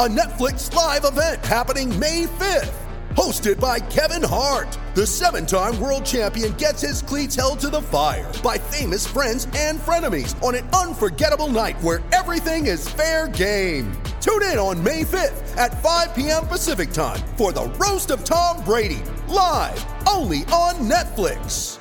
a 0.00 0.08
Netflix 0.08 0.72
live 0.74 1.04
event 1.04 1.44
happening 1.44 1.96
May 1.98 2.24
5th. 2.24 2.74
Hosted 3.14 3.60
by 3.60 3.78
Kevin 3.78 4.26
Hart, 4.26 4.78
the 4.94 5.06
seven 5.06 5.44
time 5.44 5.78
world 5.78 6.04
champion 6.04 6.54
gets 6.54 6.80
his 6.80 7.02
cleats 7.02 7.36
held 7.36 7.60
to 7.60 7.68
the 7.68 7.82
fire 7.82 8.32
by 8.42 8.56
famous 8.56 9.06
friends 9.06 9.46
and 9.54 9.78
frenemies 9.78 10.40
on 10.42 10.54
an 10.54 10.66
unforgettable 10.70 11.48
night 11.48 11.78
where 11.82 12.00
everything 12.12 12.66
is 12.66 12.88
fair 12.88 13.28
game. 13.28 13.92
Tune 14.22 14.42
in 14.44 14.56
on 14.56 14.82
May 14.82 15.02
5th 15.02 15.56
at 15.58 15.82
5 15.82 16.14
p.m. 16.14 16.46
Pacific 16.46 16.90
time 16.90 17.20
for 17.36 17.52
the 17.52 17.64
Roast 17.78 18.10
of 18.10 18.24
Tom 18.24 18.64
Brady, 18.64 19.02
live 19.28 19.84
only 20.08 20.38
on 20.46 20.76
Netflix. 20.88 21.78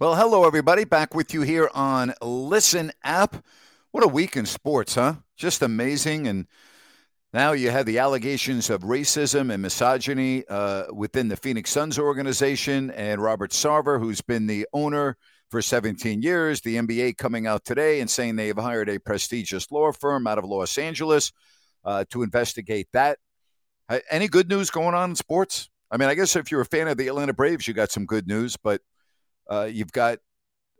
Well, 0.00 0.16
hello, 0.16 0.44
everybody. 0.44 0.82
Back 0.82 1.14
with 1.14 1.32
you 1.32 1.42
here 1.42 1.70
on 1.72 2.14
Listen 2.20 2.90
app. 3.04 3.36
What 3.92 4.02
a 4.02 4.08
week 4.08 4.36
in 4.36 4.46
sports, 4.46 4.96
huh? 4.96 5.14
Just 5.36 5.62
amazing. 5.62 6.26
And 6.26 6.46
now 7.32 7.52
you 7.52 7.70
have 7.70 7.86
the 7.86 7.98
allegations 7.98 8.68
of 8.68 8.82
racism 8.82 9.52
and 9.52 9.62
misogyny 9.62 10.44
uh, 10.48 10.84
within 10.92 11.28
the 11.28 11.36
Phoenix 11.36 11.70
Suns 11.70 11.98
organization, 11.98 12.90
and 12.90 13.22
Robert 13.22 13.52
Sarver, 13.52 13.98
who's 13.98 14.20
been 14.20 14.46
the 14.46 14.66
owner 14.72 15.16
for 15.50 15.62
17 15.62 16.22
years. 16.22 16.60
The 16.60 16.76
NBA 16.76 17.16
coming 17.16 17.46
out 17.46 17.64
today 17.64 18.00
and 18.00 18.10
saying 18.10 18.36
they 18.36 18.48
have 18.48 18.58
hired 18.58 18.88
a 18.88 18.98
prestigious 18.98 19.70
law 19.70 19.92
firm 19.92 20.26
out 20.26 20.38
of 20.38 20.44
Los 20.44 20.76
Angeles 20.76 21.32
uh, 21.84 22.04
to 22.10 22.22
investigate 22.22 22.88
that. 22.92 23.18
Uh, 23.88 24.00
any 24.10 24.28
good 24.28 24.48
news 24.48 24.70
going 24.70 24.94
on 24.94 25.10
in 25.10 25.16
sports? 25.16 25.70
I 25.90 25.96
mean, 25.98 26.08
I 26.08 26.14
guess 26.14 26.36
if 26.36 26.50
you're 26.50 26.62
a 26.62 26.66
fan 26.66 26.88
of 26.88 26.96
the 26.96 27.08
Atlanta 27.08 27.34
Braves, 27.34 27.68
you 27.68 27.74
got 27.74 27.90
some 27.90 28.06
good 28.06 28.26
news, 28.26 28.56
but 28.56 28.80
uh, 29.48 29.68
you've 29.70 29.92
got 29.92 30.18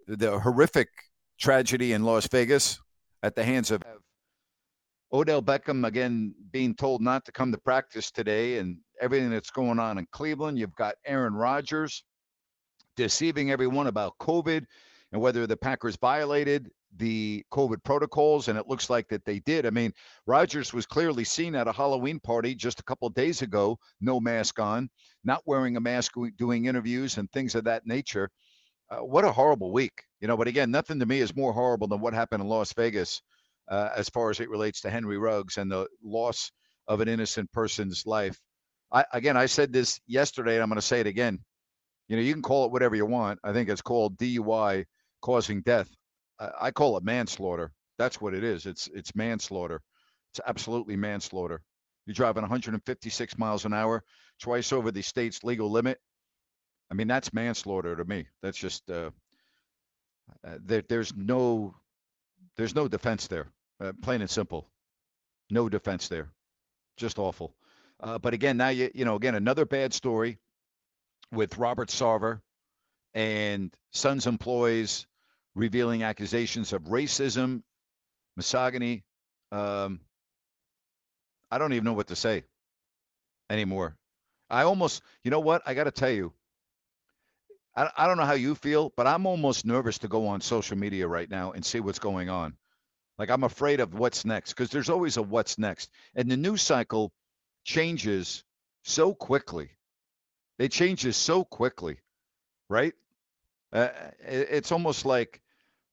the 0.06 0.38
horrific 0.38 0.88
tragedy 1.38 1.92
in 1.92 2.02
Las 2.04 2.26
Vegas 2.28 2.80
at 3.22 3.34
the 3.34 3.44
hands 3.44 3.70
of 3.70 3.82
Odell 5.12 5.42
Beckham 5.42 5.86
again 5.86 6.34
being 6.50 6.74
told 6.74 7.02
not 7.02 7.24
to 7.26 7.32
come 7.32 7.52
to 7.52 7.58
practice 7.58 8.10
today, 8.10 8.58
and 8.58 8.78
everything 9.00 9.30
that's 9.30 9.50
going 9.50 9.78
on 9.78 9.98
in 9.98 10.06
Cleveland. 10.12 10.58
You've 10.58 10.76
got 10.76 10.94
Aaron 11.04 11.34
Rodgers 11.34 12.04
deceiving 12.96 13.50
everyone 13.50 13.86
about 13.86 14.18
COVID 14.18 14.64
and 15.12 15.20
whether 15.20 15.46
the 15.46 15.56
Packers 15.56 15.96
violated 15.96 16.70
the 16.96 17.44
COVID 17.52 17.82
protocols, 17.84 18.48
and 18.48 18.58
it 18.58 18.68
looks 18.68 18.90
like 18.90 19.08
that 19.08 19.24
they 19.24 19.38
did. 19.40 19.66
I 19.66 19.70
mean, 19.70 19.92
Rodgers 20.26 20.72
was 20.72 20.86
clearly 20.86 21.24
seen 21.24 21.54
at 21.54 21.68
a 21.68 21.72
Halloween 21.72 22.20
party 22.20 22.54
just 22.54 22.80
a 22.80 22.84
couple 22.84 23.08
days 23.08 23.42
ago, 23.42 23.78
no 24.00 24.20
mask 24.20 24.58
on, 24.58 24.90
not 25.24 25.42
wearing 25.46 25.76
a 25.76 25.80
mask, 25.80 26.12
doing 26.36 26.66
interviews 26.66 27.16
and 27.16 27.30
things 27.30 27.54
of 27.54 27.64
that 27.64 27.86
nature. 27.86 28.30
Uh, 28.90 28.98
what 28.98 29.24
a 29.24 29.32
horrible 29.32 29.72
week, 29.72 30.02
you 30.20 30.28
know. 30.28 30.36
But 30.36 30.48
again, 30.48 30.70
nothing 30.70 30.98
to 31.00 31.06
me 31.06 31.20
is 31.20 31.34
more 31.34 31.52
horrible 31.52 31.88
than 31.88 32.00
what 32.00 32.12
happened 32.12 32.42
in 32.42 32.48
Las 32.48 32.74
Vegas, 32.74 33.22
uh, 33.68 33.90
as 33.96 34.08
far 34.08 34.30
as 34.30 34.40
it 34.40 34.50
relates 34.50 34.80
to 34.82 34.90
Henry 34.90 35.18
Ruggs 35.18 35.56
and 35.56 35.70
the 35.70 35.86
loss 36.02 36.50
of 36.88 37.00
an 37.00 37.08
innocent 37.08 37.50
person's 37.52 38.06
life. 38.06 38.38
I, 38.90 39.04
again, 39.12 39.36
I 39.36 39.46
said 39.46 39.72
this 39.72 40.00
yesterday, 40.06 40.54
and 40.54 40.62
I'm 40.62 40.68
going 40.68 40.76
to 40.76 40.82
say 40.82 41.00
it 41.00 41.06
again. 41.06 41.38
You 42.08 42.16
know, 42.16 42.22
you 42.22 42.32
can 42.32 42.42
call 42.42 42.66
it 42.66 42.72
whatever 42.72 42.96
you 42.96 43.06
want. 43.06 43.38
I 43.42 43.52
think 43.52 43.68
it's 43.68 43.82
called 43.82 44.18
DUI, 44.18 44.84
causing 45.22 45.62
death. 45.62 45.88
I, 46.38 46.50
I 46.60 46.70
call 46.70 46.96
it 46.96 47.04
manslaughter. 47.04 47.72
That's 47.98 48.20
what 48.20 48.34
it 48.34 48.44
is. 48.44 48.66
It's 48.66 48.88
it's 48.92 49.14
manslaughter. 49.14 49.80
It's 50.32 50.40
absolutely 50.46 50.96
manslaughter. 50.96 51.62
You're 52.06 52.14
driving 52.14 52.42
156 52.42 53.38
miles 53.38 53.64
an 53.64 53.72
hour, 53.72 54.02
twice 54.40 54.72
over 54.72 54.90
the 54.90 55.02
state's 55.02 55.44
legal 55.44 55.70
limit. 55.70 55.98
I 56.90 56.94
mean, 56.94 57.06
that's 57.06 57.32
manslaughter 57.32 57.94
to 57.96 58.04
me. 58.04 58.26
That's 58.42 58.58
just 58.58 58.90
uh, 58.90 59.10
uh, 60.46 60.58
there, 60.64 60.82
there's 60.88 61.14
no 61.14 61.74
there's 62.56 62.74
no 62.74 62.88
defense 62.88 63.26
there. 63.26 63.46
Uh, 63.80 63.92
plain 64.02 64.20
and 64.20 64.30
simple, 64.30 64.68
no 65.50 65.68
defense 65.68 66.08
there. 66.08 66.28
Just 66.96 67.18
awful. 67.18 67.54
Uh, 68.00 68.18
but 68.18 68.34
again, 68.34 68.56
now 68.56 68.68
you 68.68 68.90
you 68.94 69.04
know 69.04 69.16
again 69.16 69.34
another 69.34 69.64
bad 69.64 69.92
story 69.92 70.38
with 71.32 71.58
Robert 71.58 71.88
Sarver 71.88 72.40
and 73.14 73.74
Suns 73.92 74.26
employees 74.26 75.06
revealing 75.54 76.02
accusations 76.02 76.72
of 76.72 76.82
racism, 76.84 77.62
misogyny. 78.36 79.04
Um, 79.50 80.00
I 81.50 81.58
don't 81.58 81.72
even 81.74 81.84
know 81.84 81.92
what 81.92 82.08
to 82.08 82.16
say 82.16 82.44
anymore. 83.50 83.96
I 84.48 84.62
almost, 84.62 85.02
you 85.24 85.30
know 85.30 85.40
what? 85.40 85.62
I 85.66 85.74
got 85.74 85.84
to 85.84 85.90
tell 85.90 86.10
you, 86.10 86.32
I, 87.74 87.90
I 87.96 88.06
don't 88.06 88.16
know 88.16 88.24
how 88.24 88.34
you 88.34 88.54
feel, 88.54 88.92
but 88.96 89.06
I'm 89.06 89.26
almost 89.26 89.64
nervous 89.66 89.98
to 89.98 90.08
go 90.08 90.28
on 90.28 90.40
social 90.40 90.76
media 90.76 91.06
right 91.06 91.28
now 91.30 91.52
and 91.52 91.64
see 91.64 91.80
what's 91.80 91.98
going 91.98 92.28
on. 92.28 92.56
Like 93.18 93.30
I'm 93.30 93.44
afraid 93.44 93.80
of 93.80 93.94
what's 93.94 94.24
next 94.24 94.52
because 94.52 94.70
there's 94.70 94.90
always 94.90 95.16
a 95.16 95.22
what's 95.22 95.58
next. 95.58 95.90
And 96.14 96.30
the 96.30 96.36
news 96.36 96.62
cycle 96.62 97.12
changes 97.64 98.44
so 98.84 99.14
quickly. 99.14 99.70
It 100.58 100.72
changes 100.72 101.16
so 101.16 101.44
quickly, 101.44 101.98
right? 102.68 102.94
Uh, 103.72 103.88
it, 104.20 104.48
it's 104.50 104.72
almost 104.72 105.04
like, 105.06 105.40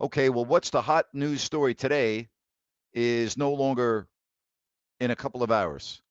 okay, 0.02 0.30
well, 0.30 0.46
what's 0.46 0.70
the 0.70 0.82
hot 0.82 1.06
news 1.14 1.42
story 1.42 1.76
today 1.76 2.30
is 2.94 3.38
no 3.38 3.54
longer 3.54 4.08
in 5.00 5.12
a 5.12 5.16
couple 5.16 5.44
of 5.44 5.52
hours. 5.52 6.02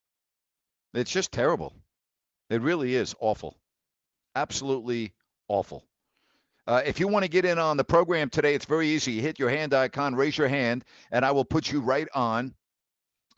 It's 0.95 1.11
just 1.11 1.33
terrible. 1.33 1.75
It 2.51 2.63
really 2.63 2.95
is 2.95 3.15
awful. 3.21 3.57
Absolutely 4.35 5.13
awful. 5.49 5.85
Uh, 6.67 6.83
if 6.85 7.01
you 7.01 7.09
want 7.09 7.25
to 7.25 7.31
get 7.31 7.47
in 7.47 7.59
on 7.59 7.79
the 7.79 7.85
program 7.85 8.29
today, 8.29 8.55
it's 8.55 8.67
very 8.67 8.89
easy. 8.89 9.13
You 9.13 9.23
hit 9.23 9.39
your 9.39 9.49
hand 9.49 9.73
icon, 9.73 10.15
raise 10.15 10.37
your 10.37 10.49
hand, 10.49 10.85
and 11.11 11.25
I 11.25 11.31
will 11.31 11.45
put 11.45 11.73
you 11.73 11.81
right 11.81 12.07
on 12.15 12.55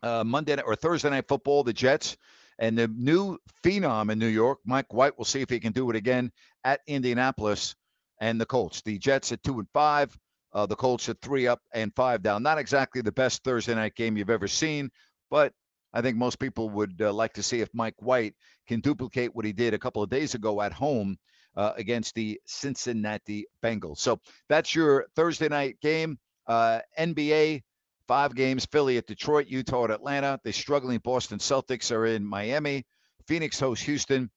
uh, 0.03 0.25
Monday 0.25 0.61
or 0.61 0.75
Thursday 0.75 1.11
night 1.11 1.29
football. 1.29 1.63
The 1.63 1.73
Jets 1.73 2.17
and 2.59 2.77
the 2.77 2.89
new 2.89 3.39
phenom 3.65 4.11
in 4.11 4.19
New 4.19 4.27
York, 4.27 4.59
Mike 4.65 4.93
White. 4.93 5.17
We'll 5.17 5.25
see 5.25 5.43
if 5.43 5.49
he 5.49 5.61
can 5.61 5.73
do 5.73 5.91
it 5.91 5.97
again 5.97 6.33
at 6.65 6.81
Indianapolis 6.89 7.77
and 8.21 8.41
the 8.41 8.47
Colts. 8.47 8.83
The 8.83 8.99
Jets 8.99 9.31
at 9.31 9.43
two 9.45 9.61
and 9.61 9.69
five. 9.73 10.17
Uh, 10.53 10.67
the 10.67 10.75
Colts 10.75 11.09
at 11.09 11.21
three 11.21 11.47
up 11.47 11.61
and 11.73 11.95
five 11.95 12.23
down. 12.23 12.43
Not 12.43 12.59
exactly 12.59 13.01
the 13.01 13.13
best 13.13 13.45
Thursday 13.45 13.77
night 13.77 13.95
game 13.95 14.17
you've 14.17 14.31
ever 14.31 14.49
seen, 14.49 14.91
but 15.31 15.53
I 15.93 16.03
think 16.03 16.17
most 16.17 16.41
people 16.41 16.69
would 16.71 17.01
uh, 17.01 17.13
like 17.13 17.35
to 17.35 17.43
see 17.45 17.61
if 17.61 17.69
Mike 17.73 17.95
White 18.01 18.35
can 18.67 18.81
duplicate 18.81 19.35
what 19.35 19.45
he 19.45 19.53
did 19.53 19.75
a 19.75 19.79
couple 19.79 20.03
of 20.03 20.11
days 20.11 20.35
ago 20.35 20.61
at 20.61 20.73
home 20.73 21.17
uh, 21.57 21.73
against 21.77 22.15
the 22.15 22.41
Cincinnati 22.47 23.47
Bengals. 23.63 23.99
So 23.99 24.21
that's 24.49 24.75
your 24.75 25.07
Thursday 25.17 25.49
night 25.49 25.79
game. 25.81 26.19
Uh, 26.47 26.81
NBA, 26.99 27.63
five 28.09 28.35
games 28.35 28.67
Philly 28.67 28.99
at 28.99 29.07
Detroit, 29.07 29.47
Utah 29.49 29.85
at 29.85 29.91
Atlanta. 29.91 30.41
The 30.45 30.53
struggling 30.53 30.99
Boston 30.99 31.39
Celtics 31.39 31.95
are 31.95 32.07
in 32.07 32.25
Miami. 32.25 32.85
Phoenix 33.27 33.61
hosts 33.61 33.85
Houston, 33.85 34.31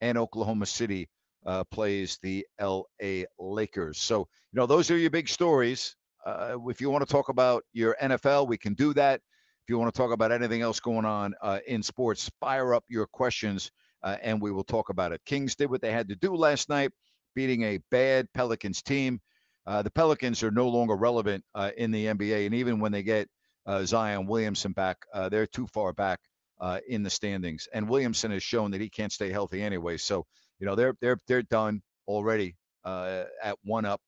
and 0.00 0.18
Oklahoma 0.18 0.66
City 0.66 1.08
uh, 1.46 1.64
plays 1.64 2.18
the 2.22 2.46
LA 2.60 3.24
Lakers. 3.38 3.98
So, 3.98 4.20
you 4.52 4.60
know, 4.60 4.66
those 4.66 4.90
are 4.90 4.96
your 4.96 5.10
big 5.10 5.28
stories. 5.28 5.96
Uh, 6.24 6.56
if 6.66 6.80
you 6.80 6.90
want 6.90 7.06
to 7.06 7.12
talk 7.12 7.28
about 7.28 7.64
your 7.72 7.96
NFL, 8.02 8.48
we 8.48 8.58
can 8.58 8.74
do 8.74 8.92
that. 8.94 9.20
If 9.62 9.70
you 9.70 9.78
want 9.78 9.92
to 9.92 9.98
talk 9.98 10.12
about 10.12 10.32
anything 10.32 10.62
else 10.62 10.80
going 10.80 11.04
on 11.04 11.34
uh, 11.42 11.58
in 11.66 11.82
sports, 11.82 12.30
fire 12.40 12.74
up 12.74 12.84
your 12.88 13.06
questions 13.06 13.70
uh, 14.02 14.16
and 14.22 14.40
we 14.40 14.50
will 14.50 14.64
talk 14.64 14.88
about 14.90 15.12
it. 15.12 15.20
Kings 15.26 15.56
did 15.56 15.70
what 15.70 15.80
they 15.80 15.92
had 15.92 16.08
to 16.08 16.16
do 16.16 16.34
last 16.34 16.68
night, 16.68 16.90
beating 17.34 17.62
a 17.62 17.78
bad 17.90 18.26
Pelicans 18.34 18.82
team. 18.82 19.20
Uh, 19.66 19.82
the 19.82 19.90
Pelicans 19.90 20.42
are 20.42 20.50
no 20.50 20.68
longer 20.68 20.96
relevant 20.96 21.44
uh, 21.54 21.70
in 21.76 21.90
the 21.90 22.06
NBA, 22.06 22.46
and 22.46 22.54
even 22.54 22.80
when 22.80 22.92
they 22.92 23.02
get 23.02 23.28
uh, 23.66 23.84
Zion 23.84 24.26
Williamson 24.26 24.72
back, 24.72 24.96
uh, 25.12 25.28
they're 25.28 25.46
too 25.46 25.66
far 25.66 25.92
back 25.92 26.20
uh, 26.60 26.80
in 26.88 27.02
the 27.02 27.10
standings. 27.10 27.68
And 27.74 27.88
Williamson 27.88 28.30
has 28.30 28.42
shown 28.42 28.70
that 28.70 28.80
he 28.80 28.88
can't 28.88 29.12
stay 29.12 29.30
healthy 29.30 29.62
anyway. 29.62 29.98
So 29.98 30.24
you 30.58 30.66
know 30.66 30.74
they're 30.74 30.94
they're 31.00 31.18
they're 31.28 31.42
done 31.42 31.82
already 32.06 32.56
at 32.84 33.56
one 33.62 33.84
up 33.84 34.00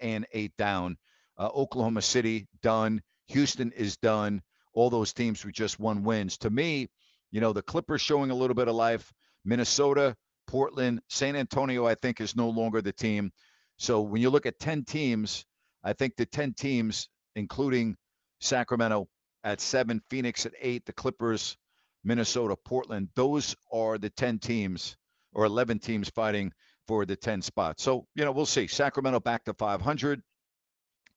and 0.00 0.26
eight 0.32 0.52
down. 0.56 0.96
Oklahoma 1.40 2.02
City 2.02 2.46
done. 2.62 3.02
Houston 3.28 3.72
is 3.72 3.96
done. 3.96 4.42
All 4.74 4.90
those 4.90 5.12
teams 5.12 5.44
with 5.44 5.54
just 5.54 5.80
one 5.80 6.04
wins. 6.04 6.38
To 6.38 6.50
me, 6.50 6.88
you 7.34 7.40
know, 7.40 7.52
the 7.52 7.62
Clippers 7.62 8.00
showing 8.00 8.30
a 8.30 8.34
little 8.34 8.54
bit 8.54 8.68
of 8.68 8.76
life. 8.76 9.12
Minnesota 9.44 10.16
Portland, 10.46 11.00
San 11.08 11.34
Antonio, 11.34 11.84
I 11.84 11.96
think, 11.96 12.20
is 12.20 12.36
no 12.36 12.48
longer 12.48 12.80
the 12.80 12.92
team. 12.92 13.32
So 13.76 14.02
when 14.02 14.22
you 14.22 14.30
look 14.30 14.46
at 14.46 14.60
10 14.60 14.84
teams, 14.84 15.44
I 15.82 15.94
think 15.94 16.14
the 16.14 16.26
10 16.26 16.54
teams, 16.54 17.08
including 17.34 17.96
Sacramento 18.40 19.08
at 19.42 19.60
seven, 19.60 20.00
Phoenix 20.08 20.46
at 20.46 20.52
eight, 20.60 20.86
the 20.86 20.92
Clippers, 20.92 21.56
Minnesota, 22.04 22.54
Portland, 22.64 23.08
those 23.16 23.56
are 23.72 23.98
the 23.98 24.10
10 24.10 24.38
teams 24.38 24.96
or 25.32 25.44
11 25.44 25.80
teams 25.80 26.08
fighting 26.10 26.52
for 26.86 27.04
the 27.04 27.16
10 27.16 27.42
spots. 27.42 27.82
So, 27.82 28.06
you 28.14 28.24
know, 28.24 28.30
we'll 28.30 28.46
see. 28.46 28.68
Sacramento 28.68 29.18
back 29.18 29.44
to 29.46 29.54
500 29.54 30.22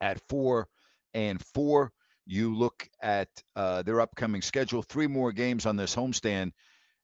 at 0.01 0.19
four 0.27 0.67
and 1.13 1.39
four. 1.53 1.91
You 2.27 2.55
look 2.55 2.89
at 3.01 3.29
uh, 3.55 3.81
their 3.83 4.01
upcoming 4.01 4.41
schedule, 4.41 4.83
three 4.83 5.07
more 5.07 5.31
games 5.31 5.65
on 5.65 5.77
this 5.77 5.95
homestand. 5.95 6.51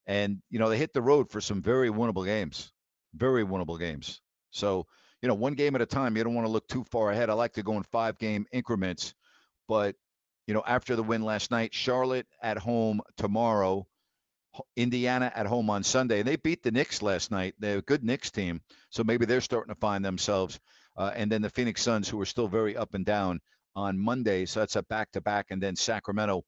And, 0.06 0.42
you 0.50 0.60
know, 0.60 0.70
they 0.70 0.78
hit 0.78 0.94
the 0.94 1.02
road 1.02 1.30
for 1.30 1.40
some 1.40 1.62
very 1.62 1.90
winnable 1.90 2.26
games, 2.26 2.74
very 3.16 3.46
winnable 3.46 3.80
games. 3.80 4.22
So, 4.52 4.86
you 5.22 5.30
know, 5.30 5.36
one 5.36 5.54
game 5.54 5.76
at 5.76 5.82
a 5.82 5.86
time. 5.86 6.18
You 6.18 6.26
don't 6.26 6.36
want 6.36 6.46
to 6.46 6.52
look 6.52 6.68
too 6.68 6.84
far 6.92 7.10
ahead. 7.10 7.30
I 7.30 7.34
like 7.34 7.54
to 7.54 7.64
go 7.64 7.78
in 7.78 7.84
five 7.84 8.18
game 8.18 8.46
increments. 8.52 9.14
But, 9.70 9.96
you 10.46 10.54
know, 10.54 10.64
after 10.68 10.98
the 10.98 11.04
win 11.04 11.24
last 11.24 11.52
night, 11.52 11.74
Charlotte 11.74 12.28
at 12.42 12.58
home 12.58 13.00
tomorrow, 13.16 13.88
Indiana 14.76 15.32
at 15.34 15.46
home 15.46 15.70
on 15.70 15.84
Sunday. 15.84 16.20
And 16.20 16.28
they 16.28 16.36
beat 16.36 16.64
the 16.64 16.72
Knicks 16.72 17.02
last 17.02 17.32
night. 17.32 17.56
They're 17.60 17.78
a 17.78 17.82
good 17.82 18.04
Knicks 18.04 18.30
team. 18.30 18.60
So 18.90 19.06
maybe 19.06 19.26
they're 19.26 19.40
starting 19.40 19.74
to 19.74 19.80
find 19.80 20.04
themselves. 20.04 20.60
Uh, 20.98 21.12
and 21.16 21.32
then 21.32 21.42
the 21.42 21.50
Phoenix 21.50 21.82
Suns, 21.82 22.10
who 22.10 22.20
are 22.20 22.26
still 22.26 22.50
very 22.50 22.76
up 22.76 22.94
and 22.94 23.06
down 23.06 23.40
on 23.76 24.00
Monday. 24.00 24.46
So 24.46 24.60
that's 24.60 24.76
a 24.76 24.84
back 24.84 25.12
to 25.12 25.22
back. 25.22 25.48
And 25.50 25.62
then 25.62 25.76
Sacramento 25.76 26.44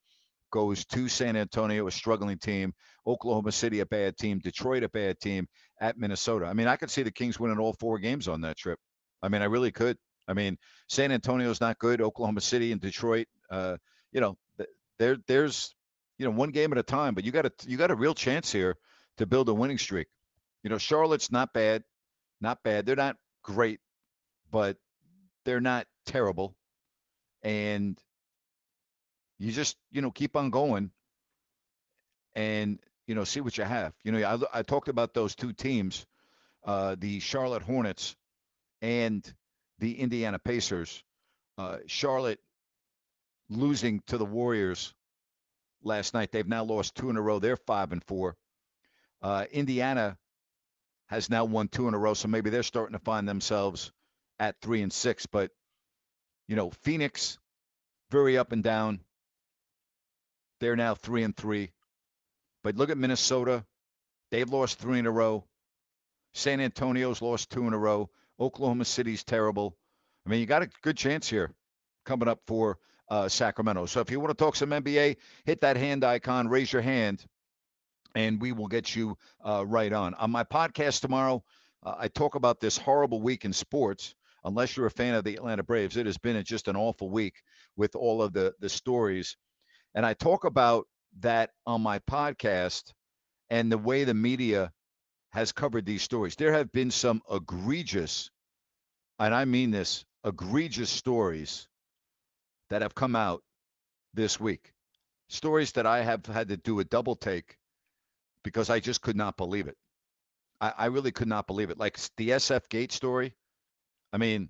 goes 0.51 0.86
to 0.86 1.07
San 1.07 1.36
Antonio, 1.36 1.88
a 1.88 1.92
struggling 1.92 2.38
team, 2.38 2.74
Oklahoma 3.06 3.51
City, 3.51 3.80
a 3.81 3.86
bad 3.86 4.18
team, 4.18 4.39
Detroit, 4.39 4.83
a 4.83 4.89
bad 4.89 5.19
team, 5.19 5.48
at 5.81 5.98
Minnesota. 5.98 6.45
I 6.45 6.54
mean, 6.54 6.68
I 6.68 6.75
could 6.75 6.89
see 6.89 7.04
the 7.04 7.12
Kings 7.12 7.39
winning 7.39 7.60
all 7.60 7.74
four 7.74 8.00
games 8.00 8.27
on 8.27 8.42
that 8.42 8.57
trip. 8.57 8.80
I 9.22 9.27
mean, 9.27 9.42
I 9.42 9.45
really 9.45 9.72
could. 9.72 9.98
I 10.27 10.33
mean, 10.33 10.57
San 10.88 11.12
Antonio's 11.12 11.62
not 11.62 11.77
good. 11.80 12.01
Oklahoma 12.01 12.42
City 12.42 12.72
and 12.72 12.81
Detroit, 12.81 13.28
uh, 13.51 13.78
you 14.12 14.21
know, 14.21 14.38
there 14.98 15.18
there's 15.28 15.75
you 16.18 16.25
know 16.25 16.31
one 16.31 16.51
game 16.51 16.71
at 16.71 16.78
a 16.78 16.83
time, 16.83 17.13
but 17.13 17.24
you 17.24 17.31
got 17.31 17.45
a 17.45 17.51
you 17.68 17.78
got 17.78 17.92
a 17.92 17.95
real 17.95 18.13
chance 18.13 18.51
here 18.51 18.75
to 19.18 19.25
build 19.25 19.50
a 19.50 19.54
winning 19.54 19.78
streak. 19.78 20.07
You 20.63 20.69
know, 20.69 20.78
Charlotte's 20.78 21.31
not 21.31 21.54
bad, 21.54 21.83
not 22.42 22.63
bad. 22.63 22.86
They're 22.86 22.95
not 22.95 23.18
great, 23.44 23.80
but 24.51 24.78
they're 25.44 25.62
not 25.62 25.86
terrible. 26.06 26.56
And 27.45 27.97
you 29.39 29.51
just 29.51 29.77
you 29.92 30.01
know 30.01 30.12
keep 30.12 30.36
on 30.36 30.50
going 30.50 30.92
and 32.36 32.80
you 33.07 33.15
know 33.15 33.24
see 33.24 33.42
what 33.42 33.57
you 33.57 33.63
have. 33.63 33.94
You 34.03 34.12
know 34.12 34.47
i, 34.53 34.59
I 34.59 34.62
talked 34.63 34.88
about 34.88 35.13
those 35.13 35.36
two 35.36 35.53
teams 35.53 36.06
uh, 36.65 36.95
the 36.97 37.19
charlotte 37.19 37.62
hornets 37.62 38.15
and 38.81 39.24
the 39.80 40.00
indiana 40.00 40.39
pacers 40.39 41.03
uh, 41.57 41.77
charlotte 41.86 42.39
losing 43.50 44.01
to 44.07 44.18
the 44.18 44.25
warriors 44.25 44.94
last 45.83 46.15
night. 46.15 46.31
They've 46.31 46.47
now 46.47 46.63
lost 46.63 46.95
two 46.95 47.12
in 47.12 47.18
a 47.18 47.21
row. 47.21 47.38
They're 47.38 47.57
five 47.57 47.92
and 47.92 48.03
four. 48.03 48.36
Uh, 49.21 49.45
indiana 49.51 50.18
has 51.07 51.30
now 51.30 51.45
won 51.45 51.68
two 51.68 51.88
in 51.88 51.94
a 51.94 51.97
row 51.97 52.13
so 52.13 52.27
maybe 52.27 52.50
they're 52.50 52.63
starting 52.63 52.97
to 52.97 53.03
find 53.03 53.27
themselves 53.27 53.92
at 54.39 54.59
three 54.62 54.81
and 54.81 54.92
six 54.92 55.25
but 55.27 55.51
you 56.47 56.56
know 56.56 56.69
phoenix 56.69 57.38
very 58.12 58.38
up 58.38 58.51
and 58.51 58.63
down 58.63 59.00
they're 60.59 60.75
now 60.75 60.95
three 60.95 61.24
and 61.24 61.36
three. 61.36 61.71
But 62.63 62.75
look 62.75 62.89
at 62.89 62.97
Minnesota. 62.97 63.65
They've 64.31 64.50
lost 64.50 64.80
three 64.80 65.00
in 65.00 65.06
a 65.06 65.12
row. 65.12 65.44
San 66.33 66.59
Antonio's 66.59 67.21
lost 67.21 67.50
two 67.51 67.68
in 67.68 67.74
a 67.74 67.77
row. 67.77 68.09
Oklahoma 68.39 68.86
City's 68.86 69.24
terrible. 69.24 69.77
I 70.25 70.30
mean, 70.30 70.39
you 70.39 70.45
got 70.45 70.63
a 70.63 70.69
good 70.81 70.97
chance 70.97 71.30
here 71.30 71.51
coming 72.06 72.27
up 72.27 72.42
for 72.47 72.77
uh, 73.09 73.27
Sacramento. 73.30 73.86
So 73.86 74.01
if 74.01 74.09
you 74.09 74.19
want 74.19 74.38
to 74.38 74.44
talk 74.44 74.56
some 74.56 74.71
NBA, 74.71 75.18
hit 75.45 75.62
that 75.62 75.77
hand 75.77 76.03
icon, 76.03 76.47
raise 76.47 76.74
your 76.74 76.81
hand, 76.81 77.24
and 78.15 78.42
we 78.42 78.51
will 78.51 78.68
get 78.68 78.95
you 78.95 79.18
uh, 79.44 79.63
right 79.65 79.94
on. 79.94 80.15
On 80.15 80.31
my 80.31 80.44
podcast 80.44 81.01
tomorrow, 81.01 81.44
uh, 81.83 81.95
I 81.97 82.07
talk 82.07 82.36
about 82.36 82.59
this 82.59 82.77
horrible 82.77 83.21
week 83.21 83.45
in 83.45 83.53
sports. 83.53 84.15
Unless 84.45 84.77
you're 84.77 84.86
a 84.86 84.92
fan 84.92 85.15
of 85.15 85.24
the 85.24 85.36
Atlanta 85.36 85.63
Braves, 85.63 85.97
it 85.97 86.06
has 86.06 86.18
been 86.18 86.42
just 86.44 86.68
an 86.68 86.75
awful 86.77 87.09
week 87.09 87.42
with 87.75 87.95
all 87.95 88.21
of 88.21 88.31
the 88.31 88.53
the 88.59 88.69
stories 88.69 89.36
and 89.95 90.06
I 90.06 90.13
talk 90.13 90.44
about 90.44 90.88
that 91.21 91.51
on 91.65 91.81
my 91.81 92.00
podcast 92.00 92.92
and 93.50 93.71
the 93.71 93.77
way 93.77 94.03
the 94.03 94.13
media 94.13 94.71
has 95.31 95.53
covered 95.53 95.86
these 95.86 96.03
stories. 96.03 96.36
There 96.36 96.51
have 96.51 96.71
been 96.71 96.92
some 96.92 97.21
egregious, 97.31 98.30
and 99.19 99.33
I 99.33 99.45
mean 99.45 99.71
this, 99.71 100.03
egregious 100.25 100.89
stories 100.89 101.68
that 102.69 102.81
have 102.81 102.94
come 102.94 103.15
out 103.15 103.42
this 104.13 104.38
week. 104.39 104.74
Stories 105.30 105.71
that 105.74 105.86
I 105.86 106.03
have 106.03 106.25
had 106.25 106.50
to 106.50 106.57
do 106.57 106.81
a 106.81 106.83
double 106.83 107.15
take 107.15 107.57
because 108.44 108.69
I 108.69 108.81
just 108.81 109.01
could 109.01 109.15
not 109.15 109.38
believe 109.38 109.68
it. 109.68 109.77
I, 110.59 110.74
I 110.77 110.86
really 110.88 111.12
could 111.12 111.27
not 111.30 111.47
believe 111.47 111.69
it. 111.69 111.80
Like 111.80 111.97
the 112.18 112.31
SF 112.31 112.68
Gate 112.69 112.92
story. 112.92 113.33
I 114.15 114.17
mean, 114.17 114.50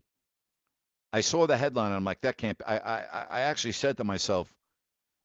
I 1.11 1.21
saw 1.21 1.47
the 1.47 1.57
headline 1.57 1.87
and 1.87 1.95
I'm 1.95 2.03
like, 2.03 2.21
that 2.21 2.37
can't. 2.37 2.55
Be. 2.55 2.65
I, 2.65 2.77
I 2.77 3.25
I 3.31 3.41
actually 3.41 3.71
said 3.71 3.97
to 3.97 4.03
myself, 4.03 4.53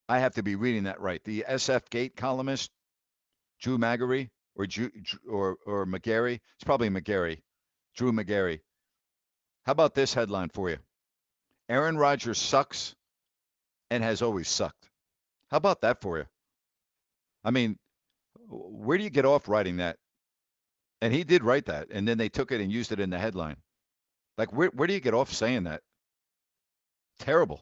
I 0.09 0.21
have 0.21 0.33
to 0.37 0.43
be 0.43 0.55
reading 0.55 0.85
that 0.85 0.99
right. 0.99 1.23
The 1.25 1.45
SF 1.47 1.91
Gate 1.91 2.17
columnist, 2.17 2.71
Drew 3.61 3.77
Magary 3.77 4.31
or 4.57 4.67
or 5.29 5.59
or 5.67 5.85
McGarry. 5.85 6.41
It's 6.55 6.65
probably 6.65 6.89
McGarry, 6.89 7.43
Drew 7.95 8.13
McGarry. 8.13 8.61
How 9.67 9.73
about 9.73 9.95
this 9.95 10.15
headline 10.15 10.49
for 10.49 10.71
you? 10.71 10.79
Aaron 11.69 11.99
Rodgers 11.99 12.39
sucks 12.39 12.97
and 13.91 14.03
has 14.03 14.23
always 14.23 14.49
sucked. 14.49 14.89
How 15.51 15.59
about 15.59 15.83
that 15.83 16.01
for 16.01 16.17
you? 16.17 16.25
I 17.45 17.51
mean, 17.51 17.79
where 18.49 18.97
do 18.97 19.05
you 19.05 19.11
get 19.11 19.27
off 19.27 19.49
writing 19.49 19.77
that? 19.77 19.99
And 21.03 21.13
he 21.13 21.25
did 21.25 21.45
write 21.45 21.67
that, 21.67 21.89
and 21.91 22.09
then 22.09 22.17
they 22.17 22.31
took 22.31 22.53
it 22.53 22.63
and 22.63 22.73
used 22.73 22.91
it 22.91 23.01
in 23.01 23.11
the 23.11 23.19
headline. 23.19 23.59
Like, 24.41 24.55
where 24.55 24.69
where 24.69 24.89
do 24.89 24.95
you 24.95 25.01
get 25.01 25.13
off 25.13 25.31
saying 25.31 25.65
that? 25.65 25.83
Terrible. 27.19 27.61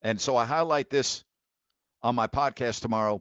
And 0.00 0.18
so 0.18 0.34
I 0.34 0.46
highlight 0.46 0.88
this 0.88 1.22
on 2.02 2.14
my 2.14 2.26
podcast 2.28 2.80
tomorrow. 2.80 3.20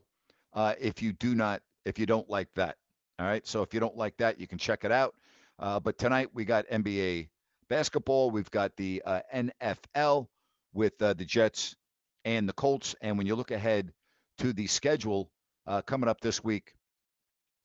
Uh, 0.53 0.73
if 0.79 1.01
you 1.01 1.11
do 1.11 1.35
not, 1.35 1.61
if 1.83 1.99
you 1.99 2.05
don't 2.05 2.29
like 2.29 2.47
that, 2.55 2.77
all 3.19 3.25
right. 3.25 3.45
So 3.45 3.61
if 3.61 3.73
you 3.73 3.81
don't 3.81 3.97
like 3.97 4.15
that, 4.19 4.39
you 4.39 4.47
can 4.47 4.57
check 4.57 4.85
it 4.85 4.91
out. 4.93 5.15
Uh, 5.59 5.81
but 5.81 5.97
tonight 5.97 6.29
we 6.33 6.45
got 6.45 6.65
NBA 6.69 7.27
basketball. 7.67 8.31
We've 8.31 8.49
got 8.49 8.73
the 8.77 9.03
uh, 9.05 9.19
NFL 9.33 10.27
with 10.73 10.93
uh, 11.01 11.11
the 11.13 11.25
Jets 11.25 11.75
and 12.23 12.47
the 12.47 12.53
Colts. 12.53 12.95
And 13.01 13.17
when 13.17 13.27
you 13.27 13.35
look 13.35 13.51
ahead 13.51 13.91
to 14.37 14.53
the 14.53 14.67
schedule 14.67 15.29
uh, 15.67 15.81
coming 15.81 16.07
up 16.07 16.21
this 16.21 16.41
week 16.41 16.73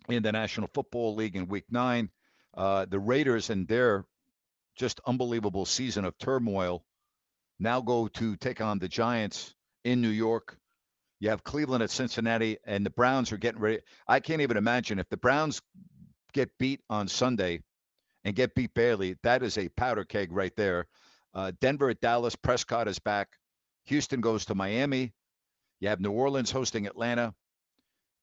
in 0.09 0.25
the 0.25 0.33
National 0.33 0.69
Football 0.75 1.15
League 1.15 1.37
in 1.37 1.47
Week 1.47 1.67
Nine, 1.71 2.11
uh, 2.57 2.87
the 2.87 2.99
Raiders 2.99 3.51
and 3.51 3.69
their 3.69 4.05
just 4.77 5.01
unbelievable 5.07 5.67
season 5.67 6.05
of 6.05 6.17
turmoil 6.19 6.85
now 7.61 7.83
go 7.83 8.09
to 8.09 8.37
take 8.37 8.63
on 8.63 8.79
the 8.79 8.89
Giants 8.89 9.55
in 9.85 10.01
New 10.01 10.09
York. 10.09 10.57
You 11.21 11.29
have 11.29 11.45
Cleveland 11.45 11.83
at 11.83 11.91
Cincinnati, 11.91 12.57
and 12.65 12.85
the 12.85 12.91
Browns 12.91 13.31
are 13.33 13.37
getting 13.37 13.61
ready. 13.61 13.81
I 14.09 14.21
can't 14.21 14.41
even 14.41 14.57
imagine 14.57 14.99
if 14.99 15.09
the 15.11 15.19
Browns 15.19 15.61
get 16.33 16.51
beat 16.59 16.81
on 16.89 17.07
Sunday 17.07 17.61
and 18.25 18.35
get 18.35 18.55
beat 18.55 18.73
barely. 18.73 19.17
That 19.23 19.43
is 19.43 19.59
a 19.59 19.69
powder 19.69 20.05
keg 20.05 20.33
right 20.33 20.55
there. 20.57 20.87
Uh, 21.35 21.53
Denver 21.61 21.91
at 21.91 22.01
Dallas. 22.01 22.35
Prescott 22.35 22.89
is 22.89 22.99
back. 22.99 23.29
Houston 23.85 24.23
goes 24.23 24.47
to 24.47 24.55
Miami. 24.55 25.13
You 25.81 25.89
have 25.91 26.01
New 26.01 26.13
Orleans 26.13 26.51
hosting 26.51 26.87
Atlanta. 26.87 27.35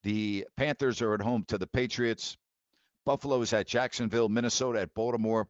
The 0.01 0.47
Panthers 0.57 1.01
are 1.03 1.13
at 1.13 1.21
home 1.21 1.45
to 1.49 1.59
the 1.59 1.67
Patriots. 1.67 2.37
Buffalo 3.05 3.41
is 3.41 3.53
at 3.53 3.67
Jacksonville. 3.67 4.29
Minnesota 4.29 4.81
at 4.81 4.93
Baltimore. 4.95 5.47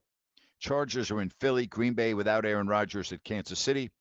Chargers 0.59 1.11
are 1.11 1.21
in 1.21 1.29
Philly. 1.39 1.67
Green 1.67 1.93
Bay 1.93 2.13
without 2.13 2.45
Aaron 2.45 2.67
Rodgers 2.67 3.11
at 3.11 3.23
Kansas 3.23 3.59
City. 3.59 3.91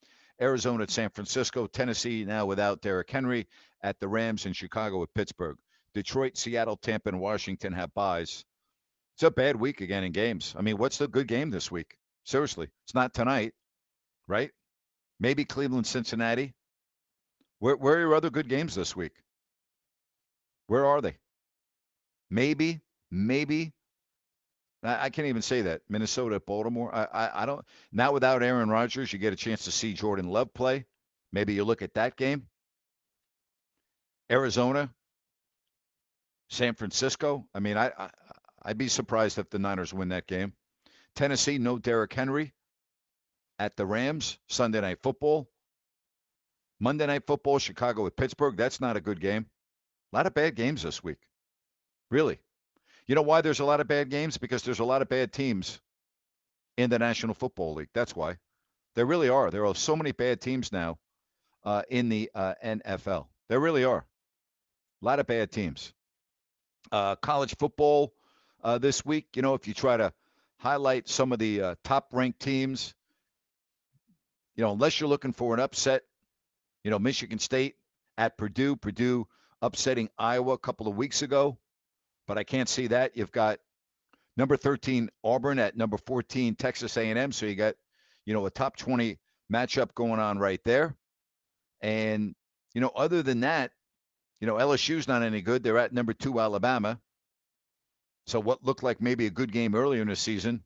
Arizona 0.40 0.82
at 0.82 0.90
San 0.90 1.08
Francisco, 1.10 1.66
Tennessee 1.66 2.24
now 2.24 2.44
without 2.46 2.82
Derrick 2.82 3.10
Henry 3.10 3.46
at 3.82 3.98
the 4.00 4.08
Rams 4.08 4.44
and 4.46 4.54
Chicago 4.54 5.02
at 5.02 5.14
Pittsburgh. 5.14 5.56
Detroit, 5.94 6.36
Seattle, 6.36 6.76
Tampa, 6.76 7.08
and 7.08 7.20
Washington 7.20 7.72
have 7.72 7.94
buys. 7.94 8.44
It's 9.14 9.22
a 9.22 9.30
bad 9.30 9.56
week 9.56 9.80
again 9.80 10.04
in 10.04 10.12
games. 10.12 10.54
I 10.58 10.60
mean, 10.60 10.76
what's 10.76 10.98
the 10.98 11.08
good 11.08 11.26
game 11.26 11.48
this 11.48 11.70
week? 11.70 11.96
Seriously, 12.24 12.68
it's 12.84 12.94
not 12.94 13.14
tonight, 13.14 13.54
right? 14.28 14.50
Maybe 15.18 15.46
Cleveland, 15.46 15.86
Cincinnati. 15.86 16.52
Where, 17.60 17.76
where 17.76 17.94
are 17.94 18.00
your 18.00 18.14
other 18.14 18.28
good 18.28 18.48
games 18.48 18.74
this 18.74 18.94
week? 18.94 19.12
Where 20.66 20.84
are 20.84 21.00
they? 21.00 21.16
Maybe, 22.30 22.80
maybe 23.10 23.72
I, 24.82 25.10
can't 25.10 25.28
even 25.28 25.42
say 25.42 25.62
that. 25.62 25.82
Minnesota, 25.88 26.38
Baltimore. 26.38 26.94
I, 26.94 27.04
I, 27.04 27.42
I 27.42 27.46
don't. 27.46 27.64
Now 27.92 28.12
without 28.12 28.42
Aaron 28.42 28.68
Rodgers, 28.68 29.12
you 29.12 29.18
get 29.18 29.32
a 29.32 29.36
chance 29.36 29.64
to 29.64 29.72
see 29.72 29.94
Jordan 29.94 30.28
Love 30.28 30.52
play. 30.54 30.86
Maybe 31.32 31.54
you 31.54 31.64
look 31.64 31.82
at 31.82 31.94
that 31.94 32.16
game. 32.16 32.46
Arizona, 34.30 34.90
San 36.50 36.74
Francisco. 36.74 37.46
I 37.54 37.60
mean, 37.60 37.76
I, 37.76 37.90
I, 37.98 38.10
I'd 38.62 38.78
be 38.78 38.88
surprised 38.88 39.38
if 39.38 39.50
the 39.50 39.58
Niners 39.58 39.94
win 39.94 40.08
that 40.08 40.26
game. 40.26 40.52
Tennessee, 41.14 41.58
no 41.58 41.78
Derrick 41.78 42.12
Henry 42.12 42.52
at 43.58 43.76
the 43.76 43.86
Rams. 43.86 44.38
Sunday 44.48 44.80
night 44.80 44.98
football. 45.02 45.48
Monday 46.78 47.06
night 47.06 47.26
football, 47.26 47.58
Chicago 47.58 48.02
with 48.02 48.16
Pittsburgh. 48.16 48.56
That's 48.56 48.80
not 48.80 48.96
a 48.96 49.00
good 49.00 49.20
game. 49.20 49.46
A 50.12 50.16
lot 50.16 50.26
of 50.26 50.34
bad 50.34 50.54
games 50.54 50.82
this 50.82 51.02
week. 51.02 51.18
Really. 52.10 52.38
You 53.06 53.14
know 53.14 53.22
why 53.22 53.40
there's 53.40 53.60
a 53.60 53.64
lot 53.64 53.80
of 53.80 53.86
bad 53.86 54.10
games? 54.10 54.36
Because 54.36 54.62
there's 54.62 54.80
a 54.80 54.84
lot 54.84 55.02
of 55.02 55.08
bad 55.08 55.32
teams 55.32 55.80
in 56.76 56.90
the 56.90 56.98
National 56.98 57.34
Football 57.34 57.74
League. 57.74 57.88
That's 57.94 58.16
why. 58.16 58.38
There 58.94 59.06
really 59.06 59.28
are. 59.28 59.50
There 59.50 59.66
are 59.66 59.74
so 59.74 59.94
many 59.94 60.12
bad 60.12 60.40
teams 60.40 60.72
now 60.72 60.98
uh, 61.64 61.82
in 61.88 62.08
the 62.08 62.30
uh, 62.34 62.54
NFL. 62.64 63.26
There 63.48 63.60
really 63.60 63.84
are. 63.84 64.04
A 65.02 65.04
lot 65.04 65.20
of 65.20 65.26
bad 65.26 65.52
teams. 65.52 65.92
Uh, 66.90 67.16
college 67.16 67.56
football 67.58 68.12
uh, 68.64 68.78
this 68.78 69.04
week, 69.04 69.26
you 69.34 69.42
know, 69.42 69.54
if 69.54 69.68
you 69.68 69.74
try 69.74 69.96
to 69.96 70.12
highlight 70.58 71.08
some 71.08 71.32
of 71.32 71.38
the 71.38 71.60
uh, 71.60 71.74
top 71.84 72.08
ranked 72.12 72.40
teams, 72.40 72.94
you 74.56 74.64
know, 74.64 74.72
unless 74.72 74.98
you're 74.98 75.08
looking 75.08 75.32
for 75.32 75.54
an 75.54 75.60
upset, 75.60 76.02
you 76.82 76.90
know, 76.90 76.98
Michigan 76.98 77.38
State 77.38 77.76
at 78.16 78.38
Purdue, 78.38 78.76
Purdue 78.76 79.26
upsetting 79.60 80.08
Iowa 80.18 80.54
a 80.54 80.58
couple 80.58 80.88
of 80.88 80.96
weeks 80.96 81.22
ago, 81.22 81.58
but 82.26 82.38
I 82.38 82.44
can't 82.44 82.68
see 82.68 82.88
that. 82.88 83.16
You've 83.16 83.32
got 83.32 83.58
number 84.36 84.56
13 84.56 85.08
Auburn 85.24 85.58
at 85.58 85.76
number 85.76 85.96
14 85.98 86.54
Texas 86.56 86.96
A&M, 86.96 87.32
so 87.32 87.46
you 87.46 87.54
got, 87.54 87.74
you 88.24 88.34
know, 88.34 88.46
a 88.46 88.50
top 88.50 88.76
20 88.76 89.18
matchup 89.52 89.94
going 89.94 90.20
on 90.20 90.38
right 90.38 90.60
there. 90.64 90.94
And 91.80 92.34
you 92.76 92.82
know, 92.82 92.92
other 92.94 93.22
than 93.22 93.40
that, 93.40 93.70
you 94.38 94.46
know, 94.46 94.56
LSU's 94.56 95.08
not 95.08 95.22
any 95.22 95.40
good. 95.40 95.62
They're 95.62 95.78
at 95.78 95.94
number 95.94 96.12
2 96.12 96.38
Alabama. 96.38 97.00
So 98.26 98.38
what 98.38 98.62
looked 98.62 98.82
like 98.82 99.00
maybe 99.00 99.24
a 99.24 99.30
good 99.30 99.50
game 99.50 99.74
earlier 99.74 100.02
in 100.02 100.08
the 100.08 100.16
season 100.16 100.62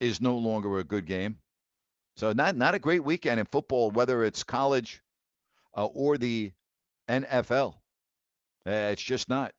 is 0.00 0.22
no 0.22 0.38
longer 0.38 0.78
a 0.78 0.84
good 0.84 1.04
game. 1.04 1.36
So 2.16 2.32
not 2.32 2.56
not 2.56 2.74
a 2.74 2.78
great 2.78 3.04
weekend 3.04 3.38
in 3.38 3.44
football, 3.44 3.90
whether 3.90 4.24
it's 4.24 4.44
college 4.44 5.02
uh, 5.76 5.84
or 5.84 6.16
the 6.16 6.52
NFL. 7.06 7.74
Uh, 8.66 8.70
it's 8.92 9.02
just 9.02 9.28
not. 9.28 9.52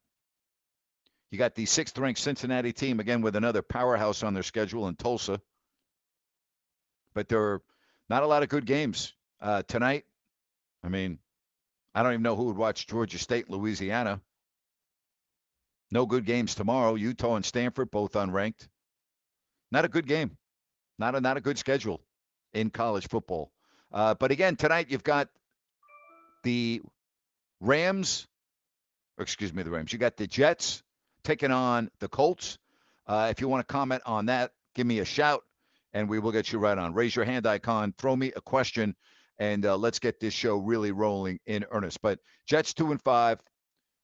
You 1.31 1.37
got 1.37 1.55
the 1.55 1.65
sixth 1.65 1.97
ranked 1.97 2.19
Cincinnati 2.19 2.73
team 2.73 2.99
again 2.99 3.21
with 3.21 3.37
another 3.37 3.61
powerhouse 3.61 4.21
on 4.21 4.33
their 4.33 4.43
schedule 4.43 4.89
in 4.89 4.95
Tulsa. 4.95 5.39
But 7.13 7.29
there 7.29 7.41
are 7.41 7.61
not 8.09 8.23
a 8.23 8.27
lot 8.27 8.43
of 8.43 8.49
good 8.49 8.65
games 8.65 9.13
uh, 9.39 9.63
tonight. 9.63 10.03
I 10.83 10.89
mean, 10.89 11.19
I 11.95 12.03
don't 12.03 12.13
even 12.13 12.23
know 12.23 12.35
who 12.35 12.45
would 12.45 12.57
watch 12.57 12.85
Georgia 12.85 13.17
State, 13.17 13.49
Louisiana. 13.49 14.19
No 15.89 16.05
good 16.05 16.25
games 16.25 16.53
tomorrow. 16.53 16.95
Utah 16.95 17.35
and 17.35 17.45
Stanford 17.45 17.91
both 17.91 18.13
unranked. 18.13 18.67
Not 19.71 19.85
a 19.85 19.89
good 19.89 20.07
game. 20.07 20.37
Not 20.99 21.15
a 21.15 21.21
not 21.21 21.37
a 21.37 21.41
good 21.41 21.57
schedule 21.57 22.01
in 22.53 22.69
college 22.69 23.07
football. 23.07 23.51
Uh, 23.91 24.15
but 24.15 24.31
again, 24.31 24.57
tonight 24.57 24.87
you've 24.89 25.03
got 25.03 25.29
the 26.43 26.81
Rams. 27.61 28.27
excuse 29.17 29.53
me, 29.53 29.63
the 29.63 29.71
Rams. 29.71 29.93
You 29.93 29.99
got 29.99 30.17
the 30.17 30.27
Jets 30.27 30.83
taking 31.23 31.51
on 31.51 31.89
the 31.99 32.07
Colts. 32.07 32.57
Uh, 33.07 33.27
if 33.29 33.41
you 33.41 33.47
want 33.47 33.67
to 33.67 33.71
comment 33.71 34.01
on 34.05 34.25
that, 34.27 34.51
give 34.75 34.87
me 34.87 34.99
a 34.99 35.05
shout, 35.05 35.43
and 35.93 36.07
we 36.07 36.19
will 36.19 36.31
get 36.31 36.51
you 36.51 36.59
right 36.59 36.77
on. 36.77 36.93
Raise 36.93 37.15
your 37.15 37.25
hand 37.25 37.45
icon. 37.47 37.93
Throw 37.97 38.15
me 38.15 38.31
a 38.35 38.41
question, 38.41 38.95
and 39.39 39.65
uh, 39.65 39.75
let's 39.77 39.99
get 39.99 40.19
this 40.19 40.33
show 40.33 40.57
really 40.57 40.91
rolling 40.91 41.39
in 41.45 41.65
earnest. 41.71 42.01
But 42.01 42.19
Jets 42.45 42.73
two 42.73 42.91
and 42.91 43.01
five, 43.01 43.41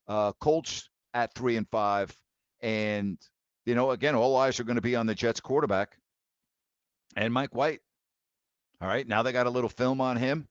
uh, 0.07 0.33
Colts 0.33 0.89
at 1.13 1.33
three 1.35 1.57
and 1.57 1.67
five, 1.69 2.15
and 2.61 3.17
you 3.65 3.75
know, 3.75 3.91
again, 3.91 4.15
all 4.15 4.35
eyes 4.35 4.59
are 4.59 4.63
going 4.63 4.75
to 4.75 4.81
be 4.81 4.95
on 4.95 5.05
the 5.05 5.15
Jets 5.15 5.39
quarterback 5.39 5.97
and 7.15 7.33
Mike 7.33 7.53
White. 7.55 7.81
All 8.81 8.87
right, 8.87 9.07
now 9.07 9.23
they 9.23 9.31
got 9.31 9.47
a 9.47 9.51
little 9.51 9.69
film 9.69 10.01
on 10.01 10.17
him, 10.17 10.47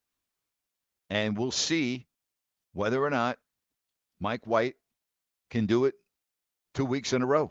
and 1.10 1.36
we'll 1.36 1.50
see 1.50 2.06
whether 2.72 3.02
or 3.02 3.10
not 3.10 3.38
Mike 4.20 4.46
White 4.46 4.74
can 5.50 5.66
do 5.66 5.84
it 5.84 5.94
two 6.76 6.84
weeks 6.84 7.14
in 7.14 7.22
a 7.22 7.26
row. 7.26 7.50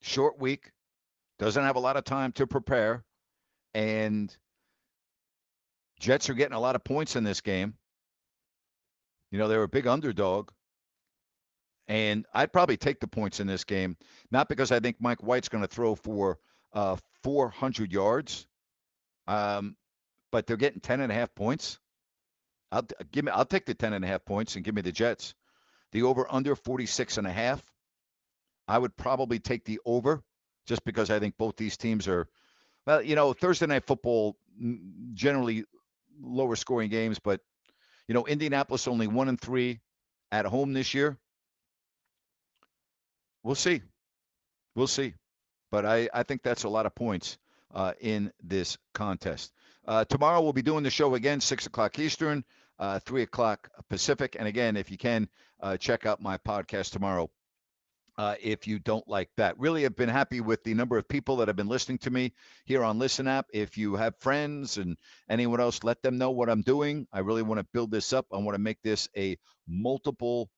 Short 0.00 0.40
week, 0.40 0.72
doesn't 1.38 1.62
have 1.62 1.76
a 1.76 1.80
lot 1.80 1.96
of 1.96 2.04
time 2.04 2.32
to 2.32 2.46
prepare, 2.46 3.04
and 3.74 4.34
Jets 6.00 6.30
are 6.30 6.34
getting 6.34 6.54
a 6.54 6.60
lot 6.60 6.74
of 6.74 6.82
points 6.82 7.14
in 7.14 7.24
this 7.24 7.42
game. 7.42 7.74
You 9.30 9.38
know, 9.38 9.48
they're 9.48 9.62
a 9.62 9.68
big 9.68 9.86
underdog. 9.86 10.50
And 11.88 12.26
I'd 12.34 12.52
probably 12.52 12.76
take 12.76 13.00
the 13.00 13.06
points 13.06 13.40
in 13.40 13.46
this 13.46 13.64
game, 13.64 13.96
not 14.30 14.48
because 14.48 14.72
I 14.72 14.80
think 14.80 14.96
Mike 15.00 15.22
White's 15.22 15.48
going 15.48 15.62
to 15.62 15.68
throw 15.68 15.94
for 15.94 16.38
uh, 16.74 16.96
400 17.22 17.92
yards, 17.92 18.46
um, 19.26 19.74
but 20.30 20.46
they're 20.46 20.58
getting 20.58 20.80
10 20.80 21.00
and 21.00 21.10
a 21.10 21.14
half 21.14 21.34
points. 21.34 21.78
I'll 22.70 22.86
give 23.10 23.24
me. 23.24 23.32
I'll 23.32 23.46
take 23.46 23.64
the 23.64 23.74
10 23.74 23.94
and 23.94 24.04
a 24.04 24.08
half 24.08 24.26
points 24.26 24.56
and 24.56 24.64
give 24.64 24.74
me 24.74 24.82
the 24.82 24.92
Jets. 24.92 25.34
The 25.92 26.02
over 26.02 26.26
under 26.30 26.54
46 26.54 27.16
and 27.16 27.26
a 27.26 27.32
half. 27.32 27.62
I 28.68 28.78
would 28.78 28.96
probably 28.96 29.38
take 29.38 29.64
the 29.64 29.80
over 29.86 30.22
just 30.66 30.84
because 30.84 31.10
I 31.10 31.18
think 31.18 31.36
both 31.38 31.56
these 31.56 31.78
teams 31.78 32.06
are, 32.06 32.28
well, 32.86 33.02
you 33.02 33.16
know, 33.16 33.32
Thursday 33.32 33.66
night 33.66 33.86
football 33.86 34.36
generally 35.14 35.64
lower 36.20 36.54
scoring 36.54 36.90
games, 36.90 37.18
but 37.18 37.40
you 38.06 38.14
know, 38.14 38.26
Indianapolis 38.26 38.86
only 38.86 39.06
one 39.06 39.28
and 39.28 39.40
three 39.40 39.80
at 40.30 40.44
home 40.44 40.74
this 40.74 40.94
year. 40.94 41.16
We'll 43.42 43.54
see. 43.54 43.82
We'll 44.74 44.86
see. 44.86 45.14
But 45.70 45.86
I, 45.86 46.08
I 46.12 46.22
think 46.22 46.42
that's 46.42 46.64
a 46.64 46.68
lot 46.68 46.86
of 46.86 46.94
points 46.94 47.38
uh, 47.74 47.92
in 48.00 48.32
this 48.42 48.76
contest. 48.94 49.52
Uh, 49.86 50.04
tomorrow 50.04 50.40
we'll 50.42 50.52
be 50.52 50.62
doing 50.62 50.82
the 50.82 50.90
show 50.90 51.14
again, 51.14 51.40
6 51.40 51.66
o'clock 51.66 51.98
Eastern, 51.98 52.44
uh, 52.78 52.98
3 53.00 53.22
o'clock 53.22 53.70
Pacific. 53.88 54.36
And 54.38 54.48
again, 54.48 54.76
if 54.76 54.90
you 54.90 54.98
can, 54.98 55.28
uh, 55.60 55.76
check 55.76 56.04
out 56.06 56.22
my 56.22 56.38
podcast 56.38 56.92
tomorrow 56.92 57.30
uh, 58.18 58.36
if 58.42 58.66
you 58.66 58.80
don't 58.80 59.08
like 59.08 59.30
that. 59.38 59.58
Really 59.58 59.86
I've 59.86 59.96
been 59.96 60.10
happy 60.10 60.42
with 60.42 60.64
the 60.64 60.74
number 60.74 60.98
of 60.98 61.08
people 61.08 61.36
that 61.38 61.48
have 61.48 61.56
been 61.56 61.68
listening 61.68 61.98
to 62.00 62.10
me 62.10 62.34
here 62.66 62.84
on 62.84 62.98
Listen 63.00 63.28
App. 63.28 63.46
If 63.54 63.78
you 63.78 63.96
have 63.96 64.14
friends 64.20 64.78
and 64.78 64.98
anyone 65.30 65.60
else, 65.60 65.84
let 65.84 66.02
them 66.02 66.18
know 66.18 66.32
what 66.32 66.50
I'm 66.50 66.62
doing. 66.62 67.06
I 67.12 67.20
really 67.20 67.42
want 67.42 67.60
to 67.60 67.66
build 67.74 67.92
this 67.92 68.12
up. 68.12 68.26
I 68.32 68.38
want 68.38 68.56
to 68.56 68.62
make 68.62 68.82
this 68.84 69.08
a 69.16 69.38
multiple 69.68 70.50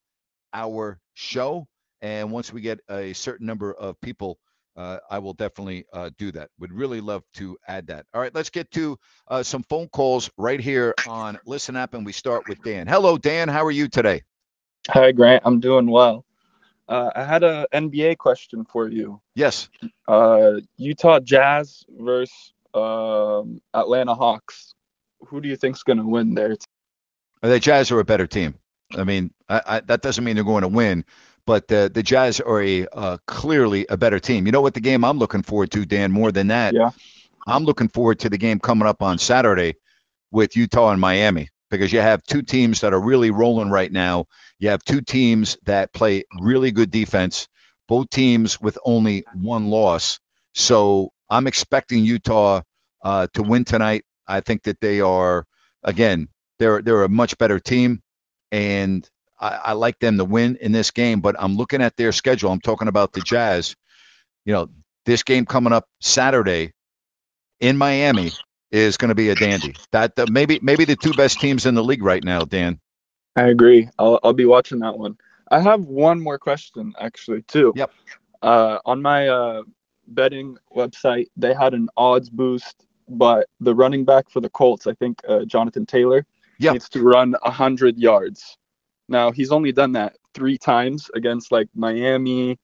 hour 0.55 1.01
show. 1.15 1.67
And 2.03 2.33
once 2.33 2.53
we 2.53 2.61
get 2.63 2.81
a 2.91 3.13
certain 3.15 3.47
number 3.47 3.75
of 3.75 4.01
people, 4.01 4.39
uh, 4.77 4.99
I 5.11 5.19
will 5.19 5.35
definitely 5.35 5.85
uh, 5.93 6.11
do 6.19 6.33
that. 6.33 6.51
Would 6.61 6.73
really 6.73 7.01
love 7.03 7.25
to 7.35 7.59
add 7.69 7.89
that. 7.89 8.07
All 8.15 8.21
right, 8.21 8.35
let's 8.35 8.51
get 8.51 8.71
to 8.73 8.99
uh, 9.29 9.43
some 9.43 9.65
phone 9.65 9.89
calls 9.89 10.31
right 10.39 10.61
here 10.61 10.97
on 11.05 11.39
Listen 11.47 11.77
App, 11.77 11.95
and 11.95 12.07
we 12.07 12.13
start 12.13 12.49
with 12.49 12.63
Dan. 12.63 12.87
Hello, 12.87 13.19
Dan. 13.19 13.49
How 13.49 13.65
are 13.67 13.73
you 13.73 13.89
today? 13.89 14.23
Hi, 14.91 15.13
Grant. 15.13 15.43
I'm 15.47 15.61
doing 15.61 15.91
well. 15.91 16.25
Uh, 16.91 17.11
I 17.15 17.25
had 17.25 17.45
a 17.45 17.69
NBA 17.73 18.19
question 18.19 18.65
for 18.65 18.89
you. 18.89 19.21
Yes. 19.37 19.69
Uh, 20.09 20.55
Utah 20.77 21.21
Jazz 21.21 21.85
versus 21.89 22.53
um, 22.75 23.63
Atlanta 23.73 24.13
Hawks. 24.13 24.75
Who 25.29 25.41
do 25.41 25.49
you 25.49 25.55
think's 25.55 25.85
going 25.85 25.99
to 25.99 26.05
win 26.05 26.35
there? 26.35 26.57
The 27.43 27.61
Jazz 27.61 27.93
are 27.93 28.01
a 28.01 28.05
better 28.05 28.27
team. 28.27 28.57
I 28.99 29.05
mean, 29.05 29.33
I, 29.49 29.63
I, 29.67 29.81
that 29.81 30.03
doesn't 30.03 30.25
mean 30.25 30.35
they're 30.35 30.45
going 30.45 30.63
to 30.63 30.69
win, 30.69 31.05
but 31.47 31.69
the 31.69 31.89
the 31.95 32.03
Jazz 32.03 32.41
are 32.41 32.61
a 32.61 32.89
uh, 32.93 33.19
clearly 33.27 33.87
a 33.89 33.97
better 33.97 34.19
team. 34.19 34.47
You 34.47 34.53
know 34.53 34.61
what 34.61 34.75
the 34.75 34.81
game 34.81 35.05
I'm 35.05 35.19
looking 35.19 35.43
forward 35.43 35.71
to, 35.71 35.87
Dan, 35.87 36.11
more 36.11 36.33
than 36.33 36.49
that? 36.49 36.75
Yeah. 36.75 36.91
I'm 37.47 37.65
looking 37.65 37.89
forward 37.89 38.19
to 38.21 38.29
the 38.29 38.37
game 38.37 38.59
coming 38.59 38.89
up 38.89 39.01
on 39.01 39.17
Saturday 39.17 39.77
with 40.33 40.57
Utah 40.57 40.91
and 40.91 41.01
Miami 41.01 41.51
because 41.71 41.93
you 41.93 42.01
have 42.01 42.23
two 42.25 42.43
teams 42.43 42.81
that 42.81 42.93
are 42.93 43.01
really 43.01 43.31
rolling 43.31 43.71
right 43.71 43.91
now. 43.91 44.27
You 44.59 44.71
have 44.71 44.85
two 44.85 45.01
teams 45.01 45.57
that 45.65 45.93
play 45.93 46.25
really 46.41 46.71
good 46.71 46.91
defense, 46.91 47.49
both 47.89 48.11
teams 48.11 48.61
with 48.61 48.79
only 48.85 49.25
one 49.35 49.69
loss. 49.69 50.19
So 50.55 51.13
I'm 51.31 51.47
expecting 51.47 52.05
Utah 52.05 52.63
uh, 53.03 53.29
to 53.35 53.43
win 53.43 53.65
tonight. 53.65 54.05
I 54.27 54.41
think 54.41 54.65
that 54.65 54.81
they 54.81 55.01
are 55.01 55.47
again 55.83 56.29
they're 56.59 56.83
they're 56.83 57.05
a 57.05 57.09
much 57.09 57.39
better 57.39 57.59
team, 57.59 58.03
and 58.53 59.09
I, 59.41 59.61
I 59.67 59.73
like 59.73 59.99
them 59.99 60.19
to 60.19 60.25
win 60.25 60.57
in 60.61 60.73
this 60.73 60.91
game. 60.91 61.21
But 61.21 61.37
I'm 61.39 61.57
looking 61.57 61.83
at 61.83 61.97
their 61.97 62.13
schedule. 62.13 62.53
I'm 62.53 62.61
talking 62.61 62.89
about 62.89 63.13
the 63.13 63.21
Jazz. 63.21 63.75
You 64.45 64.53
know, 64.53 64.69
this 65.07 65.23
game 65.23 65.47
coming 65.47 65.73
up 65.73 65.87
Saturday 66.01 66.73
in 67.61 67.77
Miami 67.77 68.33
is 68.71 68.97
going 68.97 69.09
to 69.09 69.15
be 69.15 69.31
a 69.31 69.35
dandy. 69.35 69.75
That 69.93 70.19
uh, 70.19 70.27
maybe 70.31 70.59
maybe 70.63 70.85
the 70.85 70.97
two 70.97 71.13
best 71.13 71.41
teams 71.41 71.67
in 71.67 71.75
the 71.75 71.85
league 71.85 72.03
right 72.03 72.23
now, 72.23 72.45
Dan. 72.45 72.81
I 73.37 73.45
agree. 73.49 73.89
I'll 73.99 74.21
I'll 74.23 74.33
be 74.33 74.47
watching 74.47 74.81
that 74.81 74.99
one. 74.99 75.17
I 75.51 75.61
have 75.61 75.85
one 75.85 76.21
more 76.21 76.39
question 76.39 76.95
actually 77.01 77.43
too. 77.43 77.73
Yep. 77.77 77.91
Uh, 78.43 78.79
on 78.87 79.03
my 79.03 79.29
uh, 79.29 79.63
betting 80.09 80.57
website, 80.75 81.27
they 81.37 81.53
had 81.53 81.75
an 81.75 81.89
odds 81.97 82.31
boost, 82.31 82.87
but 83.09 83.49
the 83.61 83.75
running 83.75 84.05
back 84.05 84.31
for 84.31 84.41
the 84.41 84.49
Colts, 84.51 84.87
I 84.87 84.95
think 84.95 85.21
uh, 85.29 85.45
Jonathan 85.45 85.87
Taylor, 85.87 86.25
Yep. 86.59 86.73
needs 86.75 86.89
to 86.91 87.03
run 87.03 87.35
hundred 87.43 87.99
yards. 87.99 88.57
Now 89.09 89.33
he's 89.33 89.51
only 89.51 89.73
done 89.73 89.93
that 89.93 90.17
three 90.35 90.59
times 90.59 91.11
against 91.15 91.51
like 91.51 91.69
Miami, 91.75 92.59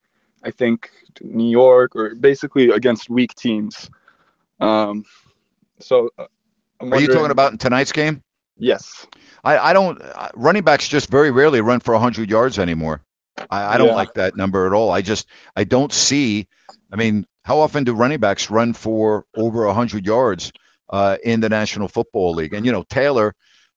I 0.44 0.50
think 0.50 0.90
New 1.20 1.50
York 1.50 1.96
or 1.96 2.14
basically 2.14 2.70
against 2.70 3.10
weak 3.10 3.34
teams. 3.34 3.90
Um, 4.60 5.04
so 5.80 6.10
uh, 6.18 6.26
Are 6.80 7.00
you 7.00 7.08
talking 7.08 7.30
about 7.30 7.52
in 7.52 7.58
tonight's 7.58 7.92
game? 7.92 8.22
Yes. 8.58 9.06
I, 9.44 9.58
I 9.58 9.72
don't. 9.72 10.00
uh, 10.00 10.28
Running 10.34 10.62
backs 10.62 10.88
just 10.88 11.08
very 11.10 11.30
rarely 11.30 11.60
run 11.60 11.80
for 11.80 11.92
100 11.94 12.30
yards 12.30 12.58
anymore. 12.58 13.02
I, 13.50 13.74
I 13.74 13.78
don't 13.78 13.88
Yeah. 13.88 13.94
like 13.94 14.14
that 14.14 14.36
number 14.36 14.66
at 14.66 14.72
all. 14.72 14.90
I 14.90 15.02
just 15.02 15.26
I 15.54 15.64
don't 15.64 15.92
see. 15.92 16.48
I 16.92 16.96
mean, 16.96 17.26
how 17.44 17.58
often 17.58 17.84
do 17.84 17.92
running 17.94 18.18
backs 18.20 18.50
run 18.50 18.72
for 18.72 19.26
over 19.36 19.66
100 19.66 20.06
yards 20.06 20.52
uh, 20.90 21.18
in 21.22 21.40
the 21.40 21.48
National 21.48 21.86
Football 21.88 22.32
League? 22.34 22.54
And 22.54 22.64
you 22.64 22.72
know, 22.72 22.84
Taylor, 22.88 23.34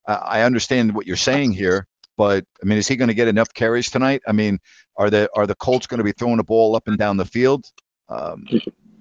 I 0.08 0.14
I 0.14 0.42
understand 0.44 0.96
what 0.96 1.06
you're 1.08 1.18
saying 1.18 1.52
here, 1.52 1.86
but 2.18 2.46
I 2.64 2.66
mean, 2.66 2.78
is 2.78 2.88
he 2.88 2.96
going 2.96 3.10
to 3.10 3.14
get 3.14 3.28
enough 3.28 3.54
carries 3.54 3.90
tonight? 3.92 4.22
I 4.28 4.32
mean, 4.32 4.60
are 4.96 5.10
the 5.10 5.30
are 5.36 5.46
the 5.46 5.56
Colts 5.56 5.88
going 5.88 5.98
to 6.00 6.04
be 6.06 6.14
throwing 6.14 6.38
the 6.38 6.44
ball 6.44 6.76
up 6.76 6.88
and 6.88 6.98
down 6.98 7.18
the 7.18 7.26
field? 7.26 7.66
Um, 8.08 8.46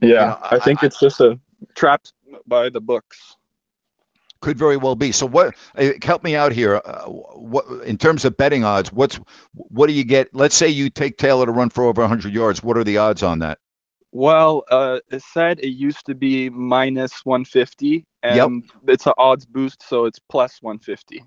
Yeah. 0.03 0.25
know, 0.27 0.39
I, 0.43 0.59
think 0.59 0.83
I- 0.83 0.87
it's 0.87 0.99
just 0.99 1.21
a 1.21 1.39
trapped 1.77 2.13
by 2.47 2.69
the 2.71 2.81
books. 2.81 3.37
Could 4.41 4.57
very 4.57 4.77
well 4.77 4.95
be. 4.95 5.11
So 5.13 5.27
what? 5.27 5.55
uh, 5.77 5.91
Help 6.03 6.23
me 6.23 6.37
out 6.37 6.53
here. 6.53 6.81
Uh, 6.85 7.07
what 7.07 7.67
in 7.85 7.99
terms 7.99 8.25
of 8.25 8.37
betting 8.37 8.63
odds? 8.65 8.93
What's 8.93 9.19
what 9.55 9.89
do 9.89 9.93
you 9.93 10.05
get? 10.05 10.33
Let's 10.33 10.55
say 10.55 10.69
you 10.69 10.91
take 10.91 11.17
Taylor 11.19 11.47
to 11.47 11.53
run 11.53 11.71
for 11.71 11.85
over 11.85 12.03
100 12.03 12.33
yards. 12.33 12.63
What 12.63 12.77
are 12.79 12.85
the 12.85 12.99
odds 12.99 13.23
on 13.25 13.41
that? 13.41 13.59
Well, 14.13 14.65
uh, 14.71 15.01
it 15.11 15.23
said 15.23 15.59
it 15.61 15.71
used 15.71 16.07
to 16.07 16.15
be 16.15 16.49
minus 16.51 17.27
150, 17.27 18.07
and 18.23 18.37
Yep. 18.37 18.71
it's 18.89 19.07
an 19.07 19.13
odds 19.19 19.45
boost, 19.45 19.83
so 19.87 20.07
it's 20.07 20.19
plus 20.19 20.63
150. 20.63 21.25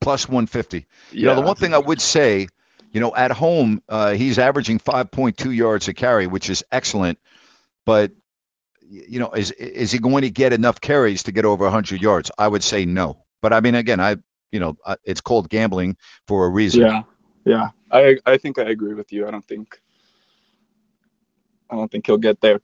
Plus 0.00 0.28
150. 0.28 0.86
Yeah. 1.12 1.18
You 1.18 1.24
know, 1.26 1.34
the 1.36 1.40
one 1.42 1.56
thing 1.56 1.72
I 1.72 1.78
would 1.78 2.00
say, 2.00 2.48
you 2.92 3.00
know, 3.00 3.14
at 3.14 3.30
home 3.30 3.82
uh, 3.88 4.12
he's 4.14 4.38
averaging 4.38 4.80
5.2 4.80 5.54
yards 5.54 5.88
a 5.88 5.94
carry, 5.94 6.26
which 6.26 6.50
is 6.50 6.62
excellent. 6.70 7.18
But 7.84 8.12
you 8.88 9.18
know, 9.18 9.30
is 9.32 9.50
is 9.52 9.92
he 9.92 9.98
going 9.98 10.22
to 10.22 10.30
get 10.30 10.52
enough 10.52 10.80
carries 10.80 11.24
to 11.24 11.32
get 11.32 11.44
over 11.44 11.64
100 11.64 12.00
yards? 12.00 12.30
I 12.38 12.48
would 12.48 12.64
say 12.64 12.84
no. 12.84 13.24
But 13.42 13.52
I 13.52 13.60
mean, 13.60 13.74
again, 13.74 14.00
I 14.00 14.16
you 14.50 14.60
know, 14.60 14.76
it's 15.04 15.20
called 15.20 15.48
gambling 15.48 15.96
for 16.26 16.46
a 16.46 16.48
reason. 16.48 16.82
Yeah. 16.82 17.02
Yeah. 17.44 17.68
I 17.90 18.16
I 18.26 18.36
think 18.38 18.58
I 18.58 18.64
agree 18.64 18.94
with 18.94 19.12
you. 19.12 19.26
I 19.26 19.30
don't 19.30 19.44
think 19.44 19.80
I 21.70 21.76
don't 21.76 21.90
think 21.90 22.06
he'll 22.06 22.18
get 22.18 22.40
there. 22.40 22.60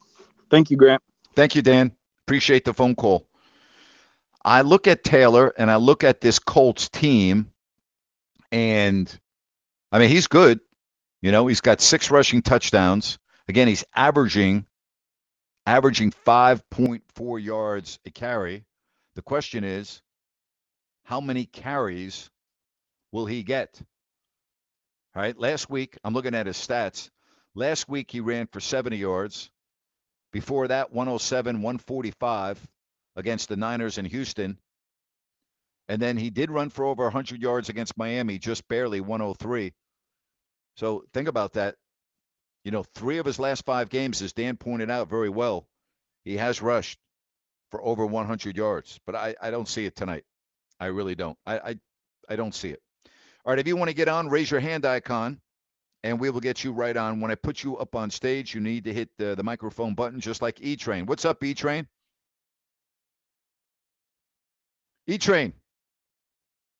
Thank 0.50 0.70
you, 0.70 0.76
Grant. 0.76 1.02
Thank 1.34 1.54
you, 1.54 1.62
Dan. 1.62 1.92
Appreciate 2.26 2.64
the 2.64 2.74
phone 2.74 2.94
call. 2.94 3.28
I 4.44 4.62
look 4.62 4.86
at 4.86 5.04
Taylor 5.04 5.52
and 5.56 5.70
I 5.70 5.76
look 5.76 6.04
at 6.04 6.20
this 6.20 6.38
Colts 6.38 6.88
team, 6.88 7.50
and 8.52 9.20
I 9.90 9.98
mean, 9.98 10.10
he's 10.10 10.26
good. 10.26 10.60
You 11.22 11.32
know, 11.32 11.46
he's 11.46 11.62
got 11.62 11.80
six 11.80 12.10
rushing 12.10 12.42
touchdowns. 12.42 13.18
Again, 13.48 13.68
he's 13.68 13.84
averaging 13.94 14.66
averaging 15.66 16.12
5.4 16.26 17.42
yards 17.42 17.98
a 18.04 18.10
carry. 18.10 18.64
The 19.14 19.22
question 19.22 19.64
is, 19.64 20.02
how 21.04 21.20
many 21.20 21.46
carries 21.46 22.30
will 23.12 23.26
he 23.26 23.42
get? 23.42 23.80
All 25.14 25.22
right. 25.22 25.38
Last 25.38 25.70
week, 25.70 25.96
I'm 26.02 26.14
looking 26.14 26.34
at 26.34 26.46
his 26.46 26.56
stats. 26.56 27.10
Last 27.54 27.88
week, 27.88 28.10
he 28.10 28.20
ran 28.20 28.48
for 28.48 28.60
70 28.60 28.96
yards. 28.96 29.50
Before 30.32 30.66
that, 30.66 30.92
107, 30.92 31.62
145 31.62 32.66
against 33.16 33.48
the 33.48 33.56
Niners 33.56 33.98
in 33.98 34.04
Houston. 34.04 34.58
And 35.88 36.02
then 36.02 36.16
he 36.16 36.30
did 36.30 36.50
run 36.50 36.70
for 36.70 36.84
over 36.84 37.04
100 37.04 37.40
yards 37.40 37.68
against 37.68 37.96
Miami, 37.96 38.38
just 38.38 38.66
barely 38.66 39.00
103. 39.00 39.72
So 40.76 41.04
think 41.12 41.28
about 41.28 41.52
that. 41.52 41.76
You 42.64 42.70
know, 42.70 42.84
three 42.94 43.18
of 43.18 43.26
his 43.26 43.38
last 43.38 43.64
five 43.64 43.90
games, 43.90 44.22
as 44.22 44.32
Dan 44.32 44.56
pointed 44.56 44.90
out 44.90 45.08
very 45.08 45.28
well, 45.28 45.66
he 46.24 46.36
has 46.38 46.62
rushed 46.62 46.98
for 47.70 47.84
over 47.84 48.06
100 48.06 48.56
yards. 48.56 48.98
But 49.06 49.14
I, 49.14 49.34
I 49.40 49.50
don't 49.50 49.68
see 49.68 49.84
it 49.84 49.96
tonight. 49.96 50.24
I 50.80 50.86
really 50.86 51.14
don't. 51.14 51.36
I, 51.46 51.58
I, 51.58 51.78
I 52.28 52.36
don't 52.36 52.54
see 52.54 52.70
it. 52.70 52.80
All 53.44 53.52
right, 53.52 53.58
if 53.58 53.66
you 53.66 53.76
want 53.76 53.90
to 53.90 53.94
get 53.94 54.08
on, 54.08 54.28
raise 54.28 54.50
your 54.50 54.60
hand 54.60 54.86
icon 54.86 55.40
and 56.02 56.20
we 56.20 56.30
will 56.30 56.40
get 56.40 56.64
you 56.64 56.72
right 56.72 56.96
on. 56.96 57.20
When 57.20 57.30
I 57.30 57.34
put 57.34 57.62
you 57.62 57.76
up 57.78 57.94
on 57.94 58.10
stage, 58.10 58.54
you 58.54 58.60
need 58.60 58.84
to 58.84 58.92
hit 58.92 59.10
the, 59.18 59.34
the 59.34 59.42
microphone 59.42 59.94
button 59.94 60.20
just 60.20 60.42
like 60.42 60.60
E 60.60 60.76
Train. 60.76 61.06
What's 61.06 61.24
up, 61.24 61.42
E 61.42 61.54
Train? 61.54 61.86
E 65.06 65.18
Train, 65.18 65.52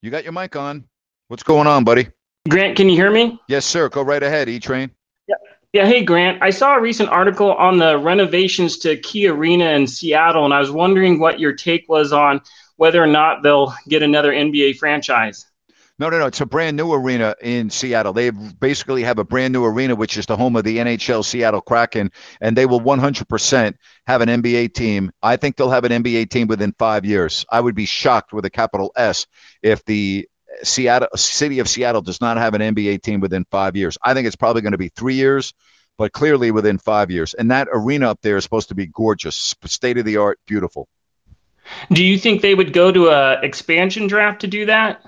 you 0.03 0.11
got 0.11 0.25
your 0.25 0.33
mic 0.33 0.57
on. 0.57 0.85
What's 1.29 1.43
going 1.43 1.67
on, 1.67 1.85
buddy? 1.85 2.09
Grant, 2.49 2.77
can 2.77 2.89
you 2.89 2.97
hear 2.97 3.11
me? 3.11 3.41
Yes, 3.49 3.65
sir. 3.65 3.89
Go 3.89 4.03
right 4.03 4.23
ahead, 4.23 4.49
E 4.49 4.61
Train. 4.61 4.91
Yeah, 5.75 5.87
hey 5.87 6.05
Grant. 6.05 6.41
I 6.41 6.51
saw 6.51 6.77
a 6.77 6.81
recent 6.81 7.09
article 7.09 7.53
on 7.53 7.79
the 7.79 7.99
renovations 7.99 8.79
to 8.79 8.97
Key 8.97 9.27
Arena 9.27 9.71
in 9.71 9.89
Seattle, 9.89 10.45
and 10.45 10.55
I 10.55 10.61
was 10.61 10.71
wondering 10.71 11.19
what 11.19 11.41
your 11.41 11.53
take 11.53 11.89
was 11.89 12.13
on 12.13 12.43
whether 12.77 13.03
or 13.03 13.09
not 13.09 13.43
they'll 13.43 13.75
get 13.89 14.01
another 14.01 14.33
NBA 14.33 14.77
franchise. 14.77 15.47
No, 15.99 16.11
no, 16.11 16.21
no. 16.21 16.27
It's 16.27 16.41
a 16.41 16.47
brand 16.47 16.77
new 16.77 16.93
arena 16.93 17.35
in 17.43 17.71
Seattle. 17.71 18.13
They 18.13 18.31
basically 18.31 19.03
have 19.03 19.19
a 19.19 19.25
brand 19.25 19.53
new 19.53 19.65
arena, 19.65 19.97
which 19.97 20.17
is 20.17 20.27
the 20.27 20.37
home 20.37 20.55
of 20.55 20.63
the 20.63 20.79
NHL 20.79 21.25
Seattle 21.25 21.61
Kraken, 21.61 22.13
and 22.41 22.57
they 22.57 22.67
will 22.67 22.81
100% 22.81 23.75
have 24.07 24.21
an 24.21 24.29
NBA 24.29 24.75
team. 24.75 25.11
I 25.25 25.35
think 25.35 25.57
they'll 25.57 25.71
have 25.71 25.85
an 25.85 26.05
NBA 26.05 26.31
team 26.31 26.47
within 26.47 26.73
five 26.79 27.05
years. 27.05 27.45
I 27.51 27.61
would 27.61 27.75
be 27.75 27.87
shocked 27.87 28.33
with 28.33 28.45
a 28.45 28.51
capital 28.51 28.93
S 28.95 29.27
if 29.61 29.85
the 29.87 30.29
Seattle 30.63 31.09
city 31.17 31.59
of 31.59 31.69
Seattle 31.69 32.03
does 32.03 32.21
not 32.21 32.37
have 32.37 32.55
an 32.55 32.61
NBA 32.61 33.03
team 33.03 33.21
within 33.21 33.45
five 33.51 33.77
years. 33.77 33.99
I 34.03 34.15
think 34.15 34.27
it's 34.27 34.37
probably 34.37 34.63
going 34.63 34.73
to 34.73 34.79
be 34.79 34.89
three 34.89 35.15
years, 35.15 35.55
but 35.99 36.13
clearly 36.13 36.51
within 36.51 36.79
five 36.79 37.11
years. 37.11 37.35
And 37.35 37.51
that 37.51 37.69
arena 37.73 38.11
up 38.11 38.21
there 38.23 38.37
is 38.37 38.45
supposed 38.45 38.69
to 38.69 38.75
be 38.75 38.87
gorgeous, 38.87 39.55
state 39.65 39.99
of 39.99 40.05
the 40.05 40.19
art, 40.19 40.39
beautiful. 40.47 40.89
Do 41.91 42.05
you 42.05 42.19
think 42.19 42.43
they 42.43 42.55
would 42.55 42.73
go 42.73 42.93
to 42.93 43.09
a 43.09 43.41
expansion 43.41 44.07
draft 44.07 44.43
to 44.43 44.47
do 44.47 44.67
that? 44.67 45.03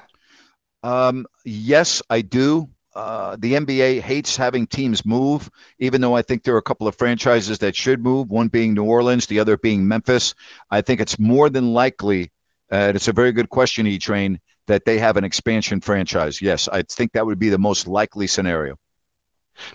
Um, 0.83 1.27
yes, 1.45 2.03
I 2.09 2.23
do. 2.23 2.69
Uh, 2.95 3.37
the 3.39 3.53
NBA 3.53 4.01
hates 4.01 4.39
having 4.39 4.67
teams 4.67 5.05
move, 5.05 5.51
even 5.79 6.01
though 6.01 6.17
I 6.17 6.23
think 6.23 6.43
there 6.43 6.55
are 6.55 6.59
a 6.59 6.63
couple 6.63 6.89
of 6.89 6.97
franchises 6.97 7.59
that 7.59 7.77
should 7.77 8.03
move, 8.03 8.31
one 8.31 8.49
being 8.49 8.73
New 8.73 8.85
Orleans, 8.85 9.27
the 9.27 9.41
other 9.41 9.59
being 9.59 9.87
Memphis. 9.87 10.35
I 10.71 10.81
think 10.81 11.03
it's 11.03 11.19
more 11.19 11.51
than 11.51 11.75
likely, 11.75 12.31
uh, 12.73 12.77
and 12.77 12.97
it's 12.97 13.09
a 13.09 13.13
very 13.13 13.33
good 13.33 13.51
question, 13.51 13.87
E 13.87 13.99
Train, 13.99 14.41
that 14.67 14.85
they 14.85 14.99
have 14.99 15.17
an 15.17 15.25
expansion 15.25 15.81
franchise. 15.81 16.41
Yes, 16.43 16.69
I 16.69 16.83
think 16.83 17.13
that 17.13 17.27
would 17.27 17.39
be 17.39 17.49
the 17.49 17.59
most 17.59 17.87
likely 17.87 18.27
scenario. 18.27 18.77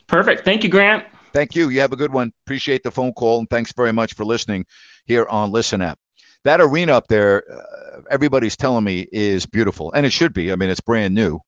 Perfect. 0.08 0.46
Thank 0.46 0.64
you, 0.64 0.70
Grant. 0.70 1.06
Thank 1.34 1.56
you. 1.56 1.70
You 1.70 1.82
have 1.82 1.94
a 1.94 1.96
good 1.96 2.14
one. 2.14 2.34
Appreciate 2.46 2.84
the 2.84 2.92
phone 2.92 3.14
call, 3.14 3.40
and 3.40 3.50
thanks 3.50 3.72
very 3.74 3.94
much 3.94 4.14
for 4.14 4.26
listening 4.26 4.66
here 5.06 5.26
on 5.26 5.52
Listen 5.52 5.82
App. 5.82 5.98
That 6.44 6.60
arena 6.60 6.94
up 6.94 7.08
there, 7.08 7.44
uh, 7.50 8.02
everybody's 8.10 8.58
telling 8.58 8.84
me 8.84 9.08
is 9.12 9.46
beautiful, 9.46 9.92
and 9.94 10.06
it 10.06 10.12
should 10.12 10.34
be. 10.34 10.52
I 10.52 10.56
mean, 10.56 10.70
it's 10.70 10.82
brand 10.82 11.16
new, 11.16 11.40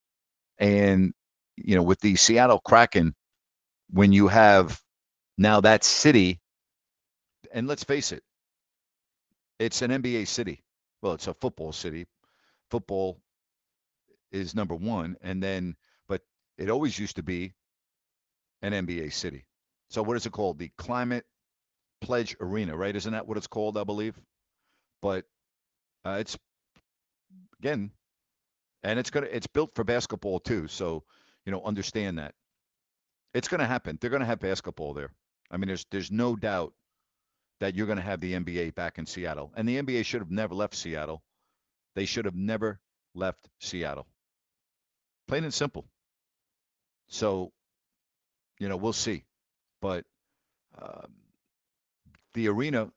and 0.58 1.12
you 1.56 1.74
know, 1.74 1.82
with 1.82 2.00
the 2.00 2.16
Seattle 2.16 2.60
Kraken, 2.60 3.14
when 3.90 4.12
you 4.12 4.28
have 4.28 4.80
now 5.36 5.60
that 5.60 5.84
city, 5.84 6.40
and 7.52 7.66
let's 7.66 7.84
face 7.84 8.12
it, 8.12 8.22
it's 9.58 9.82
an 9.82 9.90
NBA 9.90 10.28
city. 10.28 10.62
Well, 11.02 11.12
it's 11.12 11.26
a 11.26 11.34
football 11.34 11.72
city. 11.72 12.06
Football 12.70 13.20
is 14.34 14.54
number 14.54 14.74
one, 14.74 15.16
and 15.22 15.42
then, 15.42 15.76
but 16.08 16.20
it 16.58 16.68
always 16.68 16.98
used 16.98 17.16
to 17.16 17.22
be 17.22 17.54
an 18.62 18.72
NBA 18.72 19.12
city. 19.12 19.46
So 19.90 20.02
what 20.02 20.16
is 20.16 20.26
it 20.26 20.32
called? 20.32 20.58
The 20.58 20.70
Climate 20.76 21.24
Pledge 22.00 22.36
Arena, 22.40 22.76
right? 22.76 22.94
Isn't 22.94 23.12
that 23.12 23.26
what 23.26 23.36
it's 23.36 23.46
called? 23.46 23.78
I 23.78 23.84
believe. 23.84 24.18
But 25.00 25.24
uh, 26.04 26.16
it's 26.20 26.36
again, 27.60 27.90
and 28.82 28.98
it's 28.98 29.10
gonna 29.10 29.28
it's 29.30 29.46
built 29.46 29.74
for 29.74 29.84
basketball 29.84 30.40
too. 30.40 30.66
So 30.68 31.04
you 31.46 31.52
know, 31.52 31.62
understand 31.62 32.18
that 32.18 32.34
it's 33.34 33.48
gonna 33.48 33.66
happen. 33.66 33.98
They're 34.00 34.10
gonna 34.10 34.24
have 34.24 34.40
basketball 34.40 34.94
there. 34.94 35.12
I 35.50 35.56
mean, 35.56 35.68
there's 35.68 35.86
there's 35.90 36.10
no 36.10 36.36
doubt 36.36 36.72
that 37.60 37.74
you're 37.74 37.86
gonna 37.86 38.00
have 38.02 38.20
the 38.20 38.34
NBA 38.34 38.74
back 38.74 38.98
in 38.98 39.06
Seattle, 39.06 39.52
and 39.56 39.68
the 39.68 39.80
NBA 39.80 40.04
should 40.04 40.20
have 40.20 40.30
never 40.30 40.54
left 40.54 40.74
Seattle. 40.74 41.22
They 41.94 42.06
should 42.06 42.24
have 42.24 42.34
never 42.34 42.80
left 43.14 43.48
Seattle. 43.60 44.06
Plain 45.26 45.44
and 45.44 45.52
simple. 45.52 45.86
So, 47.08 47.52
you 48.58 48.68
know, 48.68 48.76
we'll 48.76 48.92
see 48.92 49.24
but 49.80 50.04
um, 50.80 51.12
the 52.34 52.48
arena 52.48 52.90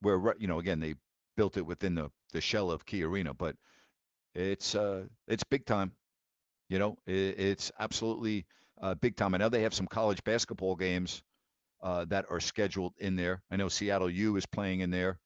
where 0.00 0.34
you 0.38 0.48
know 0.48 0.58
again 0.60 0.80
they 0.80 0.94
built 1.36 1.56
it 1.56 1.66
within 1.66 1.94
the 1.94 2.10
the 2.32 2.40
shell 2.42 2.70
of 2.70 2.86
Key 2.86 3.04
Arena, 3.04 3.34
but 3.34 3.56
it's 4.34 4.74
uh 4.74 5.04
it's 5.28 5.44
big 5.44 5.66
time. 5.66 5.92
You 6.70 6.78
know, 6.80 6.98
it, 7.06 7.38
it's 7.40 7.72
absolutely 7.80 8.46
uh, 8.82 8.94
big 8.94 9.16
time. 9.16 9.34
I 9.34 9.38
know 9.38 9.48
they 9.50 9.62
have 9.62 9.74
some 9.74 9.86
college 9.88 10.24
basketball 10.24 10.76
games 10.76 11.22
uh, 11.82 12.06
that 12.06 12.26
are 12.30 12.40
scheduled 12.40 12.94
in 12.98 13.16
there. 13.16 13.42
I 13.50 13.56
know 13.56 13.68
Seattle 13.68 14.10
U 14.10 14.36
is 14.36 14.46
playing 14.46 14.80
in 14.80 14.90
there, 14.90 15.18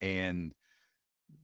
and 0.00 0.52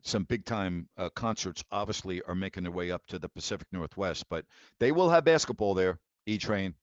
some 0.04 0.24
big 0.24 0.44
time 0.44 0.88
uh, 0.98 1.08
concerts 1.10 1.64
obviously 1.72 2.22
are 2.22 2.34
making 2.34 2.62
their 2.62 2.72
way 2.72 2.90
up 2.90 3.06
to 3.08 3.18
the 3.18 3.28
Pacific 3.28 3.66
Northwest. 3.72 4.26
But 4.28 4.44
they 4.78 4.92
will 4.92 5.08
have 5.08 5.24
basketball 5.24 5.74
there. 5.74 5.98
E 6.26 6.38
Train, 6.38 6.74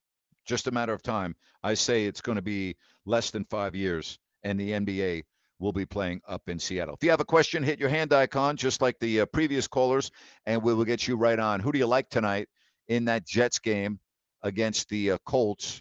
just 0.44 0.66
a 0.66 0.70
matter 0.70 0.92
of 0.92 1.02
time. 1.02 1.34
I 1.62 1.74
say 1.74 2.04
it's 2.04 2.20
going 2.20 2.36
to 2.36 2.42
be 2.42 2.76
less 3.06 3.30
than 3.30 3.44
five 3.44 3.74
years, 3.74 4.18
and 4.42 4.58
the 4.58 4.72
NBA 4.72 5.22
will 5.58 5.72
be 5.72 5.86
playing 5.86 6.20
up 6.28 6.48
in 6.48 6.58
Seattle. 6.58 6.94
If 6.94 7.04
you 7.04 7.10
have 7.10 7.20
a 7.20 7.24
question, 7.24 7.62
hit 7.62 7.78
your 7.78 7.88
hand 7.88 8.12
icon, 8.12 8.56
just 8.56 8.82
like 8.82 8.98
the 8.98 9.20
uh, 9.20 9.26
previous 9.26 9.68
callers, 9.68 10.10
and 10.46 10.62
we 10.62 10.74
will 10.74 10.84
get 10.84 11.06
you 11.06 11.16
right 11.16 11.38
on. 11.38 11.60
Who 11.60 11.72
do 11.72 11.78
you 11.78 11.86
like 11.86 12.08
tonight 12.08 12.48
in 12.88 13.04
that 13.06 13.26
Jets 13.26 13.60
game 13.60 14.00
against 14.42 14.88
the 14.88 15.12
uh, 15.12 15.18
Colts? 15.24 15.80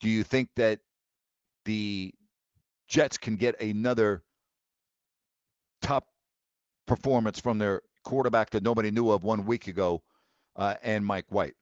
Do 0.00 0.08
you 0.08 0.24
think 0.24 0.48
that 0.56 0.80
the 1.64 2.12
Jets 2.88 3.16
can 3.16 3.36
get 3.36 3.60
another 3.60 4.22
top 5.80 6.06
performance 6.96 7.40
from 7.40 7.56
their 7.56 7.80
quarterback 8.04 8.50
that 8.50 8.62
nobody 8.62 8.90
knew 8.90 9.10
of 9.10 9.24
one 9.24 9.46
week 9.46 9.66
ago 9.66 10.02
uh, 10.56 10.74
and 10.82 11.06
Mike 11.06 11.24
White? 11.30 11.54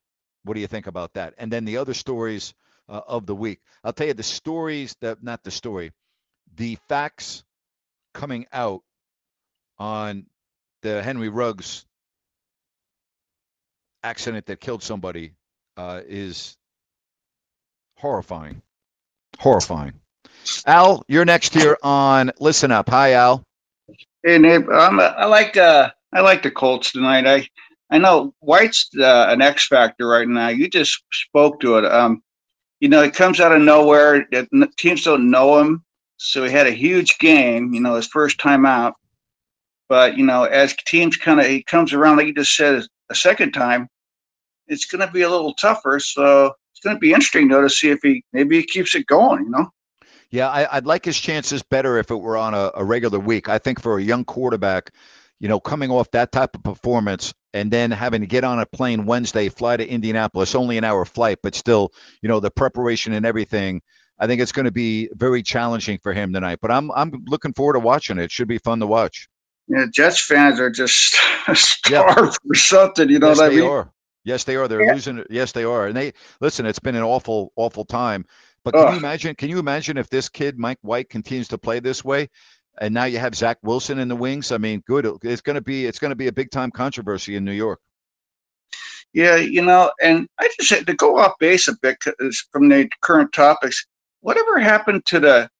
What 0.42 0.54
do 0.54 0.60
you 0.60 0.66
think 0.66 0.88
about 0.88 1.12
that? 1.12 1.34
And 1.38 1.52
then 1.52 1.64
the 1.64 1.76
other 1.76 1.94
stories 1.94 2.52
uh, 2.88 3.02
of 3.06 3.26
the 3.26 3.34
week. 3.34 3.60
I'll 3.84 3.92
tell 3.92 4.08
you 4.08 4.14
the 4.14 4.24
stories 4.24 4.96
that, 5.00 5.22
not 5.22 5.44
the 5.44 5.52
story, 5.52 5.92
the 6.56 6.78
facts 6.88 7.44
coming 8.12 8.46
out 8.52 8.82
on 9.78 10.26
the 10.82 11.00
Henry 11.00 11.28
Ruggs 11.28 11.86
accident 14.02 14.46
that 14.46 14.60
killed 14.60 14.82
somebody 14.82 15.34
uh, 15.76 16.00
is 16.08 16.56
horrifying. 17.98 18.62
Horrifying. 19.38 19.92
Al, 20.66 21.04
you're 21.06 21.24
next 21.24 21.54
here 21.54 21.76
on 21.84 22.32
Listen 22.40 22.72
App. 22.72 22.88
Hi, 22.88 23.12
Al. 23.12 23.44
Um, 24.26 25.00
I 25.00 25.24
like 25.26 25.56
uh, 25.56 25.90
I 26.12 26.20
like 26.20 26.42
the 26.42 26.50
Colts 26.50 26.92
tonight. 26.92 27.26
I 27.26 27.48
I 27.90 27.98
know 27.98 28.34
White's 28.40 28.88
uh, 28.98 29.26
an 29.30 29.40
X 29.40 29.66
factor 29.66 30.06
right 30.06 30.28
now. 30.28 30.48
You 30.48 30.68
just 30.68 31.02
spoke 31.12 31.60
to 31.60 31.78
it. 31.78 31.84
Um, 31.86 32.22
you 32.80 32.88
know, 32.88 33.02
it 33.02 33.14
comes 33.14 33.40
out 33.40 33.52
of 33.52 33.62
nowhere. 33.62 34.26
Teams 34.76 35.04
don't 35.04 35.30
know 35.30 35.58
him, 35.58 35.84
so 36.18 36.44
he 36.44 36.50
had 36.50 36.66
a 36.66 36.72
huge 36.72 37.18
game. 37.18 37.72
You 37.72 37.80
know, 37.80 37.94
his 37.94 38.06
first 38.06 38.38
time 38.38 38.66
out. 38.66 38.94
But 39.88 40.16
you 40.18 40.24
know, 40.24 40.44
as 40.44 40.76
teams 40.86 41.16
kind 41.16 41.40
of 41.40 41.46
he 41.46 41.62
comes 41.62 41.92
around, 41.92 42.18
like 42.18 42.26
you 42.26 42.34
just 42.34 42.54
said, 42.54 42.84
a 43.10 43.14
second 43.14 43.52
time, 43.52 43.88
it's 44.68 44.86
going 44.86 45.04
to 45.04 45.12
be 45.12 45.22
a 45.22 45.30
little 45.30 45.54
tougher. 45.54 45.98
So 45.98 46.52
it's 46.72 46.80
going 46.84 46.96
to 46.96 47.00
be 47.00 47.12
interesting 47.12 47.48
though 47.48 47.62
to 47.62 47.70
see 47.70 47.90
if 47.90 48.00
he 48.02 48.22
maybe 48.32 48.58
he 48.58 48.66
keeps 48.66 48.94
it 48.94 49.06
going. 49.06 49.44
You 49.44 49.50
know. 49.50 49.70
Yeah, 50.30 50.48
I, 50.48 50.76
would 50.76 50.86
like 50.86 51.04
his 51.04 51.18
chances 51.18 51.62
better 51.62 51.98
if 51.98 52.10
it 52.10 52.16
were 52.16 52.36
on 52.36 52.54
a, 52.54 52.70
a, 52.74 52.84
regular 52.84 53.18
week. 53.18 53.48
I 53.48 53.58
think 53.58 53.80
for 53.80 53.98
a 53.98 54.02
young 54.02 54.24
quarterback, 54.24 54.92
you 55.40 55.48
know, 55.48 55.58
coming 55.58 55.90
off 55.90 56.10
that 56.12 56.30
type 56.30 56.54
of 56.54 56.62
performance 56.62 57.34
and 57.52 57.70
then 57.70 57.90
having 57.90 58.20
to 58.20 58.28
get 58.28 58.44
on 58.44 58.60
a 58.60 58.66
plane 58.66 59.06
Wednesday, 59.06 59.48
fly 59.48 59.76
to 59.76 59.86
Indianapolis, 59.86 60.54
only 60.54 60.78
an 60.78 60.84
hour 60.84 61.04
flight, 61.04 61.38
but 61.42 61.56
still, 61.56 61.92
you 62.22 62.28
know, 62.28 62.38
the 62.38 62.50
preparation 62.50 63.12
and 63.12 63.26
everything. 63.26 63.82
I 64.20 64.26
think 64.26 64.40
it's 64.40 64.52
going 64.52 64.66
to 64.66 64.70
be 64.70 65.08
very 65.14 65.42
challenging 65.42 65.98
for 66.02 66.12
him 66.12 66.32
tonight. 66.32 66.58
But 66.60 66.70
I'm 66.70 66.92
I'm 66.92 67.24
looking 67.26 67.54
forward 67.54 67.72
to 67.72 67.80
watching 67.80 68.18
it. 68.18 68.24
It 68.24 68.30
should 68.30 68.48
be 68.48 68.58
fun 68.58 68.78
to 68.80 68.86
watch. 68.86 69.28
Yeah, 69.66 69.86
Jets 69.90 70.20
fans 70.20 70.60
are 70.60 70.70
just 70.70 71.16
starved 71.54 71.90
yeah. 71.90 72.30
for 72.46 72.54
something. 72.54 73.08
You 73.08 73.18
know 73.18 73.28
yes, 73.28 73.38
what 73.38 73.46
I 73.46 73.48
mean? 73.48 73.60
They 73.60 73.66
are. 73.66 73.92
Yes, 74.24 74.44
they 74.44 74.56
are. 74.56 74.68
They're 74.68 74.84
yeah. 74.84 74.92
losing. 74.92 75.24
Yes, 75.30 75.52
they 75.52 75.64
are. 75.64 75.86
And 75.86 75.96
they 75.96 76.12
listen. 76.40 76.66
It's 76.66 76.78
been 76.78 76.96
an 76.96 77.02
awful, 77.02 77.52
awful 77.56 77.86
time. 77.86 78.26
But 78.64 78.74
can 78.74 78.84
Ugh. 78.84 78.92
you 78.92 78.98
imagine? 78.98 79.34
Can 79.34 79.48
you 79.48 79.58
imagine 79.58 79.96
if 79.96 80.08
this 80.08 80.28
kid 80.28 80.58
Mike 80.58 80.78
White 80.82 81.08
continues 81.08 81.48
to 81.48 81.58
play 81.58 81.80
this 81.80 82.04
way, 82.04 82.28
and 82.80 82.92
now 82.92 83.04
you 83.04 83.18
have 83.18 83.34
Zach 83.34 83.58
Wilson 83.62 83.98
in 83.98 84.08
the 84.08 84.16
wings? 84.16 84.52
I 84.52 84.58
mean, 84.58 84.82
good. 84.86 85.10
It's 85.22 85.40
going 85.40 85.54
to 85.54 85.62
be 85.62 85.86
it's 85.86 85.98
going 85.98 86.10
to 86.10 86.16
be 86.16 86.26
a 86.26 86.32
big 86.32 86.50
time 86.50 86.70
controversy 86.70 87.36
in 87.36 87.44
New 87.44 87.52
York. 87.52 87.80
Yeah, 89.12 89.36
you 89.36 89.62
know, 89.62 89.90
and 90.00 90.28
I 90.38 90.50
just 90.60 90.86
to 90.86 90.94
go 90.94 91.18
off 91.18 91.38
base 91.40 91.68
a 91.68 91.76
bit 91.80 91.96
from 92.52 92.68
the 92.68 92.88
current 93.00 93.32
topics. 93.32 93.86
Whatever 94.20 94.58
happened 94.58 95.04
to 95.06 95.20
the 95.20 95.50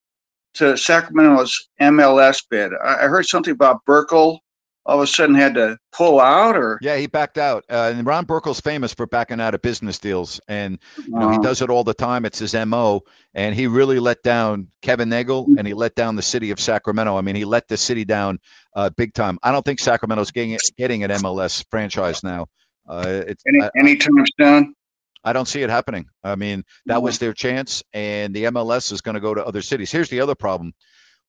to 0.54 0.76
Sacramento's 0.76 1.68
MLS 1.80 2.44
bid? 2.48 2.72
I 2.84 3.06
heard 3.08 3.26
something 3.26 3.52
about 3.52 3.84
Burkle 3.86 4.38
all 4.86 4.96
of 4.96 5.02
a 5.02 5.06
sudden 5.06 5.34
had 5.34 5.54
to 5.54 5.78
pull 5.92 6.20
out 6.20 6.56
or? 6.56 6.78
Yeah 6.82 6.96
he 6.96 7.06
backed 7.06 7.38
out. 7.38 7.64
Uh, 7.68 7.92
and 7.94 8.06
ron 8.06 8.24
burkle's 8.24 8.60
famous 8.60 8.94
for 8.94 9.06
backing 9.06 9.40
out 9.40 9.54
of 9.54 9.62
business 9.62 9.98
deals. 9.98 10.40
And 10.48 10.78
you 10.96 11.10
know, 11.10 11.30
he 11.30 11.36
uh-huh. 11.36 11.42
does 11.42 11.62
it 11.62 11.70
all 11.70 11.84
the 11.84 11.94
time. 11.94 12.24
It's 12.24 12.38
his 12.38 12.54
mo 12.54 13.02
and 13.34 13.54
he 13.54 13.66
really 13.66 13.98
let 13.98 14.22
down 14.22 14.68
kevin 14.82 15.08
Nagle 15.08 15.46
and 15.58 15.66
he 15.66 15.74
let 15.74 15.94
down 15.94 16.16
the 16.16 16.22
city 16.22 16.50
of 16.50 16.60
sacramento. 16.60 17.16
I 17.16 17.20
mean 17.20 17.36
he 17.36 17.44
let 17.44 17.68
the 17.68 17.76
city 17.76 18.04
down 18.04 18.38
uh, 18.74 18.90
big 18.90 19.14
time. 19.14 19.38
I 19.42 19.52
don't 19.52 19.64
think 19.64 19.80
sacramento's 19.80 20.30
getting, 20.30 20.58
getting 20.76 21.04
an 21.04 21.10
mls 21.10 21.64
franchise 21.70 22.22
now. 22.22 22.46
Uh, 22.88 23.22
it's, 23.26 23.44
Any, 23.46 23.62
I, 23.62 23.70
anytime 23.78 24.24
soon 24.38 24.74
I 25.22 25.32
don't 25.32 25.46
see 25.46 25.62
it 25.62 25.70
happening. 25.70 26.06
I 26.24 26.34
mean, 26.34 26.64
that 26.86 27.02
was 27.02 27.18
their 27.18 27.34
chance, 27.34 27.82
and 27.92 28.34
the 28.34 28.44
MLS 28.44 28.90
is 28.90 29.02
going 29.02 29.16
to 29.16 29.20
go 29.20 29.34
to 29.34 29.44
other 29.44 29.60
cities. 29.60 29.92
Here's 29.92 30.08
the 30.08 30.22
other 30.22 30.34
problem 30.34 30.72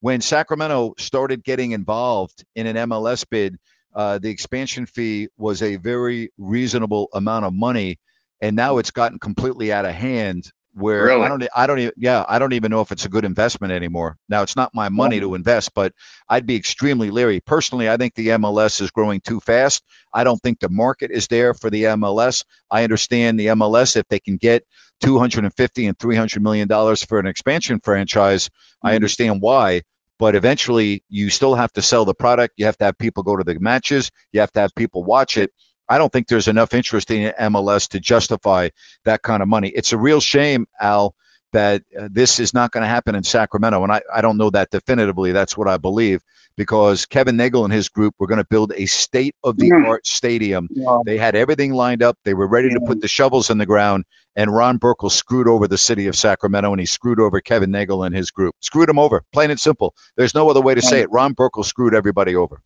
when 0.01 0.19
Sacramento 0.19 0.95
started 0.97 1.43
getting 1.43 1.71
involved 1.71 2.43
in 2.55 2.67
an 2.67 2.75
MLS 2.89 3.25
bid, 3.29 3.57
uh, 3.95 4.17
the 4.17 4.29
expansion 4.29 4.85
fee 4.85 5.29
was 5.37 5.61
a 5.61 5.77
very 5.77 6.31
reasonable 6.37 7.07
amount 7.13 7.45
of 7.45 7.53
money, 7.53 7.99
and 8.41 8.55
now 8.55 8.77
it's 8.77 8.91
gotten 8.91 9.19
completely 9.19 9.71
out 9.71 9.85
of 9.85 9.93
hand. 9.93 10.51
Where 10.73 11.03
really? 11.03 11.25
I 11.25 11.27
don't, 11.27 11.47
I 11.53 11.67
don't 11.67 11.79
even, 11.79 11.93
yeah, 11.97 12.25
I 12.27 12.39
don't 12.39 12.53
even 12.53 12.71
know 12.71 12.79
if 12.79 12.93
it's 12.93 13.03
a 13.03 13.09
good 13.09 13.25
investment 13.25 13.73
anymore. 13.73 14.17
Now 14.29 14.41
it's 14.41 14.55
not 14.55 14.73
my 14.73 14.87
money 14.87 15.19
to 15.19 15.35
invest, 15.35 15.73
but 15.75 15.93
I'd 16.29 16.45
be 16.45 16.55
extremely 16.55 17.11
leery. 17.11 17.41
Personally, 17.41 17.89
I 17.89 17.97
think 17.97 18.15
the 18.15 18.29
MLS 18.29 18.79
is 18.79 18.89
growing 18.89 19.19
too 19.19 19.41
fast. 19.41 19.83
I 20.13 20.23
don't 20.23 20.41
think 20.41 20.61
the 20.61 20.69
market 20.69 21.11
is 21.11 21.27
there 21.27 21.53
for 21.53 21.69
the 21.69 21.83
MLS. 21.83 22.45
I 22.71 22.85
understand 22.85 23.37
the 23.37 23.47
MLS 23.47 23.97
if 23.97 24.07
they 24.07 24.21
can 24.21 24.37
get 24.37 24.63
250 25.01 25.85
and 25.87 25.99
300 25.99 26.41
million 26.41 26.67
dollars 26.67 27.03
for 27.03 27.19
an 27.19 27.25
expansion 27.25 27.79
franchise. 27.83 28.47
Mm-hmm. 28.47 28.87
I 28.87 28.95
understand 28.95 29.41
why, 29.41 29.81
but 30.19 30.35
eventually 30.35 31.03
you 31.09 31.29
still 31.29 31.55
have 31.55 31.71
to 31.73 31.81
sell 31.81 32.05
the 32.05 32.13
product. 32.13 32.53
You 32.57 32.65
have 32.65 32.77
to 32.77 32.85
have 32.85 32.97
people 32.97 33.23
go 33.23 33.35
to 33.35 33.43
the 33.43 33.59
matches. 33.59 34.11
You 34.31 34.39
have 34.39 34.51
to 34.53 34.61
have 34.61 34.73
people 34.75 35.03
watch 35.03 35.37
it. 35.37 35.51
I 35.89 35.97
don't 35.97 36.11
think 36.11 36.27
there's 36.27 36.47
enough 36.47 36.73
interest 36.73 37.11
in 37.11 37.33
MLS 37.33 37.89
to 37.89 37.99
justify 37.99 38.69
that 39.03 39.23
kind 39.23 39.43
of 39.43 39.49
money. 39.49 39.69
It's 39.69 39.91
a 39.91 39.97
real 39.97 40.21
shame, 40.21 40.65
Al, 40.79 41.15
that 41.51 41.83
uh, 41.97 42.07
this 42.11 42.39
is 42.39 42.53
not 42.53 42.71
going 42.71 42.81
to 42.81 42.87
happen 42.87 43.15
in 43.15 43.23
Sacramento. 43.23 43.83
And 43.83 43.91
I, 43.91 44.01
I 44.13 44.21
don't 44.21 44.37
know 44.37 44.49
that 44.49 44.69
definitively. 44.69 45.31
That's 45.31 45.57
what 45.57 45.67
I 45.67 45.77
believe 45.77 46.21
because 46.57 47.05
Kevin 47.05 47.37
Nagle 47.37 47.63
and 47.63 47.73
his 47.73 47.89
group 47.89 48.15
were 48.19 48.27
going 48.27 48.39
to 48.39 48.47
build 48.47 48.73
a 48.75 48.85
state 48.85 49.35
of 49.43 49.57
the 49.57 49.71
art 49.71 50.05
stadium. 50.05 50.67
Yeah. 50.71 50.99
They 51.05 51.17
had 51.17 51.35
everything 51.35 51.73
lined 51.73 52.03
up. 52.03 52.17
They 52.23 52.33
were 52.33 52.47
ready 52.47 52.69
yeah. 52.69 52.75
to 52.75 52.81
put 52.81 53.01
the 53.01 53.07
shovels 53.07 53.49
in 53.49 53.57
the 53.57 53.65
ground. 53.65 54.05
And 54.35 54.53
Ron 54.53 54.79
Burkle 54.79 55.11
screwed 55.11 55.47
over 55.47 55.67
the 55.67 55.77
city 55.77 56.07
of 56.07 56.15
Sacramento 56.15 56.71
and 56.71 56.79
he 56.79 56.85
screwed 56.85 57.19
over 57.19 57.41
Kevin 57.41 57.71
Nagle 57.71 58.03
and 58.03 58.15
his 58.15 58.31
group. 58.31 58.55
Screwed 58.61 58.89
him 58.89 58.99
over, 58.99 59.23
plain 59.33 59.51
and 59.51 59.59
simple. 59.59 59.93
There's 60.15 60.33
no 60.33 60.49
other 60.49 60.61
way 60.61 60.75
to 60.75 60.81
say 60.81 61.01
it. 61.01 61.11
Ron 61.11 61.35
Burkle 61.35 61.65
screwed 61.65 61.93
everybody 61.93 62.35
over. 62.35 62.61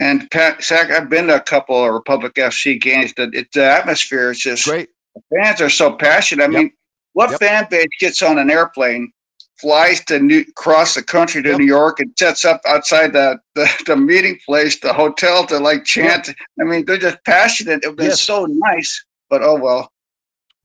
And 0.00 0.30
Pat, 0.30 0.62
Sac, 0.62 0.90
I've 0.90 1.10
been 1.10 1.26
to 1.26 1.36
a 1.36 1.40
couple 1.40 1.84
of 1.84 1.92
Republic 1.92 2.34
FC 2.34 2.80
games. 2.80 3.12
The, 3.14 3.30
it, 3.32 3.52
the 3.52 3.64
atmosphere 3.64 4.30
is 4.30 4.38
just 4.38 4.64
great. 4.64 4.88
The 5.14 5.22
fans 5.36 5.60
are 5.60 5.70
so 5.70 5.92
passionate. 5.92 6.44
I 6.44 6.46
yep. 6.52 6.62
mean, 6.62 6.72
what 7.16 7.30
yep. 7.30 7.40
fan 7.40 7.66
base 7.70 7.88
gets 7.98 8.20
on 8.20 8.36
an 8.36 8.50
airplane 8.50 9.10
flies 9.58 10.04
to 10.04 10.18
New, 10.20 10.40
across 10.40 10.94
the 10.94 11.02
country 11.02 11.42
to 11.42 11.48
yep. 11.48 11.58
New 11.58 11.64
York 11.64 11.98
and 11.98 12.12
sets 12.18 12.44
up 12.44 12.60
outside 12.66 13.14
the, 13.14 13.38
the, 13.54 13.66
the, 13.86 13.96
meeting 13.96 14.38
place, 14.44 14.78
the 14.80 14.92
hotel 14.92 15.46
to 15.46 15.58
like 15.58 15.86
chant. 15.86 16.28
Yep. 16.28 16.36
I 16.60 16.64
mean, 16.64 16.84
they're 16.84 16.98
just 16.98 17.16
passionate. 17.24 17.84
It 17.84 17.96
was 17.96 18.06
yes. 18.06 18.20
so 18.20 18.44
nice, 18.46 19.02
but 19.30 19.42
oh 19.42 19.54
well. 19.54 19.90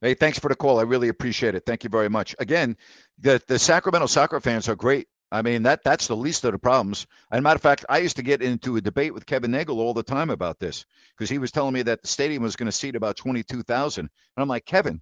Hey, 0.02 0.12
thanks 0.12 0.38
for 0.38 0.48
the 0.48 0.54
call. 0.54 0.78
I 0.78 0.82
really 0.82 1.08
appreciate 1.08 1.54
it. 1.54 1.62
Thank 1.64 1.84
you 1.84 1.90
very 1.90 2.10
much. 2.10 2.36
Again, 2.38 2.76
the 3.18 3.40
the 3.46 3.58
Sacramento 3.58 4.08
soccer 4.08 4.38
fans 4.38 4.68
are 4.68 4.76
great. 4.76 5.08
I 5.30 5.40
mean, 5.40 5.62
that 5.62 5.82
that's 5.82 6.06
the 6.06 6.16
least 6.16 6.44
of 6.44 6.52
the 6.52 6.58
problems. 6.58 7.06
And 7.30 7.42
matter 7.42 7.56
of 7.56 7.62
fact, 7.62 7.86
I 7.88 7.96
used 7.96 8.16
to 8.16 8.22
get 8.22 8.42
into 8.42 8.76
a 8.76 8.82
debate 8.82 9.14
with 9.14 9.24
Kevin 9.24 9.52
Nagle 9.52 9.80
all 9.80 9.94
the 9.94 10.02
time 10.02 10.28
about 10.28 10.58
this 10.58 10.84
because 11.16 11.30
he 11.30 11.38
was 11.38 11.50
telling 11.50 11.72
me 11.72 11.80
that 11.84 12.02
the 12.02 12.08
stadium 12.08 12.42
was 12.42 12.56
going 12.56 12.66
to 12.66 12.72
seat 12.72 12.94
about 12.94 13.16
22,000. 13.16 14.02
And 14.02 14.10
I'm 14.36 14.48
like, 14.48 14.66
Kevin, 14.66 15.00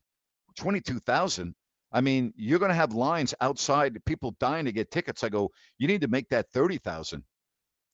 22,000? 0.60 1.54
I 1.92 2.00
mean, 2.00 2.32
you're 2.36 2.58
going 2.58 2.70
to 2.70 2.74
have 2.74 2.92
lines 2.92 3.34
outside, 3.40 3.98
people 4.04 4.36
dying 4.38 4.66
to 4.66 4.72
get 4.72 4.90
tickets. 4.90 5.24
I 5.24 5.28
go, 5.28 5.50
you 5.78 5.88
need 5.88 6.02
to 6.02 6.08
make 6.08 6.28
that 6.28 6.46
30,000. 6.52 7.24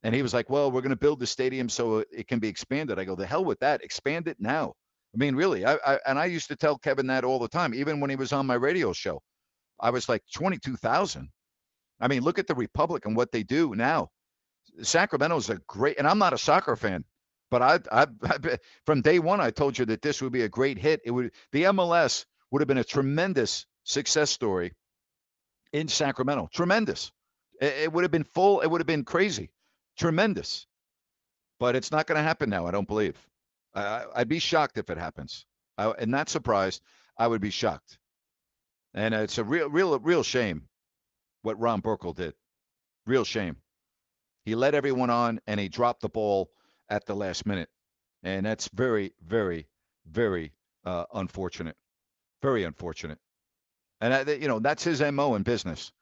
And 0.03 0.15
he 0.15 0.21
was 0.21 0.35
like, 0.35 0.51
well, 0.51 0.71
we're 0.71 0.83
going 0.83 0.91
to 0.91 0.97
build 0.97 1.21
the 1.21 1.27
stadium 1.27 1.69
so 1.69 2.05
it 2.13 2.29
can 2.29 2.39
be 2.39 2.49
expanded. 2.49 2.99
I 2.99 3.05
go, 3.05 3.15
the 3.15 3.25
hell 3.25 3.45
with 3.45 3.59
that. 3.61 3.83
Expand 3.83 4.29
it 4.29 4.37
now. 4.39 4.75
I 5.15 5.19
mean, 5.19 5.35
really. 5.35 5.65
I, 5.65 5.79
I 5.87 5.99
and 6.07 6.19
I 6.19 6.27
used 6.27 6.49
to 6.49 6.57
tell 6.57 6.77
Kevin 6.77 7.07
that 7.07 7.25
all 7.25 7.39
the 7.39 7.49
time, 7.49 7.73
even 7.73 8.01
when 8.01 8.11
he 8.11 8.17
was 8.17 8.33
on 8.33 8.47
my 8.47 8.55
radio 8.55 8.93
show. 8.93 9.23
I 9.81 9.91
was 9.91 10.09
like, 10.09 10.23
22,000. 10.35 11.29
I 12.01 12.09
mean, 12.09 12.23
look 12.23 12.39
at 12.39 12.47
the 12.47 12.55
Republic 12.55 13.07
and 13.07 13.17
what 13.17 13.33
they 13.33 13.43
do 13.43 13.75
now. 13.75 14.09
Sacramento's 14.83 15.51
a 15.51 15.59
great, 15.67 15.99
and 15.99 16.07
I'm 16.07 16.19
not 16.19 16.33
a 16.33 16.39
soccer 16.39 16.77
fan, 16.77 17.05
but 17.51 17.63
I, 17.63 17.79
I, 17.93 18.07
I, 18.25 18.59
from 18.85 19.03
day 19.03 19.19
one, 19.19 19.41
I 19.41 19.51
told 19.51 19.79
you 19.79 19.85
that 19.87 20.03
this 20.03 20.21
would 20.21 20.33
be 20.33 20.43
a 20.43 20.49
great 20.49 20.79
hit. 20.79 21.01
It 21.05 21.13
would, 21.13 21.33
the 21.53 21.65
MLS 21.65 22.25
would 22.51 22.61
have 22.61 22.69
been 22.69 22.79
a 22.79 22.85
tremendous 22.85 23.67
success 23.85 24.31
story 24.31 24.73
in 25.73 25.89
Sacramento. 25.89 26.49
Tremendous. 26.53 27.13
It, 27.61 27.93
would 27.93 28.05
have 28.05 28.11
been 28.11 28.25
full. 28.25 28.61
It 28.61 28.69
would 28.69 28.81
have 28.81 28.87
been 28.87 29.05
crazy. 29.05 29.51
Tremendous. 29.99 30.67
But 31.59 31.75
it's 31.75 31.91
not 31.91 32.07
going 32.07 32.17
to 32.17 32.23
happen 32.23 32.51
now. 32.51 32.67
I 32.67 32.71
don't 32.71 32.87
believe. 32.87 33.17
I, 33.75 34.05
would 34.19 34.29
be 34.29 34.39
shocked 34.39 34.79
if 34.79 34.91
it 34.91 34.99
happens. 34.99 35.47
I, 35.79 35.91
and 35.91 36.11
not 36.11 36.29
surprised. 36.29 36.83
I 37.19 37.27
would 37.27 37.41
be 37.41 37.51
shocked. 37.51 37.99
And 38.95 39.15
it's 39.15 39.39
a 39.39 39.45
real, 39.45 39.69
real, 39.69 39.99
real 39.99 40.23
shame 40.23 40.69
what 41.43 41.61
Ron 41.61 41.81
Burkle 41.83 42.15
did. 42.15 42.35
Real 43.07 43.25
shame. 43.25 43.57
He 44.45 44.55
led 44.55 44.75
everyone 44.75 45.11
on 45.11 45.41
and 45.47 45.61
he 45.61 45.69
dropped 45.69 46.03
the 46.03 46.09
ball 46.09 46.51
at 46.89 47.07
the 47.07 47.15
last 47.15 47.47
minute. 47.47 47.69
And 48.23 48.45
that's 48.47 48.69
very, 48.69 49.13
very, 49.25 49.69
very 50.07 50.53
uh, 50.85 51.05
unfortunate. 51.15 51.77
Very 52.43 52.65
unfortunate. 52.65 53.19
And, 54.01 54.13
I, 54.13 54.33
you 54.33 54.49
know, 54.49 54.59
that's 54.59 54.85
his 54.85 55.01
MO 55.01 55.35
in 55.35 55.43
business. 55.43 55.93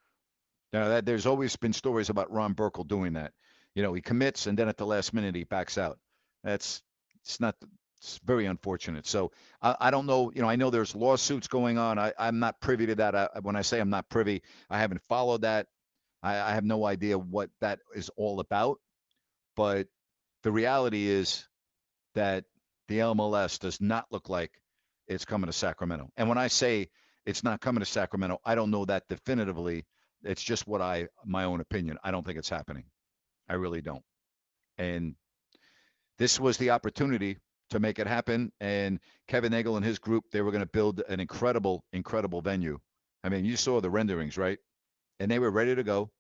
Now, 0.73 0.89
that, 0.89 1.07
there's 1.07 1.27
always 1.27 1.55
been 1.57 1.73
stories 1.73 2.11
about 2.11 2.33
Ron 2.33 2.55
Burkle 2.55 2.87
doing 2.87 3.13
that. 3.13 3.33
You 3.75 3.83
know, 3.83 3.93
he 3.93 4.01
commits 4.03 4.47
and 4.47 4.59
then 4.59 4.69
at 4.69 4.77
the 4.77 4.87
last 4.87 5.15
minute 5.15 5.35
he 5.35 5.45
backs 5.45 5.79
out. 5.79 5.99
That's 6.43 6.83
it's 7.23 7.41
not 7.41 7.57
it's 7.99 8.21
very 8.25 8.47
unfortunate. 8.47 9.07
So 9.07 9.33
I, 9.63 9.77
I 9.81 9.91
don't 9.91 10.07
know. 10.07 10.31
You 10.35 10.43
know, 10.43 10.49
I 10.49 10.57
know 10.57 10.71
there's 10.71 10.95
lawsuits 10.95 11.49
going 11.49 11.79
on. 11.79 11.99
I, 11.99 12.13
I'm 12.19 12.39
not 12.39 12.61
privy 12.61 12.87
to 12.87 12.95
that. 12.97 13.15
I, 13.15 13.29
when 13.41 13.57
I 13.57 13.63
say 13.63 13.81
I'm 13.81 13.91
not 13.91 14.09
privy, 14.09 14.43
I 14.69 14.79
haven't 14.79 15.03
followed 15.09 15.43
that. 15.43 15.67
I, 16.23 16.39
I 16.39 16.51
have 16.53 16.65
no 16.65 16.85
idea 16.85 17.19
what 17.19 17.51
that 17.61 17.79
is 17.95 18.11
all 18.17 18.41
about. 18.41 18.79
But 19.57 19.87
the 20.43 20.53
reality 20.53 21.07
is 21.09 21.47
that 22.15 22.45
the 22.89 22.99
MLS 22.99 23.59
does 23.59 23.81
not 23.81 24.07
look 24.11 24.29
like 24.29 24.53
it's 25.09 25.25
coming 25.25 25.47
to 25.47 25.53
Sacramento. 25.53 26.11
And 26.17 26.29
when 26.29 26.39
I 26.39 26.49
say 26.49 26.89
it's 27.27 27.45
not 27.45 27.61
coming 27.61 27.81
to 27.81 27.87
Sacramento, 27.87 28.41
I 28.45 28.55
don't 28.55 28.71
know 28.71 28.85
that 28.85 29.05
definitively. 29.09 29.85
It's 30.23 30.43
just 30.43 30.67
what 30.67 30.81
I 30.81 31.09
my 31.25 31.45
own 31.45 31.61
opinion. 31.61 31.99
I 32.03 32.11
don't 32.11 32.25
think 32.25 32.39
it's 32.39 32.49
happening. 32.49 32.85
I 33.49 33.55
really 33.55 33.81
don't. 33.81 34.03
And 34.79 35.15
this 36.19 36.41
was 36.41 36.57
the 36.57 36.71
opportunity 36.71 37.39
to 37.71 37.81
make 37.81 37.99
it 37.99 38.07
happen. 38.07 38.53
And 38.61 39.01
Kevin 39.29 39.53
Nagle 39.53 39.77
and 39.77 39.85
his 39.85 39.99
group, 39.99 40.25
they 40.31 40.43
were 40.43 40.51
going 40.51 40.63
to 40.63 40.71
build 40.71 41.03
an 41.09 41.21
incredible, 41.21 41.85
incredible 41.93 42.41
venue. 42.41 42.79
I 43.23 43.29
mean, 43.29 43.45
you 43.45 43.57
saw 43.57 43.81
the 43.81 43.91
renderings, 43.91 44.39
right? 44.39 44.59
And 45.21 45.31
they 45.31 45.39
were 45.39 45.51
ready 45.51 45.75
to 45.75 45.83
go. 45.83 46.11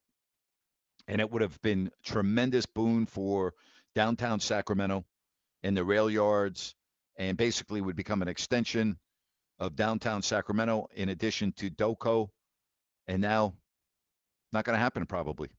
And 1.06 1.20
it 1.20 1.30
would 1.30 1.42
have 1.42 1.60
been 1.62 1.90
tremendous 2.02 2.66
boon 2.66 3.06
for 3.06 3.52
downtown 3.94 4.40
Sacramento 4.40 5.04
and 5.62 5.76
the 5.76 5.84
rail 5.84 6.08
yards, 6.08 6.74
and 7.16 7.36
basically 7.36 7.80
would 7.80 7.96
become 7.96 8.22
an 8.22 8.28
extension 8.28 8.98
of 9.58 9.76
downtown 9.76 10.22
Sacramento 10.22 10.88
in 10.94 11.08
addition 11.08 11.52
to 11.52 11.70
DOCO. 11.70 12.30
And 13.06 13.20
now, 13.20 13.54
not 14.52 14.64
going 14.64 14.74
to 14.74 14.82
happen 14.82 15.06
probably. 15.06 15.50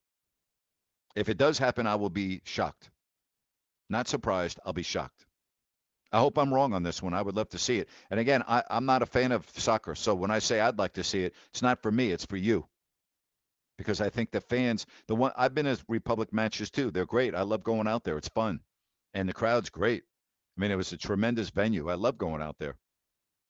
If 1.16 1.30
it 1.30 1.38
does 1.38 1.58
happen, 1.58 1.88
I 1.88 1.96
will 1.96 2.10
be 2.10 2.42
shocked. 2.44 2.90
Not 3.90 4.08
surprised. 4.08 4.60
I'll 4.66 4.74
be 4.74 4.84
shocked. 4.84 5.26
I 6.12 6.20
hope 6.20 6.38
I'm 6.38 6.54
wrong 6.54 6.74
on 6.74 6.84
this 6.84 7.02
one. 7.02 7.14
I 7.14 7.22
would 7.22 7.36
love 7.36 7.50
to 7.50 7.58
see 7.58 7.80
it. 7.80 7.90
And 8.10 8.20
again, 8.20 8.44
I, 8.48 8.64
am 8.70 8.86
not 8.86 9.02
a 9.02 9.06
fan 9.06 9.32
of 9.32 9.46
soccer. 9.58 9.96
So 9.96 10.16
when 10.16 10.32
I 10.32 10.40
say 10.40 10.60
I'd 10.60 10.78
like 10.78 10.94
to 10.94 11.04
see 11.04 11.24
it, 11.24 11.34
it's 11.52 11.62
not 11.62 11.82
for 11.82 11.92
me, 11.92 12.12
it's 12.12 12.26
for 12.26 12.38
you. 12.38 12.66
Because 13.78 14.00
I 14.00 14.10
think 14.10 14.32
the 14.32 14.40
fans, 14.40 14.86
the 15.08 15.16
one 15.16 15.34
I've 15.36 15.54
been 15.54 15.68
at 15.68 15.84
Republic 15.90 16.32
matches 16.32 16.72
too. 16.72 16.92
They're 16.92 17.06
great. 17.06 17.36
I 17.36 17.42
love 17.42 17.64
going 17.64 17.88
out 17.88 18.06
there. 18.06 18.18
It's 18.18 18.30
fun. 18.30 18.62
And 19.14 19.28
the 19.28 19.34
crowd's 19.34 19.70
great. 19.70 20.04
I 20.58 20.62
mean, 20.62 20.72
it 20.72 20.76
was 20.76 20.94
a 20.94 20.98
tremendous 20.98 21.50
venue. 21.50 21.90
I 21.90 21.96
love 21.96 22.18
going 22.18 22.42
out 22.42 22.56
there. 22.60 22.76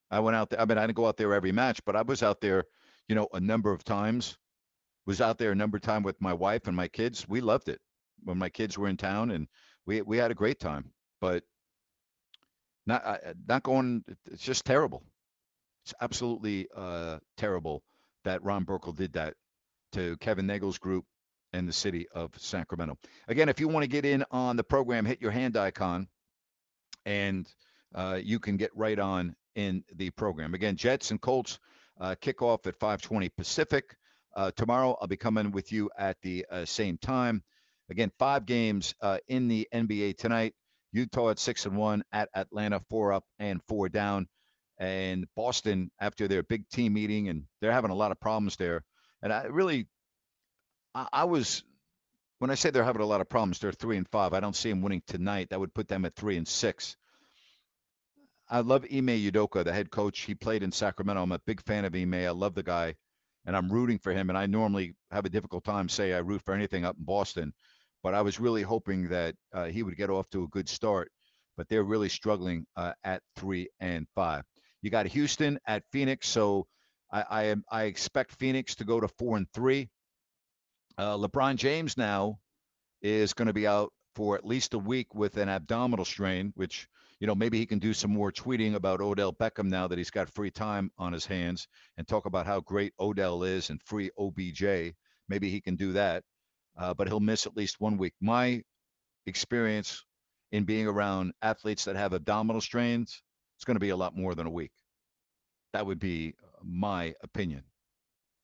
I 0.09 0.19
went 0.19 0.35
out 0.35 0.49
there. 0.49 0.61
I 0.61 0.65
mean, 0.65 0.77
I 0.77 0.85
didn't 0.85 0.97
go 0.97 1.07
out 1.07 1.17
there 1.17 1.33
every 1.33 1.51
match, 1.51 1.81
but 1.85 1.95
I 1.95 2.01
was 2.01 2.23
out 2.23 2.41
there, 2.41 2.65
you 3.07 3.15
know, 3.15 3.27
a 3.33 3.39
number 3.39 3.71
of 3.71 3.83
times. 3.83 4.37
Was 5.05 5.21
out 5.21 5.37
there 5.37 5.51
a 5.51 5.55
number 5.55 5.77
of 5.77 5.83
times 5.83 6.03
with 6.03 6.19
my 6.19 6.33
wife 6.33 6.67
and 6.67 6.75
my 6.75 6.87
kids. 6.87 7.27
We 7.27 7.39
loved 7.39 7.69
it 7.69 7.79
when 8.23 8.39
my 8.39 8.49
kids 8.49 8.75
were 8.75 8.87
in 8.87 8.97
town, 8.97 9.29
and 9.29 9.47
we 9.85 10.01
we 10.01 10.17
had 10.17 10.31
a 10.31 10.35
great 10.35 10.59
time. 10.59 10.91
But 11.21 11.43
not 12.87 13.05
uh, 13.05 13.17
not 13.47 13.61
going. 13.61 14.03
It's 14.31 14.41
just 14.41 14.65
terrible. 14.65 15.03
It's 15.83 15.93
absolutely 16.01 16.67
uh, 16.75 17.19
terrible 17.37 17.83
that 18.23 18.43
Ron 18.43 18.65
Burkle 18.65 18.95
did 18.95 19.13
that 19.13 19.35
to 19.91 20.17
Kevin 20.17 20.47
Nagle's 20.47 20.79
group 20.79 21.05
and 21.53 21.67
the 21.67 21.73
city 21.73 22.07
of 22.13 22.31
Sacramento. 22.37 22.97
Again, 23.27 23.49
if 23.49 23.59
you 23.59 23.67
want 23.67 23.83
to 23.83 23.87
get 23.87 24.05
in 24.05 24.25
on 24.31 24.57
the 24.57 24.63
program, 24.63 25.05
hit 25.05 25.21
your 25.21 25.31
hand 25.31 25.55
icon, 25.55 26.07
and 27.05 27.47
uh, 27.93 28.19
you 28.21 28.39
can 28.39 28.57
get 28.57 28.71
right 28.75 28.99
on 28.99 29.35
in 29.55 29.83
the 29.95 30.09
program. 30.11 30.53
Again, 30.53 30.75
Jets 30.75 31.11
and 31.11 31.21
Colts 31.21 31.59
uh, 31.99 32.15
kick 32.19 32.41
off 32.41 32.67
at 32.67 32.79
5:20 32.79 33.29
Pacific. 33.35 33.95
Uh, 34.35 34.51
tomorrow, 34.51 34.97
I'll 34.99 35.07
be 35.07 35.15
coming 35.17 35.51
with 35.51 35.71
you 35.71 35.89
at 35.97 36.17
the 36.21 36.45
uh, 36.51 36.65
same 36.65 36.97
time. 36.97 37.41
Again, 37.89 38.11
five 38.19 38.45
games 38.45 38.93
uh, 39.01 39.19
in 39.27 39.47
the 39.47 39.67
NBA 39.73 40.17
tonight. 40.17 40.53
Utah 40.91 41.29
at 41.29 41.39
six 41.39 41.65
and 41.65 41.77
one, 41.77 42.03
at 42.11 42.29
Atlanta 42.35 42.81
four 42.89 43.13
up 43.13 43.25
and 43.39 43.61
four 43.67 43.89
down, 43.89 44.27
and 44.77 45.25
Boston 45.35 45.91
after 45.99 46.27
their 46.27 46.43
big 46.43 46.67
team 46.69 46.93
meeting, 46.93 47.29
and 47.29 47.43
they're 47.61 47.71
having 47.71 47.91
a 47.91 47.95
lot 47.95 48.11
of 48.11 48.19
problems 48.19 48.55
there. 48.55 48.83
And 49.21 49.31
I 49.31 49.43
really, 49.43 49.87
I, 50.93 51.07
I 51.11 51.23
was 51.25 51.63
when 52.39 52.52
I 52.52 52.56
say 52.56 52.69
they're 52.69 52.84
having 52.84 53.02
a 53.02 53.06
lot 53.06 53.21
of 53.21 53.30
problems, 53.30 53.60
they're 53.60 53.71
three 53.71 53.98
and 53.98 54.08
five. 54.10 54.34
I 54.34 54.39
don't 54.39 54.56
see 54.56 54.69
them 54.69 54.82
winning 54.82 55.04
tonight. 55.08 55.50
That 55.50 55.60
would 55.60 55.74
put 55.74 55.88
them 55.88 56.06
at 56.06 56.15
three 56.15 56.38
and 56.38 56.48
six. 56.48 56.98
I 58.50 58.60
love 58.60 58.86
Ime 58.86 59.08
Udoka, 59.08 59.63
the 59.63 59.74
head 59.74 59.89
coach. 59.89 60.21
He 60.21 60.36
played 60.36 60.62
in 60.62 60.71
Sacramento. 60.71 61.24
I'm 61.24 61.32
a 61.32 61.39
big 61.39 61.63
fan 61.63 61.86
of 61.86 61.95
Ime. 61.95 62.13
I 62.13 62.30
love 62.30 62.54
the 62.54 62.63
guy, 62.63 62.95
and 63.45 63.56
I'm 63.56 63.71
rooting 63.71 63.98
for 63.98 64.12
him. 64.12 64.30
And 64.30 64.38
I 64.38 64.45
normally 64.45 64.95
have 65.12 65.26
a 65.26 65.30
difficult 65.30 65.63
time 65.63 65.89
say 65.89 66.13
I 66.13 66.19
root 66.19 66.41
for 66.43 66.54
anything 66.54 66.86
up 66.86 66.98
in 66.98 67.06
Boston, 67.06 67.54
but 68.04 68.13
I 68.13 68.21
was 68.21 68.39
really 68.39 68.62
hoping 68.62 69.10
that 69.10 69.36
uh, 69.54 69.65
he 69.65 69.82
would 69.82 69.98
get 69.98 70.10
off 70.10 70.30
to 70.32 70.43
a 70.43 70.48
good 70.48 70.69
start. 70.69 71.12
But 71.58 71.69
they're 71.69 71.84
really 71.84 72.10
struggling 72.10 72.67
uh, 72.76 72.93
at 73.04 73.24
three 73.38 73.69
and 73.80 74.06
five. 74.13 74.43
You 74.82 74.91
got 74.91 75.08
Houston 75.08 75.58
at 75.65 75.84
Phoenix, 75.91 76.28
so 76.28 76.67
I 77.12 77.24
I, 77.30 77.43
am, 77.45 77.63
I 77.71 77.84
expect 77.86 78.36
Phoenix 78.36 78.76
to 78.76 78.84
go 78.84 79.00
to 79.00 79.08
four 79.08 79.38
and 79.38 79.48
three. 79.54 79.89
Uh, 80.97 81.17
LeBron 81.17 81.55
James 81.58 81.97
now 81.97 82.39
is 83.01 83.34
going 83.34 83.47
to 83.47 83.53
be 83.53 83.67
out 83.67 83.91
for 84.15 84.36
at 84.36 84.45
least 84.45 84.73
a 84.73 84.79
week 84.79 85.13
with 85.13 85.38
an 85.38 85.49
abdominal 85.49 86.05
strain, 86.05 86.53
which 86.55 86.88
you 87.19 87.27
know, 87.27 87.36
maybe 87.36 87.58
he 87.58 87.65
can 87.65 87.79
do 87.79 87.93
some 87.93 88.12
more 88.12 88.31
tweeting 88.31 88.75
about 88.75 88.99
Odell 88.99 89.31
Beckham 89.31 89.69
now 89.69 89.88
that 89.88 89.97
he's 89.97 90.12
got 90.12 90.29
free 90.29 90.51
time 90.51 90.91
on 90.97 91.13
his 91.13 91.25
hands 91.25 91.67
and 91.97 92.08
talk 92.08 92.25
about 92.25 92.45
how 92.45 92.60
great 92.60 92.93
Odell 92.99 93.43
is 93.43 93.69
and 93.69 93.81
free 93.81 94.10
OBJ. 94.19 94.93
Maybe 95.29 95.49
he 95.49 95.62
can 95.62 95.75
do 95.75 95.93
that, 95.93 96.23
uh, 96.77 96.93
but 96.93 97.08
he'll 97.08 97.21
miss 97.21 97.45
at 97.45 97.55
least 97.55 97.79
one 97.79 97.97
week. 97.97 98.13
My 98.19 98.62
experience 99.25 100.03
in 100.51 100.65
being 100.65 100.88
around 100.88 101.31
athletes 101.41 101.86
that 101.86 101.95
have 101.95 102.13
abdominal 102.13 102.62
strains, 102.62 103.21
it's 103.58 103.65
going 103.65 103.75
to 103.75 103.79
be 103.79 103.89
a 103.89 103.95
lot 103.95 104.15
more 104.15 104.36
than 104.36 104.45
a 104.45 104.51
week. 104.51 104.71
That 105.73 105.86
would 105.86 105.99
be 105.99 106.36
my 106.63 107.13
opinion. 107.23 107.63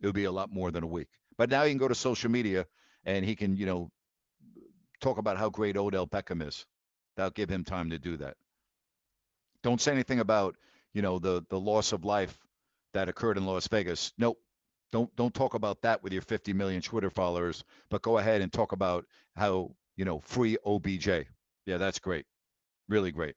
It 0.02 0.06
would 0.06 0.16
be 0.16 0.26
a 0.26 0.32
lot 0.32 0.52
more 0.52 0.72
than 0.72 0.84
a 0.84 0.88
week. 0.88 1.10
But 1.42 1.50
now 1.50 1.64
he 1.64 1.72
can 1.72 1.80
go 1.80 1.88
to 1.88 1.96
social 1.96 2.30
media 2.30 2.68
and 3.04 3.26
he 3.26 3.36
can, 3.36 3.58
you 3.58 3.66
know, 3.66 3.90
talk 5.00 5.18
about 5.18 5.38
how 5.38 5.50
great 5.50 5.76
Odell 5.76 6.06
Beckham 6.06 6.48
is. 6.48 6.68
That'll 7.18 7.32
give 7.32 7.50
him 7.50 7.64
time 7.64 7.90
to 7.90 7.98
do 7.98 8.16
that. 8.18 8.38
Don't 9.64 9.82
say 9.82 9.92
anything 9.92 10.20
about, 10.20 10.56
you 10.94 11.02
know, 11.02 11.18
the 11.18 11.44
the 11.50 11.60
loss 11.60 11.94
of 11.94 12.06
life 12.06 12.38
that 12.94 13.10
occurred 13.10 13.40
in 13.40 13.48
Las 13.48 13.68
Vegas. 13.70 14.14
Nope. 14.20 14.38
Don't 14.92 15.16
don't 15.16 15.34
talk 15.34 15.56
about 15.56 15.82
that 15.82 16.04
with 16.04 16.14
your 16.14 16.22
50 16.22 16.54
million 16.54 16.80
Twitter 16.80 17.10
followers, 17.10 17.64
but 17.90 18.04
go 18.04 18.20
ahead 18.20 18.44
and 18.44 18.54
talk 18.54 18.72
about 18.72 19.08
how, 19.36 19.72
you 19.96 20.06
know, 20.06 20.20
free 20.20 20.58
OBJ. 20.64 21.08
Yeah, 21.66 21.78
that's 21.78 21.98
great. 21.98 22.28
Really 22.88 23.12
great. 23.12 23.34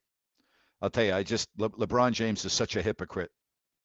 I'll 0.82 0.90
tell 0.90 1.04
you, 1.04 1.14
I 1.14 1.22
just 1.22 1.48
Le- 1.56 1.70
LeBron 1.70 2.12
James 2.12 2.44
is 2.44 2.52
such 2.52 2.76
a 2.76 2.82
hypocrite. 2.82 3.30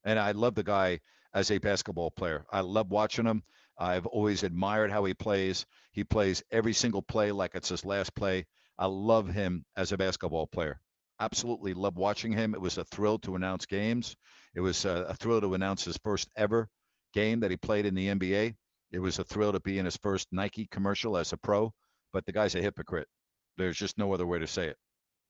And 0.03 0.19
I 0.19 0.33
love 0.33 0.55
the 0.55 0.63
guy 0.63 0.99
as 1.33 1.51
a 1.51 1.57
basketball 1.57 2.11
player. 2.11 2.45
I 2.51 2.59
love 2.59 2.91
watching 2.91 3.25
him. 3.25 3.43
I've 3.79 4.05
always 4.05 4.43
admired 4.43 4.91
how 4.91 5.05
he 5.05 5.13
plays. 5.13 5.65
He 5.93 6.03
plays 6.03 6.43
every 6.51 6.73
single 6.73 7.01
play 7.01 7.31
like 7.31 7.55
it's 7.55 7.69
his 7.69 7.85
last 7.85 8.13
play. 8.13 8.45
I 8.77 8.85
love 8.85 9.29
him 9.29 9.65
as 9.75 9.91
a 9.91 9.97
basketball 9.97 10.47
player 10.47 10.79
absolutely 11.19 11.73
love 11.73 11.97
watching 11.97 12.31
him. 12.31 12.53
It 12.53 12.61
was 12.61 12.77
a 12.77 12.85
thrill 12.85 13.19
to 13.19 13.35
announce 13.35 13.65
games. 13.65 14.15
It 14.55 14.61
was 14.61 14.85
a, 14.85 15.05
a, 15.09 15.15
thrill 15.15 15.41
to 15.41 15.53
announce 15.53 15.83
his 15.83 15.97
first 15.97 16.29
ever 16.35 16.69
game 17.13 17.41
that 17.41 17.51
he 17.51 17.57
played 17.57 17.85
in 17.85 17.95
the 17.95 18.07
NBA. 18.07 18.55
It 18.91 18.99
was 18.99 19.19
a 19.19 19.23
thrill 19.23 19.51
to 19.51 19.59
be 19.59 19.79
in 19.79 19.85
his 19.85 19.97
first 19.97 20.27
Nike 20.31 20.67
commercial 20.71 21.17
as 21.17 21.33
a 21.33 21.37
pro. 21.37 21.73
But 22.11 22.25
the 22.25 22.31
guy's 22.31 22.55
a 22.55 22.61
hypocrite. 22.61 23.07
There's 23.57 23.77
just 23.77 23.97
no 23.97 24.13
other 24.13 24.25
way 24.25 24.39
to 24.39 24.47
say 24.47 24.67
it. 24.67 24.77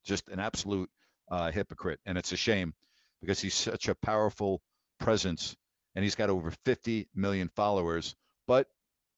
Just 0.06 0.30
an 0.30 0.40
absolute 0.40 0.90
uh, 1.30 1.52
hypocrite, 1.52 2.00
and 2.06 2.18
it's 2.18 2.32
a 2.32 2.38
shame 2.38 2.74
because 3.20 3.42
he's 3.42 3.54
such 3.54 3.90
a 3.90 3.96
powerful 3.96 4.62
presence, 5.00 5.58
and 5.96 6.04
he's 6.04 6.16
got 6.16 6.30
over 6.30 6.52
50 6.64 7.10
million 7.14 7.50
followers. 7.56 8.16
But 8.50 8.68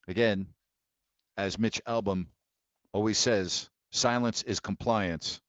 again, 0.08 0.48
as 1.38 1.58
Mitch 1.58 1.80
Albom 1.86 2.26
always 2.92 3.16
says, 3.16 3.70
silence 3.90 4.42
is 4.42 4.60
compliance. 4.60 5.40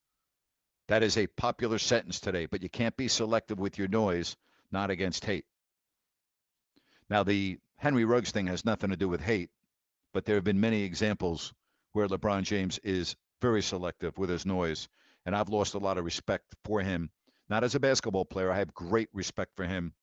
That 0.88 1.04
is 1.04 1.17
a 1.17 1.28
popular 1.28 1.78
sentence 1.78 2.22
today, 2.22 2.46
but 2.46 2.63
you 2.63 2.69
can't 2.69 2.96
be 2.96 3.10
selective 3.10 3.60
with 3.60 3.78
your 3.78 3.89
noise, 3.89 4.38
not 4.72 4.89
against 4.89 5.26
hate. 5.26 5.43
Now, 7.10 7.24
the 7.24 7.60
Henry 7.76 8.06
Ruggs 8.06 8.32
thing 8.32 8.48
has 8.48 8.63
nothing 8.63 8.91
to 8.91 8.96
do 8.96 9.10
with 9.10 9.19
hate, 9.19 9.50
but 10.13 10.24
there 10.24 10.36
have 10.36 10.46
been 10.46 10.62
many 10.62 10.84
examples 10.84 11.54
where 11.91 12.08
LeBron 12.08 12.43
James 12.43 12.80
is 12.86 13.17
very 13.41 13.62
selective 13.62 14.17
with 14.17 14.30
his 14.30 14.46
noise, 14.46 14.88
and 15.26 15.36
I've 15.36 15.50
lost 15.50 15.74
a 15.74 15.80
lot 15.80 15.98
of 15.98 16.06
respect 16.06 16.56
for 16.63 16.80
him. 16.80 17.10
Not 17.50 17.65
as 17.65 17.76
a 17.76 17.82
basketball 17.82 18.24
player, 18.24 18.50
I 18.50 18.60
have 18.60 18.74
great 18.74 19.10
respect 19.12 19.58
for 19.58 19.65
him 19.65 19.93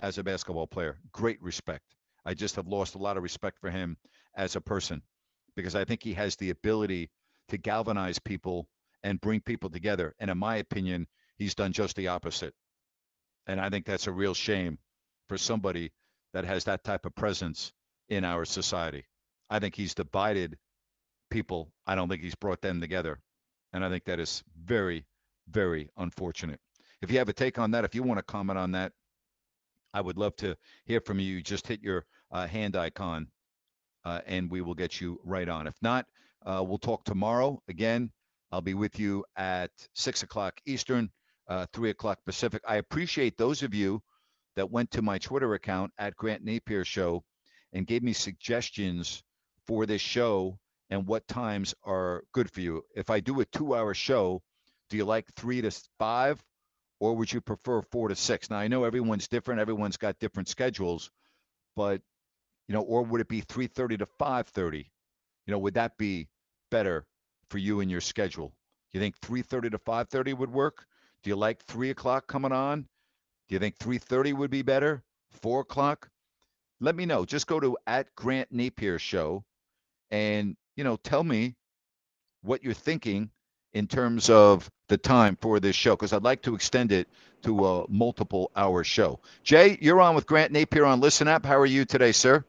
as 0.00 0.16
a 0.16 0.24
basketball 0.24 0.66
player. 0.66 0.96
Great 1.12 1.42
respect. 1.42 1.84
I 2.24 2.34
just 2.34 2.56
have 2.56 2.66
lost 2.66 2.94
a 2.94 2.98
lot 2.98 3.16
of 3.16 3.22
respect 3.22 3.58
for 3.60 3.70
him 3.70 3.96
as 4.34 4.56
a 4.56 4.60
person 4.60 5.02
because 5.56 5.74
I 5.74 5.84
think 5.84 6.02
he 6.02 6.14
has 6.14 6.36
the 6.36 6.50
ability 6.50 7.10
to 7.48 7.58
galvanize 7.58 8.18
people 8.18 8.68
and 9.02 9.20
bring 9.20 9.40
people 9.40 9.70
together. 9.70 10.14
And 10.18 10.30
in 10.30 10.38
my 10.38 10.56
opinion, 10.56 11.06
he's 11.36 11.54
done 11.54 11.72
just 11.72 11.96
the 11.96 12.08
opposite. 12.08 12.54
And 13.46 13.60
I 13.60 13.70
think 13.70 13.86
that's 13.86 14.06
a 14.06 14.12
real 14.12 14.34
shame 14.34 14.78
for 15.28 15.38
somebody 15.38 15.92
that 16.32 16.44
has 16.44 16.64
that 16.64 16.84
type 16.84 17.06
of 17.06 17.14
presence 17.14 17.72
in 18.08 18.24
our 18.24 18.44
society. 18.44 19.04
I 19.48 19.58
think 19.58 19.74
he's 19.74 19.94
divided 19.94 20.58
people. 21.30 21.72
I 21.86 21.94
don't 21.94 22.08
think 22.08 22.22
he's 22.22 22.34
brought 22.34 22.60
them 22.60 22.80
together. 22.80 23.18
And 23.72 23.84
I 23.84 23.88
think 23.88 24.04
that 24.04 24.20
is 24.20 24.42
very, 24.62 25.06
very 25.48 25.88
unfortunate. 25.96 26.60
If 27.02 27.10
you 27.10 27.18
have 27.18 27.28
a 27.28 27.32
take 27.32 27.58
on 27.58 27.70
that, 27.72 27.84
if 27.84 27.94
you 27.94 28.02
want 28.02 28.18
to 28.18 28.22
comment 28.22 28.58
on 28.58 28.72
that, 28.72 28.92
I 29.92 30.00
would 30.00 30.16
love 30.16 30.36
to 30.36 30.56
hear 30.84 31.00
from 31.00 31.18
you. 31.18 31.42
Just 31.42 31.66
hit 31.66 31.82
your 31.82 32.06
uh, 32.30 32.46
hand 32.46 32.76
icon 32.76 33.28
uh, 34.04 34.20
and 34.26 34.50
we 34.50 34.60
will 34.60 34.74
get 34.74 35.00
you 35.00 35.20
right 35.24 35.48
on. 35.48 35.66
If 35.66 35.74
not, 35.82 36.06
uh, 36.44 36.64
we'll 36.66 36.78
talk 36.78 37.04
tomorrow. 37.04 37.62
Again, 37.68 38.10
I'll 38.52 38.60
be 38.60 38.74
with 38.74 38.98
you 38.98 39.24
at 39.36 39.70
6 39.94 40.22
o'clock 40.22 40.60
Eastern, 40.66 41.10
uh, 41.48 41.66
3 41.72 41.90
o'clock 41.90 42.18
Pacific. 42.24 42.62
I 42.66 42.76
appreciate 42.76 43.36
those 43.36 43.62
of 43.62 43.74
you 43.74 44.02
that 44.56 44.70
went 44.70 44.90
to 44.92 45.02
my 45.02 45.18
Twitter 45.18 45.54
account 45.54 45.92
at 45.98 46.16
Grant 46.16 46.44
Napier 46.44 46.84
Show 46.84 47.22
and 47.72 47.86
gave 47.86 48.02
me 48.02 48.12
suggestions 48.12 49.22
for 49.66 49.86
this 49.86 50.00
show 50.00 50.58
and 50.88 51.06
what 51.06 51.28
times 51.28 51.74
are 51.84 52.24
good 52.32 52.50
for 52.50 52.60
you. 52.60 52.82
If 52.96 53.10
I 53.10 53.20
do 53.20 53.40
a 53.40 53.44
two 53.44 53.74
hour 53.74 53.94
show, 53.94 54.42
do 54.88 54.96
you 54.96 55.04
like 55.04 55.32
three 55.36 55.60
to 55.60 55.70
five 55.98 56.42
or 57.00 57.16
would 57.16 57.32
you 57.32 57.40
prefer 57.40 57.82
four 57.82 58.08
to 58.08 58.14
six? 58.14 58.50
Now, 58.50 58.58
I 58.58 58.68
know 58.68 58.84
everyone's 58.84 59.26
different, 59.26 59.60
everyone's 59.60 59.96
got 59.96 60.18
different 60.20 60.48
schedules, 60.48 61.10
but, 61.74 62.02
you 62.68 62.74
know, 62.74 62.82
or 62.82 63.02
would 63.02 63.20
it 63.20 63.28
be 63.28 63.42
3.30 63.42 63.98
to 63.98 64.06
5.30? 64.06 64.86
You 65.46 65.52
know, 65.52 65.58
would 65.58 65.74
that 65.74 65.96
be 65.98 66.28
better 66.70 67.06
for 67.48 67.58
you 67.58 67.80
and 67.80 67.90
your 67.90 68.02
schedule? 68.02 68.52
You 68.92 69.00
think 69.00 69.18
3.30 69.20 69.72
to 69.72 69.78
5.30 69.78 70.36
would 70.36 70.52
work? 70.52 70.86
Do 71.22 71.30
you 71.30 71.36
like 71.36 71.64
3 71.64 71.90
o'clock 71.90 72.26
coming 72.26 72.52
on? 72.52 72.82
Do 73.48 73.54
you 73.54 73.58
think 73.58 73.78
3.30 73.78 74.34
would 74.34 74.50
be 74.50 74.62
better? 74.62 75.02
4 75.42 75.60
o'clock? 75.60 76.08
Let 76.80 76.94
me 76.94 77.06
know. 77.06 77.24
Just 77.24 77.46
go 77.46 77.60
to 77.60 77.76
at 77.86 78.14
Grant 78.14 78.52
Napier 78.52 78.98
Show 78.98 79.44
and, 80.10 80.56
you 80.76 80.84
know, 80.84 80.96
tell 80.96 81.24
me 81.24 81.56
what 82.42 82.62
you're 82.62 82.74
thinking 82.74 83.30
in 83.72 83.86
terms 83.86 84.30
of 84.30 84.70
the 84.88 84.96
time 84.96 85.36
for 85.40 85.60
this 85.60 85.76
show 85.76 85.94
because 85.94 86.12
I'd 86.12 86.24
like 86.24 86.42
to 86.42 86.54
extend 86.54 86.92
it 86.92 87.08
to 87.42 87.66
a 87.66 87.90
multiple 87.90 88.50
hour 88.56 88.84
show. 88.84 89.20
Jay, 89.42 89.78
you're 89.80 90.00
on 90.00 90.14
with 90.14 90.26
Grant 90.26 90.52
Napier 90.52 90.84
on 90.84 91.00
Listen 91.00 91.28
App. 91.28 91.44
How 91.44 91.58
are 91.58 91.66
you 91.66 91.84
today, 91.84 92.12
sir? 92.12 92.44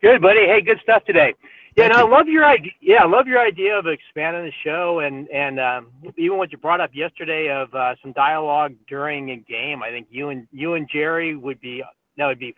Good, 0.00 0.22
buddy. 0.22 0.46
Hey, 0.46 0.60
good 0.60 0.78
stuff 0.82 1.04
today. 1.04 1.34
Yeah, 1.76 1.84
and 1.84 1.92
I 1.92 2.02
love 2.02 2.26
your 2.26 2.44
idea. 2.44 2.72
Yeah, 2.80 3.04
I 3.04 3.06
love 3.06 3.28
your 3.28 3.40
idea 3.40 3.78
of 3.78 3.86
expanding 3.86 4.44
the 4.44 4.52
show, 4.64 4.98
and 4.98 5.28
and 5.28 5.60
um, 5.60 5.88
even 6.16 6.36
what 6.36 6.50
you 6.50 6.58
brought 6.58 6.80
up 6.80 6.90
yesterday 6.92 7.50
of 7.50 7.72
uh, 7.72 7.94
some 8.02 8.12
dialogue 8.12 8.74
during 8.88 9.30
a 9.30 9.36
game. 9.36 9.82
I 9.82 9.90
think 9.90 10.08
you 10.10 10.30
and 10.30 10.48
you 10.50 10.74
and 10.74 10.88
Jerry 10.92 11.36
would 11.36 11.60
be 11.60 11.84
that 12.16 12.26
would 12.26 12.40
be 12.40 12.56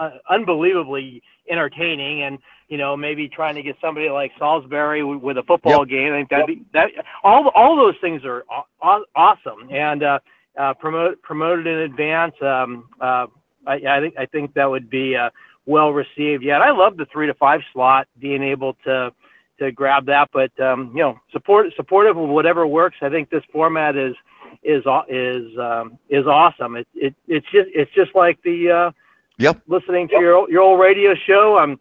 uh, 0.00 0.10
unbelievably 0.30 1.22
entertaining, 1.48 2.22
and 2.22 2.38
you 2.68 2.78
know 2.78 2.96
maybe 2.96 3.28
trying 3.28 3.54
to 3.54 3.62
get 3.62 3.76
somebody 3.80 4.08
like 4.08 4.32
Salisbury 4.38 5.04
with, 5.04 5.20
with 5.20 5.38
a 5.38 5.42
football 5.42 5.86
yep. 5.86 5.88
game. 5.88 6.12
I 6.12 6.16
think 6.16 6.30
that 6.30 6.46
be 6.46 6.62
that 6.72 6.88
all 7.22 7.48
all 7.54 7.76
those 7.76 7.94
things 8.00 8.24
are 8.24 8.44
aw- 8.82 9.04
awesome, 9.14 9.68
and 9.70 10.02
uh, 10.02 10.18
uh, 10.58 10.74
promote 10.74 11.20
promoted 11.22 11.66
in 11.66 11.78
advance. 11.80 12.34
Um, 12.40 12.88
uh, 13.00 13.26
I, 13.66 13.74
I 13.74 14.00
think 14.00 14.14
I 14.18 14.26
think 14.26 14.54
that 14.54 14.64
would 14.68 14.88
be 14.88 15.14
uh, 15.14 15.30
well 15.66 15.92
received. 15.92 16.42
Yeah, 16.42 16.54
and 16.56 16.64
I 16.64 16.70
love 16.70 16.96
the 16.96 17.06
three 17.12 17.26
to 17.26 17.34
five 17.34 17.60
slot, 17.72 18.08
being 18.18 18.42
able 18.42 18.74
to 18.84 19.12
to 19.58 19.70
grab 19.70 20.06
that. 20.06 20.30
But 20.32 20.58
um, 20.60 20.92
you 20.94 21.02
know, 21.02 21.20
support 21.30 21.66
supportive 21.76 22.16
of 22.16 22.28
whatever 22.28 22.66
works. 22.66 22.96
I 23.02 23.10
think 23.10 23.28
this 23.30 23.44
format 23.52 23.96
is 23.96 24.14
is 24.62 24.82
is 25.08 25.58
um, 25.58 25.98
is 26.08 26.26
awesome. 26.26 26.76
It, 26.76 26.88
it 26.94 27.14
it's 27.28 27.46
just 27.52 27.68
it's 27.74 27.92
just 27.92 28.14
like 28.14 28.40
the 28.42 28.70
uh, 28.70 28.90
yep 29.40 29.60
listening 29.66 30.08
to 30.08 30.14
your 30.20 30.50
your 30.50 30.62
old 30.62 30.80
radio 30.80 31.14
show. 31.26 31.58
I'm 31.58 31.78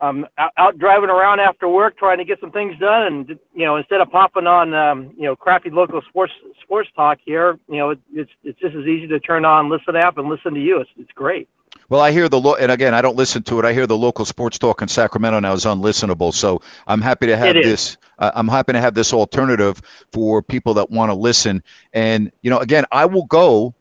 I'm 0.00 0.26
out, 0.36 0.52
out 0.56 0.78
driving 0.78 1.10
around 1.10 1.40
after 1.40 1.68
work 1.68 1.98
trying 1.98 2.18
to 2.18 2.24
get 2.24 2.38
some 2.40 2.52
things 2.52 2.78
done, 2.78 3.06
and 3.06 3.28
you 3.54 3.64
know 3.64 3.76
instead 3.76 4.00
of 4.00 4.10
popping 4.10 4.46
on 4.46 4.72
um, 4.74 5.12
you 5.16 5.24
know 5.24 5.34
crappy 5.34 5.70
local 5.70 6.00
sports 6.08 6.32
sports 6.62 6.88
talk 6.94 7.18
here, 7.24 7.58
you 7.68 7.78
know 7.78 7.90
it, 7.90 7.98
it's 8.12 8.30
it's 8.44 8.58
just 8.60 8.76
as 8.76 8.86
easy 8.86 9.08
to 9.08 9.18
turn 9.18 9.44
on 9.44 9.68
listen 9.68 9.96
app 9.96 10.18
and 10.18 10.28
listen 10.28 10.54
to 10.54 10.60
you. 10.60 10.80
It's 10.80 10.90
it's 10.98 11.12
great. 11.12 11.48
Well, 11.88 12.00
I 12.00 12.12
hear 12.12 12.28
the 12.28 12.38
lo- 12.38 12.54
and 12.54 12.70
again, 12.70 12.94
I 12.94 13.00
don't 13.00 13.16
listen 13.16 13.42
to 13.44 13.58
it. 13.58 13.64
I 13.64 13.72
hear 13.72 13.86
the 13.86 13.96
local 13.96 14.24
sports 14.24 14.58
talk 14.58 14.82
in 14.82 14.88
Sacramento 14.88 15.40
now 15.40 15.54
is 15.54 15.64
unlistenable. 15.64 16.34
So 16.34 16.62
I'm 16.86 17.00
happy 17.00 17.26
to 17.28 17.36
have 17.36 17.54
this. 17.54 17.96
Uh, 18.18 18.30
I'm 18.34 18.48
happy 18.48 18.74
to 18.74 18.80
have 18.80 18.94
this 18.94 19.12
alternative 19.12 19.80
for 20.12 20.42
people 20.42 20.74
that 20.74 20.90
want 20.90 21.10
to 21.10 21.14
listen. 21.14 21.62
And 21.92 22.30
you 22.42 22.50
know, 22.50 22.58
again, 22.58 22.84
I 22.92 23.06
will 23.06 23.24
go 23.24 23.74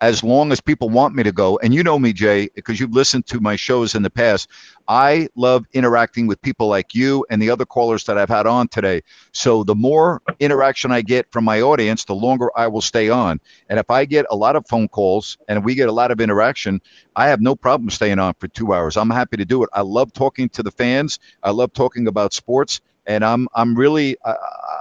as 0.00 0.24
long 0.24 0.50
as 0.52 0.60
people 0.60 0.88
want 0.88 1.14
me 1.14 1.22
to 1.22 1.32
go. 1.32 1.58
And 1.58 1.74
you 1.74 1.82
know 1.82 1.98
me, 1.98 2.12
Jay, 2.12 2.48
because 2.54 2.80
you've 2.80 2.92
listened 2.94 3.26
to 3.26 3.40
my 3.40 3.56
shows 3.56 3.94
in 3.94 4.02
the 4.02 4.10
past. 4.10 4.48
I 4.88 5.28
love 5.36 5.66
interacting 5.72 6.26
with 6.26 6.40
people 6.42 6.68
like 6.68 6.94
you 6.94 7.24
and 7.30 7.40
the 7.40 7.50
other 7.50 7.66
callers 7.66 8.04
that 8.04 8.18
I've 8.18 8.28
had 8.28 8.46
on 8.46 8.68
today. 8.68 9.02
So 9.32 9.62
the 9.62 9.74
more 9.74 10.22
interaction 10.40 10.90
I 10.90 11.02
get 11.02 11.30
from 11.30 11.44
my 11.44 11.60
audience, 11.60 12.04
the 12.04 12.14
longer 12.14 12.50
I 12.56 12.66
will 12.68 12.80
stay 12.80 13.10
on. 13.10 13.40
And 13.68 13.78
if 13.78 13.90
I 13.90 14.04
get 14.06 14.26
a 14.30 14.36
lot 14.36 14.56
of 14.56 14.66
phone 14.66 14.88
calls 14.88 15.38
and 15.48 15.64
we 15.64 15.74
get 15.74 15.88
a 15.88 15.92
lot 15.92 16.10
of 16.10 16.20
interaction, 16.20 16.80
I 17.14 17.28
have 17.28 17.40
no 17.40 17.54
problem 17.54 17.90
staying 17.90 18.18
on 18.18 18.34
for 18.34 18.48
two 18.48 18.72
hours. 18.72 18.96
I'm 18.96 19.10
happy 19.10 19.36
to 19.36 19.44
do 19.44 19.62
it. 19.62 19.70
I 19.72 19.82
love 19.82 20.12
talking 20.12 20.48
to 20.50 20.62
the 20.62 20.70
fans. 20.70 21.18
I 21.42 21.50
love 21.50 21.72
talking 21.72 22.06
about 22.08 22.32
sports 22.32 22.80
and 23.10 23.24
I'm 23.24 23.48
I'm 23.54 23.74
really 23.74 24.16
uh, 24.24 24.34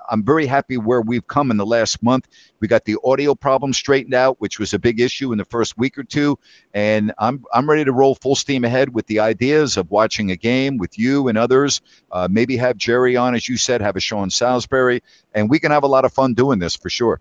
I'm 0.07 0.23
very 0.23 0.45
happy 0.45 0.77
where 0.77 1.01
we've 1.01 1.25
come 1.25 1.49
in 1.49 1.57
the 1.57 1.65
last 1.65 2.03
month. 2.03 2.27
We 2.59 2.67
got 2.67 2.85
the 2.85 2.97
audio 3.03 3.33
problem 3.33 3.73
straightened 3.73 4.13
out, 4.13 4.39
which 4.39 4.59
was 4.59 4.71
a 4.75 4.79
big 4.79 4.99
issue 4.99 5.31
in 5.31 5.39
the 5.39 5.45
first 5.45 5.79
week 5.79 5.97
or 5.97 6.03
two, 6.03 6.37
and 6.71 7.11
I'm 7.17 7.43
I'm 7.51 7.67
ready 7.67 7.85
to 7.85 7.91
roll 7.91 8.13
full 8.13 8.35
steam 8.35 8.65
ahead 8.65 8.93
with 8.93 9.07
the 9.07 9.19
ideas 9.19 9.77
of 9.77 9.89
watching 9.89 10.29
a 10.29 10.35
game 10.35 10.77
with 10.77 10.99
you 10.99 11.27
and 11.27 11.39
others. 11.39 11.81
Uh, 12.11 12.27
maybe 12.29 12.55
have 12.57 12.77
Jerry 12.77 13.17
on, 13.17 13.33
as 13.33 13.49
you 13.49 13.57
said, 13.57 13.81
have 13.81 13.95
a 13.95 13.99
show 13.99 14.19
on 14.19 14.29
Salisbury, 14.29 15.01
and 15.33 15.49
we 15.49 15.57
can 15.57 15.71
have 15.71 15.83
a 15.83 15.87
lot 15.87 16.05
of 16.05 16.13
fun 16.13 16.35
doing 16.35 16.59
this 16.59 16.75
for 16.75 16.91
sure. 16.91 17.19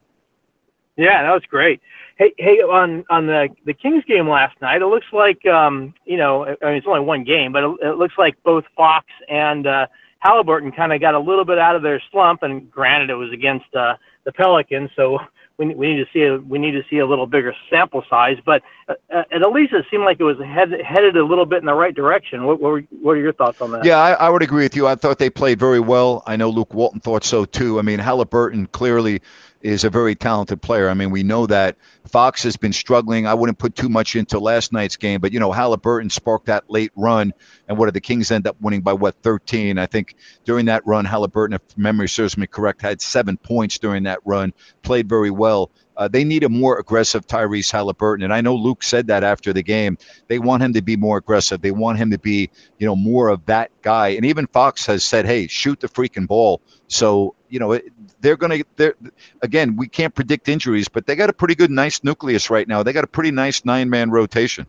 Yeah, 0.98 1.22
that 1.22 1.32
was 1.32 1.44
great. 1.48 1.80
Hey, 2.18 2.34
hey, 2.36 2.58
on 2.58 3.06
on 3.08 3.26
the 3.26 3.48
the 3.64 3.72
Kings 3.72 4.04
game 4.04 4.28
last 4.28 4.60
night, 4.60 4.82
it 4.82 4.86
looks 4.86 5.06
like 5.14 5.46
um, 5.46 5.94
you 6.04 6.18
know, 6.18 6.44
I 6.44 6.66
mean, 6.66 6.74
it's 6.74 6.86
only 6.86 7.00
one 7.00 7.24
game, 7.24 7.50
but 7.52 7.64
it, 7.64 7.76
it 7.80 7.96
looks 7.96 8.18
like 8.18 8.36
both 8.42 8.64
Fox 8.76 9.06
and 9.30 9.66
uh, 9.66 9.86
Halliburton 10.20 10.72
kind 10.72 10.92
of 10.92 11.00
got 11.00 11.14
a 11.14 11.18
little 11.18 11.44
bit 11.44 11.58
out 11.58 11.76
of 11.76 11.82
their 11.82 12.02
slump, 12.10 12.42
and 12.42 12.70
granted, 12.70 13.10
it 13.10 13.14
was 13.14 13.32
against 13.32 13.72
uh, 13.74 13.96
the 14.24 14.32
Pelicans, 14.32 14.90
so 14.96 15.18
we, 15.58 15.74
we 15.74 15.94
need 15.94 16.04
to 16.04 16.10
see 16.12 16.22
a, 16.22 16.38
we 16.38 16.58
need 16.58 16.72
to 16.72 16.82
see 16.88 16.98
a 16.98 17.06
little 17.06 17.26
bigger 17.26 17.54
sample 17.70 18.04
size. 18.08 18.38
But 18.44 18.62
uh, 18.88 18.94
at 19.30 19.52
least 19.52 19.72
it 19.72 19.84
seemed 19.90 20.04
like 20.04 20.18
it 20.20 20.24
was 20.24 20.38
head, 20.38 20.72
headed 20.84 21.16
a 21.16 21.24
little 21.24 21.46
bit 21.46 21.58
in 21.58 21.66
the 21.66 21.74
right 21.74 21.94
direction. 21.94 22.44
What, 22.44 22.60
what, 22.60 22.72
were, 22.72 22.80
what 23.02 23.12
are 23.12 23.20
your 23.20 23.32
thoughts 23.32 23.60
on 23.60 23.72
that? 23.72 23.84
Yeah, 23.84 23.98
I, 23.98 24.12
I 24.12 24.28
would 24.28 24.42
agree 24.42 24.64
with 24.64 24.76
you. 24.76 24.86
I 24.86 24.94
thought 24.94 25.18
they 25.18 25.30
played 25.30 25.58
very 25.58 25.80
well. 25.80 26.22
I 26.26 26.36
know 26.36 26.50
Luke 26.50 26.74
Walton 26.74 27.00
thought 27.00 27.24
so 27.24 27.44
too. 27.44 27.78
I 27.78 27.82
mean, 27.82 27.98
Halliburton 27.98 28.66
clearly 28.66 29.20
is 29.60 29.82
a 29.82 29.90
very 29.90 30.14
talented 30.14 30.62
player. 30.62 30.88
I 30.88 30.94
mean, 30.94 31.10
we 31.10 31.24
know 31.24 31.46
that 31.46 31.76
Fox 32.06 32.42
has 32.44 32.56
been 32.56 32.72
struggling. 32.72 33.26
I 33.26 33.34
wouldn't 33.34 33.58
put 33.58 33.74
too 33.74 33.88
much 33.88 34.14
into 34.14 34.38
last 34.38 34.72
night's 34.72 34.96
game, 34.96 35.20
but 35.20 35.32
you 35.32 35.40
know, 35.40 35.50
Halliburton 35.50 36.10
sparked 36.10 36.46
that 36.46 36.70
late 36.70 36.92
run, 36.94 37.32
and 37.68 37.76
what 37.76 37.86
did 37.86 37.94
the 37.94 38.00
Kings 38.00 38.30
end 38.30 38.46
up 38.46 38.56
winning 38.60 38.80
by 38.80 38.94
what 38.94 39.14
13? 39.22 39.78
I 39.78 39.86
think 39.86 40.16
during 40.44 40.66
that 40.66 40.86
run, 40.86 41.04
Halliburton, 41.04 41.54
if 41.54 41.78
memory 41.78 42.08
serves 42.08 42.36
me 42.36 42.46
correct, 42.46 42.82
had 42.82 43.00
seven 43.00 43.36
points 43.36 43.78
during 43.78 44.04
that 44.04 44.20
run, 44.24 44.54
played 44.82 45.08
very 45.08 45.30
well. 45.30 45.70
Uh, 45.96 46.08
they 46.08 46.24
need 46.24 46.44
a 46.44 46.48
more 46.48 46.78
aggressive 46.78 47.26
Tyrese 47.26 47.72
Halliburton, 47.72 48.22
and 48.22 48.32
I 48.32 48.40
know 48.40 48.54
Luke 48.54 48.84
said 48.84 49.08
that 49.08 49.24
after 49.24 49.52
the 49.52 49.64
game. 49.64 49.98
They 50.28 50.38
want 50.38 50.62
him 50.62 50.72
to 50.74 50.82
be 50.82 50.96
more 50.96 51.18
aggressive. 51.18 51.60
They 51.60 51.72
want 51.72 51.98
him 51.98 52.12
to 52.12 52.18
be, 52.18 52.50
you 52.78 52.86
know, 52.86 52.94
more 52.94 53.28
of 53.28 53.44
that 53.46 53.70
guy. 53.82 54.10
And 54.10 54.24
even 54.24 54.46
Fox 54.46 54.86
has 54.86 55.04
said, 55.04 55.26
"Hey, 55.26 55.48
shoot 55.48 55.80
the 55.80 55.88
freaking 55.88 56.28
ball." 56.28 56.60
So 56.86 57.34
you 57.48 57.58
know, 57.58 57.80
they're 58.20 58.36
going 58.36 58.62
to. 58.62 58.64
They're 58.76 58.94
again, 59.42 59.76
we 59.76 59.88
can't 59.88 60.14
predict 60.14 60.48
injuries, 60.48 60.88
but 60.88 61.06
they 61.06 61.16
got 61.16 61.30
a 61.30 61.32
pretty 61.32 61.56
good, 61.56 61.70
nice 61.70 62.04
nucleus 62.04 62.48
right 62.48 62.68
now. 62.68 62.84
They 62.84 62.92
got 62.92 63.04
a 63.04 63.08
pretty 63.08 63.32
nice 63.32 63.64
nine-man 63.64 64.10
rotation. 64.10 64.66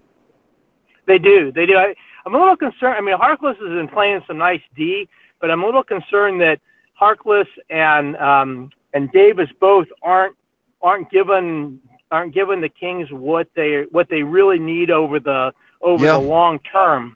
They 1.06 1.20
do. 1.20 1.52
They 1.52 1.68
do. 1.68 1.76
I, 1.76 1.96
I'm 2.26 2.36
a 2.36 2.38
little 2.38 2.58
concerned. 2.58 2.96
I 2.98 3.02
mean, 3.02 3.18
Harkless 3.18 3.58
has 3.58 3.70
been 3.70 3.88
playing 3.88 4.22
some 4.28 4.38
nice 4.38 4.62
D, 4.76 5.08
but 5.40 5.50
I'm 5.52 5.64
a 5.64 5.66
little 5.66 5.84
concerned 5.84 6.42
that 6.42 6.60
Harkless 7.00 7.48
and 7.70 8.18
um, 8.18 8.72
and 8.94 9.12
Davis 9.12 9.50
both 9.60 9.88
aren't 10.02 10.36
aren't 10.82 11.10
given 11.12 11.80
aren't 12.12 12.34
given 12.34 12.62
the 12.62 12.70
Kings 12.70 13.12
what 13.12 13.48
they 13.56 13.86
what 13.92 14.10
they 14.10 14.24
really 14.24 14.60
need 14.60 14.92
over 14.92 15.20
the 15.20 15.54
over 15.82 16.06
yeah. 16.06 16.14
the 16.14 16.20
long 16.20 16.60
term. 16.60 17.16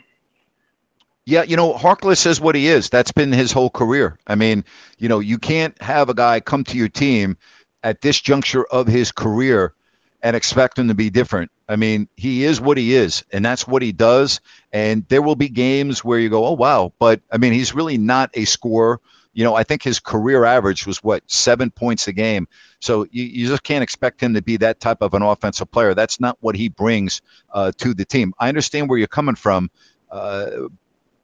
Yeah, 1.26 1.44
you 1.44 1.56
know, 1.56 1.74
Harkless 1.74 2.26
is 2.26 2.42
what 2.42 2.54
he 2.54 2.68
is. 2.68 2.90
That's 2.90 3.14
been 3.14 3.32
his 3.32 3.54
whole 3.54 3.70
career. 3.70 4.20
I 4.28 4.36
mean, 4.36 4.66
you 4.98 5.08
know, 5.08 5.20
you 5.20 5.38
can't 5.38 5.80
have 5.82 6.10
a 6.10 6.14
guy 6.14 6.42
come 6.42 6.66
to 6.66 6.78
your 6.78 6.90
team 6.90 7.38
at 7.82 8.02
this 8.02 8.20
juncture 8.20 8.66
of 8.66 8.88
his 8.88 9.14
career 9.14 9.74
and 10.22 10.36
expect 10.36 10.78
him 10.78 10.90
to 10.90 10.94
be 10.94 11.10
different. 11.10 11.52
I 11.68 11.76
mean, 11.78 12.10
he 12.18 12.44
is 12.44 12.60
what 12.60 12.78
he 12.78 12.94
is, 12.94 13.24
and 13.32 13.44
that's 13.44 13.68
what 13.68 13.82
he 13.82 13.92
does. 13.92 14.42
And 14.72 15.08
there 15.08 15.22
will 15.22 15.36
be 15.36 15.50
games 15.50 16.04
where 16.04 16.20
you 16.20 16.30
go, 16.30 16.46
oh, 16.46 16.54
wow. 16.54 16.94
But 17.00 17.22
I 17.32 17.38
mean, 17.38 17.54
he's 17.54 17.74
really 17.74 17.98
not 17.98 18.32
a 18.34 18.46
scorer. 18.46 19.00
You 19.34 19.44
know, 19.44 19.56
I 19.56 19.64
think 19.64 19.82
his 19.82 20.00
career 20.00 20.46
average 20.46 20.86
was 20.86 21.04
what, 21.04 21.24
seven 21.32 21.72
points 21.72 22.08
a 22.08 22.14
game. 22.14 22.48
So 22.80 23.08
you, 23.12 23.24
you 23.24 23.48
just 23.48 23.64
can't 23.64 23.82
expect 23.82 24.22
him 24.22 24.36
to 24.36 24.42
be 24.42 24.58
that 24.58 24.80
type 24.80 25.02
of 25.02 25.14
an 25.14 25.24
offensive 25.24 25.72
player. 25.72 25.96
That's 25.96 26.20
not 26.20 26.38
what 26.42 26.56
he 26.56 26.70
brings 26.70 27.22
uh, 27.52 27.72
to 27.78 27.94
the 27.94 28.06
team. 28.06 28.34
I 28.38 28.50
understand 28.50 28.90
where 28.90 29.00
you're 29.00 29.08
coming 29.08 29.36
from. 29.36 29.72
Uh, 30.12 30.68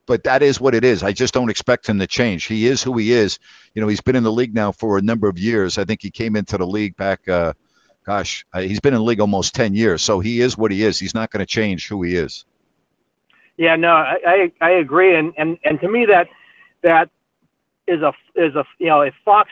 but 0.07 0.23
that 0.23 0.41
is 0.41 0.59
what 0.59 0.73
it 0.73 0.83
is. 0.83 1.03
I 1.03 1.11
just 1.11 1.35
don't 1.35 1.51
expect 1.51 1.87
him 1.87 1.99
to 1.99 2.07
change. 2.07 2.45
He 2.45 2.65
is 2.65 2.81
who 2.81 2.97
he 2.97 3.11
is. 3.11 3.37
You 3.75 3.81
know, 3.83 3.87
he's 3.87 4.01
been 4.01 4.15
in 4.15 4.23
the 4.23 4.31
league 4.31 4.55
now 4.55 4.71
for 4.71 4.97
a 4.97 5.03
number 5.03 5.29
of 5.29 5.37
years. 5.37 5.77
I 5.77 5.85
think 5.85 6.01
he 6.01 6.09
came 6.09 6.35
into 6.35 6.57
the 6.57 6.65
league 6.65 6.97
back, 6.97 7.29
uh, 7.29 7.53
gosh, 8.09 8.43
he's 8.55 8.79
been 8.79 8.95
in 8.95 9.01
the 9.01 9.05
league 9.05 9.19
almost 9.19 9.53
10 9.53 9.75
years. 9.75 10.01
So 10.01 10.19
he 10.19 10.41
is 10.41 10.57
what 10.57 10.71
he 10.71 10.83
is. 10.83 10.97
He's 10.97 11.13
not 11.13 11.29
going 11.29 11.41
to 11.41 11.45
change 11.45 11.87
who 11.87 12.01
he 12.01 12.15
is. 12.15 12.43
Yeah, 13.55 13.75
no, 13.75 13.91
I, 13.91 14.17
I, 14.25 14.51
I 14.61 14.69
agree. 14.71 15.15
And, 15.15 15.31
and, 15.37 15.59
and 15.63 15.79
to 15.81 15.87
me, 15.87 16.07
that, 16.07 16.27
that 16.81 17.11
is 17.87 18.01
a, 18.01 18.11
is 18.33 18.55
a, 18.55 18.65
you 18.79 18.87
know, 18.87 19.01
if 19.01 19.13
Fox 19.23 19.51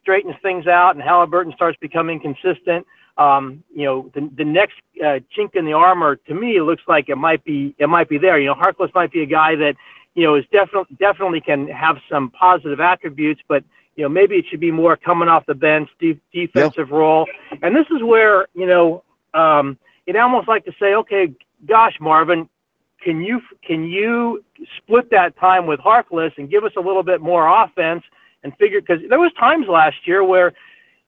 straightens 0.00 0.36
things 0.40 0.66
out 0.66 0.94
and 0.94 1.02
Halliburton 1.04 1.52
starts 1.54 1.76
becoming 1.82 2.18
consistent, 2.18 2.86
um, 3.18 3.62
you 3.74 3.84
know, 3.84 4.10
the, 4.14 4.30
the 4.38 4.44
next 4.44 4.76
uh, 5.04 5.18
chink 5.36 5.54
in 5.54 5.66
the 5.66 5.74
armor 5.74 6.16
to 6.16 6.34
me 6.34 6.62
looks 6.62 6.84
like 6.88 7.10
it 7.10 7.16
might 7.16 7.44
be 7.44 7.74
it 7.78 7.88
might 7.88 8.08
be 8.08 8.16
there. 8.16 8.38
You 8.38 8.46
know, 8.46 8.54
Harkless 8.54 8.94
might 8.94 9.12
be 9.12 9.22
a 9.22 9.26
guy 9.26 9.54
that 9.56 9.74
you 10.14 10.22
know, 10.24 10.36
is 10.36 10.44
definitely 10.52 10.96
definitely 11.00 11.40
can 11.40 11.66
have 11.68 11.98
some 12.08 12.30
positive 12.30 12.80
attributes, 12.80 13.40
but 13.48 13.64
you 13.98 14.04
know, 14.04 14.08
maybe 14.08 14.36
it 14.36 14.44
should 14.48 14.60
be 14.60 14.70
more 14.70 14.96
coming 14.96 15.28
off 15.28 15.44
the 15.46 15.56
bench, 15.56 15.90
de- 15.98 16.20
defensive 16.32 16.92
role. 16.92 17.26
And 17.62 17.74
this 17.74 17.86
is 17.90 18.00
where 18.00 18.46
you 18.54 18.64
know, 18.64 19.02
um, 19.34 19.76
it 20.06 20.14
almost 20.14 20.46
like 20.46 20.64
to 20.66 20.72
say, 20.80 20.94
okay, 20.94 21.34
gosh, 21.66 21.94
Marvin, 22.00 22.48
can 23.02 23.20
you 23.20 23.40
can 23.66 23.82
you 23.82 24.44
split 24.76 25.10
that 25.10 25.36
time 25.36 25.66
with 25.66 25.80
Harkless 25.80 26.30
and 26.38 26.48
give 26.48 26.62
us 26.62 26.70
a 26.76 26.80
little 26.80 27.02
bit 27.02 27.20
more 27.20 27.48
offense 27.48 28.04
and 28.44 28.56
figure 28.56 28.80
because 28.80 29.00
there 29.08 29.18
was 29.18 29.32
times 29.32 29.66
last 29.68 29.96
year 30.06 30.22
where 30.22 30.52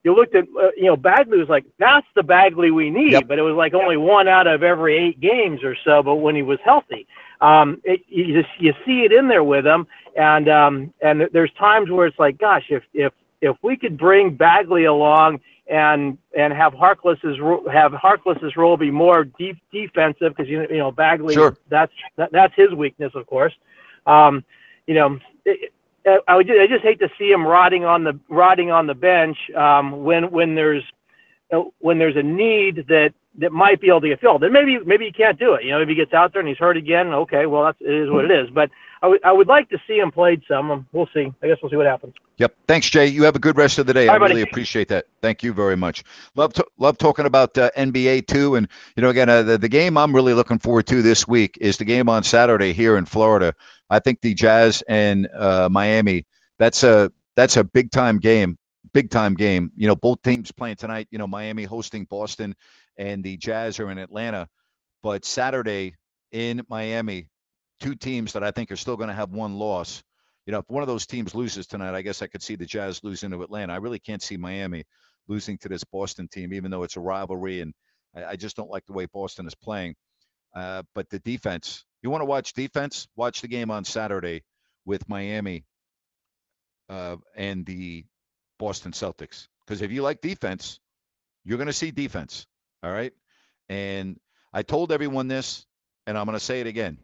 you 0.03 0.14
looked 0.14 0.34
at 0.34 0.44
uh, 0.61 0.70
you 0.76 0.86
know 0.86 0.96
Bagley 0.96 1.38
was 1.38 1.48
like 1.48 1.64
that's 1.78 2.07
the 2.14 2.22
Bagley 2.22 2.70
we 2.70 2.90
need, 2.90 3.12
yep. 3.12 3.28
but 3.28 3.38
it 3.38 3.42
was 3.42 3.55
like 3.55 3.74
only 3.74 3.96
one 3.96 4.28
out 4.28 4.46
of 4.46 4.62
every 4.62 4.96
eight 4.96 5.20
games 5.20 5.62
or 5.62 5.76
so. 5.84 6.03
But 6.03 6.16
when 6.16 6.34
he 6.34 6.42
was 6.42 6.59
healthy, 6.64 7.07
um, 7.40 7.80
it, 7.84 8.01
you 8.09 8.40
just 8.40 8.48
you 8.59 8.72
see 8.86 9.03
it 9.03 9.12
in 9.12 9.28
there 9.28 9.44
with 9.44 9.66
him, 9.66 9.86
and 10.16 10.48
um, 10.48 10.94
and 11.03 11.28
there's 11.32 11.53
times 11.59 11.90
where 11.90 12.07
it's 12.07 12.18
like, 12.18 12.38
gosh, 12.38 12.64
if 12.70 12.82
if 12.94 13.12
if 13.42 13.57
we 13.62 13.76
could 13.76 13.98
bring 13.98 14.34
Bagley 14.34 14.84
along 14.84 15.40
and 15.66 16.16
and 16.36 16.53
have 16.53 16.72
Harkless's 16.72 17.38
have 17.70 17.92
Harkless's 17.92 18.57
role 18.57 18.78
be 18.78 18.90
more 18.90 19.24
deep 19.24 19.59
defensive 19.70 20.34
because 20.34 20.48
you 20.48 20.66
you 20.70 20.78
know 20.78 20.90
Bagley 20.90 21.34
sure. 21.34 21.59
that's 21.68 21.92
that, 22.16 22.32
that's 22.32 22.55
his 22.55 22.72
weakness, 22.72 23.12
of 23.14 23.26
course. 23.26 23.55
Um, 24.07 24.44
you 24.86 24.94
know. 24.94 25.18
It, 25.44 25.72
I 26.28 26.36
would 26.36 26.46
just, 26.46 26.59
I 26.59 26.66
just 26.66 26.82
hate 26.82 26.98
to 27.01 27.11
see 27.18 27.30
him 27.30 27.46
rotting 27.46 27.84
on 27.84 28.05
the 28.05 28.18
rotting 28.28 28.70
on 28.70 28.86
the 28.86 28.94
bench 28.94 29.36
um, 29.57 30.03
when 30.05 30.30
when 30.30 30.55
there's 30.55 30.82
uh, 31.53 31.62
when 31.78 31.98
there's 31.98 32.16
a 32.16 32.22
need 32.22 32.86
that 32.88 33.12
that 33.38 33.53
might 33.53 33.80
be 33.80 33.88
able 33.88 34.01
to 34.01 34.09
get 34.09 34.20
filled. 34.20 34.42
And 34.42 34.53
maybe 34.53 34.78
maybe 34.84 35.05
he 35.05 35.12
can't 35.12 35.38
do 35.38 35.55
it. 35.55 35.64
You 35.64 35.72
know, 35.72 35.80
if 35.80 35.88
he 35.88 35.94
gets 35.94 36.12
out 36.12 36.32
there 36.32 36.40
and 36.40 36.48
he's 36.48 36.59
hurt 36.59 36.76
again, 36.76 37.09
okay, 37.09 37.46
well 37.46 37.64
that's 37.64 37.80
it 37.80 37.92
is 37.92 38.11
what 38.11 38.24
it 38.24 38.30
is. 38.30 38.48
But 38.51 38.70
I 39.03 39.32
would 39.32 39.46
like 39.46 39.68
to 39.70 39.78
see 39.86 39.98
him 39.98 40.11
played 40.11 40.42
some. 40.46 40.70
Um, 40.70 40.86
we'll 40.92 41.09
see. 41.14 41.32
I 41.42 41.48
guess 41.48 41.57
we'll 41.62 41.70
see 41.70 41.76
what 41.76 41.86
happens. 41.86 42.14
Yep. 42.36 42.55
Thanks, 42.68 42.90
Jay. 42.90 43.07
You 43.07 43.22
have 43.24 43.34
a 43.34 43.38
good 43.38 43.57
rest 43.57 43.78
of 43.78 43.86
the 43.86 43.94
day. 43.94 44.09
I 44.09 44.16
really 44.16 44.28
buddy. 44.28 44.42
appreciate 44.42 44.88
that. 44.88 45.07
Thank 45.22 45.42
you 45.42 45.55
very 45.55 45.76
much. 45.76 46.05
Love 46.34 46.53
to, 46.55 46.66
love 46.78 46.98
talking 46.98 47.24
about 47.24 47.57
uh, 47.57 47.70
NBA 47.76 48.26
too. 48.26 48.57
And 48.57 48.68
you 48.96 49.03
know, 49.03 49.09
again, 49.09 49.30
uh, 49.30 49.42
the, 49.42 49.57
the 49.59 49.68
game 49.68 49.96
I'm 49.96 50.14
really 50.14 50.34
looking 50.34 50.59
forward 50.59 50.86
to 50.88 51.01
this 51.01 51.26
week 51.26 51.57
is 51.61 51.78
the 51.78 51.84
game 51.86 52.11
on 52.11 52.22
Saturday 52.22 52.74
here 52.74 52.98
in 52.98 53.07
Florida. 53.07 53.55
I 53.88 54.01
think 54.01 54.20
the 54.20 54.34
Jazz 54.34 54.82
and 54.86 55.28
uh, 55.34 55.68
Miami. 55.70 56.26
That's 56.59 56.82
a 56.82 57.11
that's 57.36 57.57
a 57.57 57.64
big 57.64 57.90
time 57.90 58.18
game. 58.18 58.59
Big 58.92 59.11
time 59.11 59.34
game. 59.34 59.72
You 59.76 59.86
know, 59.86 59.96
both 59.96 60.20
teams 60.22 60.53
playing 60.53 60.76
tonight. 60.76 61.09
You 61.11 61.18
know, 61.18 61.26
Miami 61.26 61.64
hosting 61.64 62.05
Boston, 62.05 62.55
and 62.98 63.24
the 63.24 63.38
Jazz 63.38 63.80
are 63.80 63.90
in 63.90 63.96
Atlanta. 63.96 64.46
But 65.03 65.24
Saturday 65.24 65.94
in 66.32 66.62
Miami, 66.68 67.28
two 67.81 67.95
teams 67.95 68.35
that 68.35 68.45
I 68.45 68.51
think 68.51 68.70
are 68.70 68.76
still 68.76 68.97
going 68.97 69.09
to 69.09 69.14
have 69.14 69.31
one 69.31 69.55
loss. 69.55 70.03
You 70.47 70.53
know, 70.53 70.59
if 70.59 70.68
one 70.68 70.83
of 70.83 70.87
those 70.89 71.07
teams 71.07 71.35
loses 71.35 71.66
tonight, 71.66 71.95
I 71.95 72.03
guess 72.03 72.22
I 72.22 72.26
could 72.26 72.43
see 72.43 72.57
the 72.57 72.66
Jazz 72.66 73.03
losing 73.03 73.31
to 73.31 73.43
Atlanta. 73.43 73.72
I 73.72 73.76
really 73.76 73.99
can't 73.99 74.22
see 74.22 74.37
Miami 74.37 74.85
losing 75.28 75.59
to 75.59 75.68
this 75.68 75.85
Boston 75.85 76.28
team, 76.28 76.53
even 76.53 76.70
though 76.70 76.83
it's 76.83 76.97
a 76.97 77.01
rivalry, 77.01 77.61
and 77.61 77.72
I, 78.14 78.24
I 78.24 78.37
just 78.37 78.57
don't 78.57 78.70
like 78.70 78.87
the 78.87 78.93
way 78.93 79.07
Boston 79.07 79.47
is 79.47 79.55
playing. 79.55 79.95
Uh, 80.55 80.83
but 80.95 81.09
the 81.11 81.20
defense, 81.20 81.85
you 82.03 82.11
want 82.11 82.22
to 82.22 82.26
watch 82.26 82.53
defense? 82.53 83.07
Watch 83.16 83.41
the 83.41 83.49
game 83.49 83.70
on 83.70 83.85
Saturday 83.85 84.43
with 84.85 85.09
Miami 85.09 85.64
uh, 86.89 87.16
and 87.37 87.64
the 87.64 88.05
Boston 88.59 88.93
Celtics. 88.93 89.47
Because 89.64 89.83
if 89.83 89.93
you 89.93 90.03
like 90.03 90.20
defense, 90.20 90.81
you're 91.45 91.59
going 91.59 91.68
to 91.68 91.72
see 91.72 91.93
defense. 91.93 92.47
All 92.83 92.91
right. 92.91 93.12
And 93.68 94.18
I 94.53 94.62
told 94.62 94.91
everyone 94.91 95.28
this, 95.28 95.64
and 96.07 96.18
I'm 96.18 96.26
going 96.26 96.37
to 96.37 96.45
say 96.45 96.61
it 96.61 96.66
again. 96.66 96.99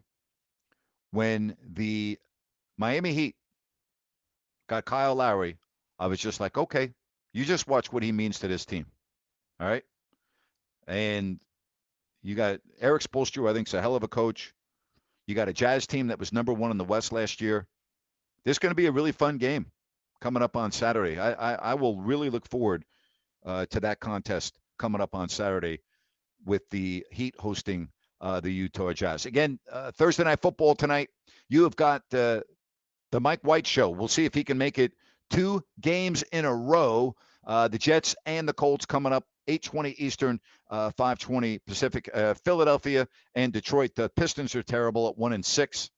When 1.11 1.55
the 1.63 2.17
Miami 2.77 3.13
Heat 3.13 3.35
got 4.67 4.85
Kyle 4.85 5.15
Lowry, 5.15 5.57
I 5.99 6.07
was 6.07 6.19
just 6.19 6.39
like, 6.39 6.57
okay, 6.57 6.93
you 7.33 7.45
just 7.45 7.67
watch 7.67 7.91
what 7.91 8.03
he 8.03 8.11
means 8.11 8.39
to 8.39 8.47
this 8.47 8.65
team. 8.65 8.85
All 9.59 9.67
right. 9.67 9.83
And 10.87 11.39
you 12.23 12.35
got 12.35 12.59
Erik 12.79 13.03
Spoelstra, 13.03 13.49
I 13.49 13.53
think, 13.53 13.67
is 13.67 13.73
a 13.73 13.81
hell 13.81 13.95
of 13.95 14.03
a 14.03 14.07
coach. 14.07 14.53
You 15.27 15.35
got 15.35 15.49
a 15.49 15.53
Jazz 15.53 15.87
team 15.87 16.07
that 16.07 16.19
was 16.19 16.31
number 16.31 16.53
one 16.53 16.71
in 16.71 16.77
the 16.77 16.83
West 16.83 17.11
last 17.11 17.41
year. 17.41 17.67
This 18.45 18.55
is 18.55 18.59
going 18.59 18.71
to 18.71 18.75
be 18.75 18.85
a 18.85 18.91
really 18.91 19.11
fun 19.11 19.37
game 19.37 19.65
coming 20.21 20.41
up 20.41 20.55
on 20.55 20.71
Saturday. 20.71 21.19
I, 21.19 21.33
I, 21.33 21.53
I 21.55 21.73
will 21.73 21.99
really 21.99 22.29
look 22.29 22.47
forward 22.49 22.85
uh, 23.45 23.65
to 23.67 23.79
that 23.81 23.99
contest 23.99 24.57
coming 24.77 25.01
up 25.01 25.15
on 25.15 25.29
Saturday 25.29 25.79
with 26.45 26.69
the 26.69 27.05
Heat 27.11 27.35
hosting 27.39 27.89
uh, 28.21 28.39
the 28.39 28.51
Utah 28.51 28.93
Jazz. 28.93 29.25
Again, 29.25 29.59
uh, 29.71 29.91
Thursday 29.91 30.23
night 30.23 30.41
football 30.41 30.75
tonight. 30.75 31.09
You 31.49 31.63
have 31.63 31.75
got 31.75 32.01
uh, 32.13 32.41
the 33.11 33.19
Mike 33.19 33.41
White 33.43 33.67
show. 33.67 33.89
We'll 33.89 34.07
see 34.07 34.25
if 34.25 34.33
he 34.33 34.43
can 34.43 34.57
make 34.57 34.79
it 34.79 34.93
two 35.29 35.63
games 35.81 36.23
in 36.31 36.45
a 36.45 36.53
row. 36.53 37.15
Uh, 37.45 37.67
the 37.67 37.77
Jets 37.77 38.15
and 38.25 38.47
the 38.47 38.53
Colts 38.53 38.85
coming 38.85 39.13
up 39.13 39.23
8:20 39.47 39.95
Eastern, 39.97 40.39
uh, 40.69 40.91
5:20 40.91 41.59
Pacific. 41.65 42.09
Uh, 42.13 42.33
Philadelphia 42.33 43.07
and 43.35 43.53
Detroit. 43.53 43.95
The 43.95 44.09
Pistons 44.09 44.55
are 44.55 44.63
terrible 44.63 45.07
at 45.07 45.17
one 45.17 45.33
and 45.33 45.45
six. 45.45 45.89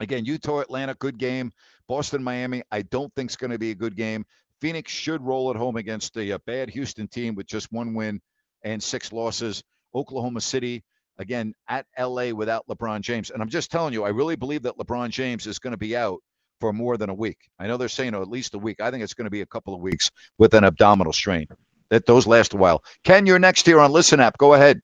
Again, 0.00 0.24
Utah, 0.24 0.60
Atlanta, 0.60 0.94
good 0.94 1.18
game. 1.18 1.52
Boston, 1.86 2.24
Miami, 2.24 2.62
I 2.72 2.82
don't 2.82 3.14
think 3.14 3.30
is 3.30 3.36
going 3.36 3.50
to 3.50 3.58
be 3.58 3.70
a 3.70 3.74
good 3.74 3.94
game. 3.94 4.24
Phoenix 4.60 4.90
should 4.90 5.22
roll 5.22 5.50
at 5.50 5.56
home 5.56 5.76
against 5.76 6.14
the 6.14 6.40
bad 6.46 6.70
Houston 6.70 7.06
team 7.06 7.34
with 7.34 7.46
just 7.46 7.72
one 7.72 7.94
win 7.94 8.20
and 8.62 8.82
six 8.82 9.12
losses. 9.12 9.62
Oklahoma 9.94 10.40
City, 10.40 10.84
again, 11.18 11.54
at 11.68 11.86
LA 11.98 12.30
without 12.30 12.66
LeBron 12.68 13.00
James. 13.00 13.30
And 13.30 13.42
I'm 13.42 13.48
just 13.48 13.70
telling 13.70 13.92
you, 13.92 14.04
I 14.04 14.08
really 14.10 14.36
believe 14.36 14.62
that 14.62 14.76
LeBron 14.78 15.10
James 15.10 15.46
is 15.46 15.58
going 15.58 15.72
to 15.72 15.76
be 15.78 15.96
out 15.96 16.20
for 16.60 16.72
more 16.72 16.96
than 16.96 17.10
a 17.10 17.14
week. 17.14 17.38
I 17.58 17.66
know 17.66 17.76
they're 17.76 17.88
saying 17.88 18.14
oh, 18.14 18.22
at 18.22 18.28
least 18.28 18.54
a 18.54 18.58
week. 18.58 18.80
I 18.80 18.90
think 18.90 19.02
it's 19.02 19.14
going 19.14 19.26
to 19.26 19.30
be 19.30 19.40
a 19.40 19.46
couple 19.46 19.74
of 19.74 19.80
weeks 19.80 20.10
with 20.38 20.54
an 20.54 20.64
abdominal 20.64 21.12
strain. 21.12 21.46
That 21.90 22.06
those 22.06 22.26
last 22.26 22.54
a 22.54 22.56
while. 22.56 22.82
Ken, 23.04 23.26
you're 23.26 23.38
next 23.38 23.66
here 23.66 23.80
on 23.80 23.92
Listen 23.92 24.20
App. 24.20 24.38
Go 24.38 24.54
ahead. 24.54 24.80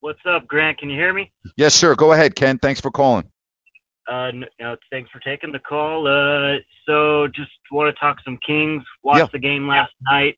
What's 0.00 0.20
up, 0.28 0.46
Grant? 0.48 0.78
Can 0.78 0.90
you 0.90 0.98
hear 0.98 1.14
me? 1.14 1.32
Yes, 1.56 1.74
sir. 1.74 1.94
Go 1.94 2.12
ahead, 2.12 2.34
Ken. 2.34 2.58
Thanks 2.58 2.80
for 2.80 2.90
calling. 2.90 3.30
Uh, 4.10 4.32
no, 4.60 4.76
thanks 4.90 5.08
for 5.10 5.20
taking 5.20 5.52
the 5.52 5.60
call. 5.60 6.06
Uh, 6.08 6.58
so 6.86 7.28
just 7.28 7.52
want 7.70 7.94
to 7.94 7.98
talk 8.00 8.18
some 8.24 8.36
Kings. 8.44 8.82
Watched 9.04 9.20
Yeah. 9.20 9.26
the 9.32 9.38
game 9.38 9.68
last 9.68 9.92
night. 10.02 10.36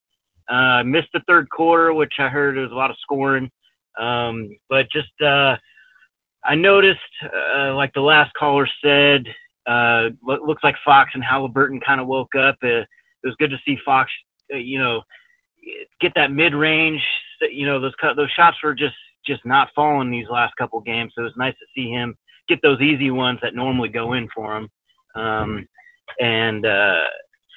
Uh, 0.49 0.83
missed 0.85 1.09
the 1.15 1.23
third 1.27 1.49
quarter, 1.49 1.95
which 1.95 2.13
I 2.19 2.29
heard 2.29 2.57
was 2.57 2.71
a 2.71 2.75
lot 2.75 2.91
of 2.91 2.97
scoring. 3.01 3.51
Um, 3.99 4.51
but 4.69 4.91
just 4.91 5.13
uh, 5.25 5.57
I 6.45 6.55
noticed, 6.55 7.01
uh, 7.23 7.75
like 7.75 7.93
the 7.95 8.01
last 8.01 8.33
caller 8.35 8.69
said, 8.83 9.27
uh, 9.67 10.11
lo- 10.23 10.45
looks 10.47 10.63
like 10.63 10.77
Fox 10.85 11.13
and 11.15 11.25
Halliburton 11.25 11.81
kind 11.81 12.01
of 12.01 12.07
woke 12.07 12.35
up. 12.35 12.57
Uh, 12.63 12.85
it 12.85 12.89
was 13.25 13.37
good 13.39 13.51
to 13.51 13.59
see 13.65 13.79
Fox, 13.85 14.11
uh, 14.53 14.57
you 14.57 14.79
know, 14.79 15.03
get 16.01 16.13
that 16.15 16.33
mid 16.33 16.55
range. 16.55 17.01
You 17.41 17.67
know, 17.67 17.81
those 17.81 17.95
those 18.17 18.31
shots 18.31 18.59
were 18.63 18.75
just 18.75 18.97
just 19.27 19.45
not 19.47 19.71
falling 19.75 20.11
these 20.11 20.29
last 20.29 20.55
couple 20.57 20.81
games. 20.81 21.13
So 21.15 21.23
it 21.23 21.25
was 21.25 21.37
nice 21.37 21.55
to 21.55 21.67
see 21.75 21.89
him 21.89 22.15
get 22.49 22.61
those 22.63 22.81
easy 22.81 23.11
ones 23.11 23.39
that 23.43 23.55
normally 23.55 23.89
go 23.89 24.13
in 24.13 24.29
for 24.35 24.57
him. 24.57 24.69
Um, 25.15 25.67
and 26.21 26.67
uh, 26.67 27.05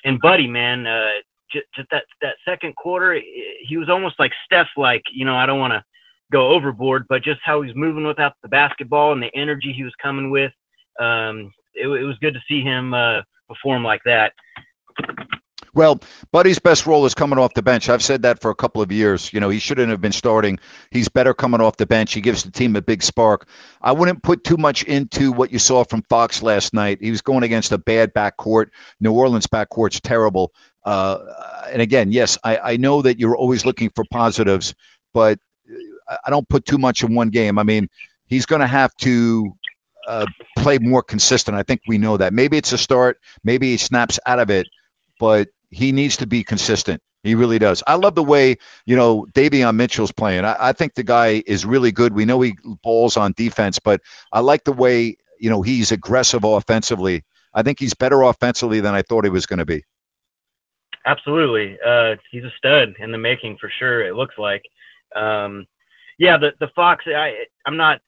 and 0.06 0.20
Buddy, 0.22 0.48
man, 0.48 0.88
uh, 0.88 1.08
just 1.52 1.66
that 1.92 2.06
that 2.22 2.36
second 2.46 2.76
quarter, 2.76 3.20
he 3.62 3.78
was 3.78 3.90
almost 3.90 4.16
like 4.20 4.32
Steph. 4.46 4.70
Like 4.78 5.04
you 5.12 5.26
know, 5.26 5.36
I 5.36 5.46
don't 5.46 5.60
want 5.60 5.74
to 5.74 5.84
go 6.32 6.50
overboard, 6.50 7.06
but 7.08 7.24
just 7.24 7.40
how 7.44 7.62
he's 7.62 7.76
moving 7.76 8.06
without 8.06 8.34
the 8.42 8.50
basketball 8.50 9.14
and 9.14 9.22
the 9.22 9.36
energy 9.36 9.74
he 9.74 9.84
was 9.84 9.94
coming 10.02 10.30
with. 10.30 10.52
Um, 11.00 11.52
it, 11.74 11.88
it 11.88 12.04
was 12.04 12.18
good 12.20 12.34
to 12.34 12.42
see 12.48 12.62
him 12.62 12.94
uh, 12.94 13.22
perform 13.48 13.84
like 13.84 14.02
that. 14.06 14.34
Well, 15.74 16.00
Buddy's 16.32 16.58
best 16.58 16.88
role 16.88 17.06
is 17.06 17.14
coming 17.14 17.38
off 17.38 17.54
the 17.54 17.62
bench. 17.62 17.88
I've 17.88 18.02
said 18.02 18.24
that 18.24 18.42
for 18.42 18.50
a 18.50 18.56
couple 18.56 18.82
of 18.82 18.92
years. 18.92 19.32
You 19.32 19.40
know, 19.40 19.50
he 19.50 19.60
shouldn't 19.60 19.92
have 19.92 20.02
been 20.02 20.12
starting. 20.12 20.58
He's 20.90 21.08
better 21.08 21.36
coming 21.36 21.62
off 21.62 21.78
the 21.78 21.86
bench. 21.86 22.14
He 22.14 22.22
gives 22.22 22.42
the 22.42 22.50
team 22.50 22.76
a 22.76 22.82
big 22.82 23.04
spark. 23.04 23.48
I 23.80 23.92
wouldn't 23.92 24.24
put 24.24 24.44
too 24.44 24.58
much 24.58 24.82
into 24.82 25.32
what 25.32 25.52
you 25.52 25.60
saw 25.60 25.84
from 25.84 26.02
Fox 26.10 26.42
last 26.42 26.74
night. 26.74 26.98
He 27.00 27.12
was 27.12 27.22
going 27.22 27.44
against 27.44 27.72
a 27.74 27.78
bad 27.78 28.12
backcourt. 28.12 28.70
New 29.00 29.12
Orleans 29.12 29.46
backcourt's 29.46 30.02
terrible. 30.02 30.52
Uh, 30.84 31.20
and 31.72 31.80
again, 31.80 32.12
yes, 32.12 32.40
I, 32.44 32.58
I 32.58 32.78
know 32.78 33.04
that 33.04 33.20
you're 33.20 33.38
always 33.38 33.64
looking 33.64 33.92
for 33.94 34.04
positives, 34.10 34.74
but 35.14 35.38
I 36.26 36.30
don't 36.30 36.48
put 36.48 36.66
too 36.66 36.78
much 36.78 37.04
in 37.04 37.16
one 37.16 37.30
game. 37.30 37.60
I 37.60 37.64
mean, 37.64 37.90
he's 38.26 38.46
going 38.46 38.62
to 38.62 38.68
have 38.68 38.96
to 38.98 39.54
uh, 40.08 40.26
play 40.58 40.78
more 40.80 41.04
consistent. 41.04 41.58
I 41.58 41.64
think 41.64 41.82
we 41.88 41.98
know 41.98 42.18
that. 42.18 42.34
Maybe 42.34 42.58
it's 42.58 42.72
a 42.72 42.78
start. 42.78 43.20
Maybe 43.44 43.72
he 43.72 43.78
snaps 43.78 44.20
out 44.26 44.40
of 44.40 44.50
it, 44.50 44.68
but 45.20 45.50
he 45.70 45.92
needs 45.92 46.18
to 46.18 46.28
be 46.28 46.44
consistent. 46.44 47.02
He 47.24 47.36
really 47.36 47.60
does. 47.60 47.84
I 47.86 47.96
love 47.96 48.16
the 48.16 48.24
way, 48.24 48.58
you 48.86 48.96
know, 48.96 49.28
Davion 49.34 49.76
Mitchell's 49.76 50.12
playing. 50.12 50.46
I, 50.46 50.56
I, 50.70 50.74
think 50.74 50.94
the 50.94 51.04
guy 51.04 51.44
is 51.46 51.66
really 51.66 51.92
good. 51.92 52.14
We 52.14 52.26
know 52.26 52.40
he 52.40 52.56
balls 52.84 53.18
on 53.18 53.34
defense, 53.36 53.80
but 53.80 54.02
I 54.32 54.40
like 54.40 54.64
the 54.64 54.72
way, 54.72 55.18
you 55.40 55.50
know, 55.50 55.62
he's 55.62 55.92
aggressive 55.92 56.44
offensively. 56.46 57.26
I 57.54 57.64
think 57.64 57.80
he's 57.80 57.96
better 57.96 58.22
offensively 58.22 58.80
than 58.80 58.94
I 58.94 59.02
thought 59.02 59.26
he 59.26 59.30
was 59.30 59.46
going 59.46 59.60
to 59.60 59.66
be. 59.66 59.84
Absolutely. 61.06 61.78
Uh, 61.86 62.16
he's 62.32 62.44
a 62.44 62.52
stud 62.58 62.96
in 63.00 63.12
the 63.12 63.18
making 63.18 63.58
for 63.58 63.70
sure, 63.78 64.06
it 64.06 64.16
looks 64.16 64.38
like. 64.38 64.64
Um, 65.16 65.66
yeah, 66.18 66.38
the, 66.38 66.54
the 66.60 66.70
Fox, 66.76 67.06
I, 67.08 67.46
I'm 67.66 67.78
not 67.78 68.02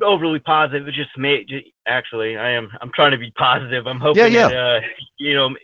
overly 0.00 0.38
positive. 0.38 0.88
It 0.88 0.94
just 0.94 1.16
made, 1.16 1.50
actually, 1.86 2.36
I 2.36 2.50
am, 2.50 2.70
I'm 2.80 2.90
trying 2.94 3.12
to 3.12 3.18
be 3.18 3.30
positive. 3.32 3.86
I'm 3.86 4.00
hoping 4.00 4.22
yeah, 4.22 4.26
yeah. 4.26 4.48
that, 4.48 4.56
uh, 4.56 4.80
you 5.18 5.34
know, 5.34 5.54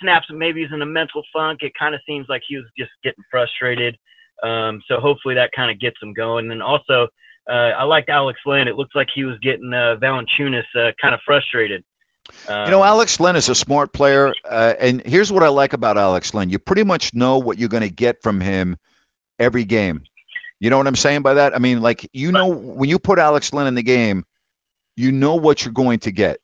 snaps 0.00 0.26
maybe 0.30 0.62
he's 0.62 0.72
in 0.72 0.82
a 0.82 0.86
mental 0.86 1.22
funk. 1.32 1.62
It 1.62 1.72
kind 1.78 1.94
of 1.94 2.00
seems 2.06 2.26
like 2.28 2.42
he 2.46 2.56
was 2.56 2.66
just 2.76 2.90
getting 3.02 3.24
frustrated. 3.30 3.96
Um, 4.42 4.82
so 4.88 5.00
hopefully 5.00 5.34
that 5.36 5.52
kind 5.52 5.70
of 5.70 5.78
gets 5.78 5.96
him 6.02 6.12
going. 6.12 6.50
And 6.50 6.62
also, 6.62 7.08
uh, 7.48 7.52
I 7.52 7.84
liked 7.84 8.08
Alex 8.08 8.40
Len. 8.46 8.68
It 8.68 8.76
looks 8.76 8.94
like 8.94 9.08
he 9.14 9.24
was 9.24 9.38
getting 9.38 9.72
uh, 9.72 9.96
Valanciunas 10.00 10.64
uh, 10.76 10.92
kind 11.00 11.14
of 11.14 11.20
frustrated. 11.24 11.84
Um, 12.48 12.66
you 12.66 12.70
know, 12.70 12.84
Alex 12.84 13.18
Len 13.18 13.34
is 13.34 13.48
a 13.48 13.54
smart 13.54 13.92
player, 13.92 14.32
uh, 14.44 14.74
and 14.78 15.04
here's 15.04 15.32
what 15.32 15.42
I 15.42 15.48
like 15.48 15.72
about 15.72 15.98
Alex 15.98 16.32
Len: 16.34 16.50
you 16.50 16.58
pretty 16.60 16.84
much 16.84 17.12
know 17.12 17.38
what 17.38 17.58
you're 17.58 17.68
going 17.68 17.82
to 17.82 17.90
get 17.90 18.22
from 18.22 18.40
him 18.40 18.76
every 19.40 19.64
game. 19.64 20.04
You 20.62 20.70
know 20.70 20.78
what 20.78 20.86
I'm 20.86 20.96
saying 20.96 21.20
by 21.20 21.34
that? 21.34 21.54
I 21.54 21.58
mean, 21.58 21.82
like 21.82 22.08
you 22.14 22.32
know, 22.32 22.46
when 22.48 22.88
you 22.88 22.98
put 22.98 23.18
Alex 23.18 23.52
Len 23.52 23.66
in 23.66 23.74
the 23.74 23.82
game, 23.82 24.24
you 24.96 25.12
know 25.12 25.34
what 25.34 25.64
you're 25.64 25.74
going 25.74 25.98
to 26.00 26.12
get 26.12 26.38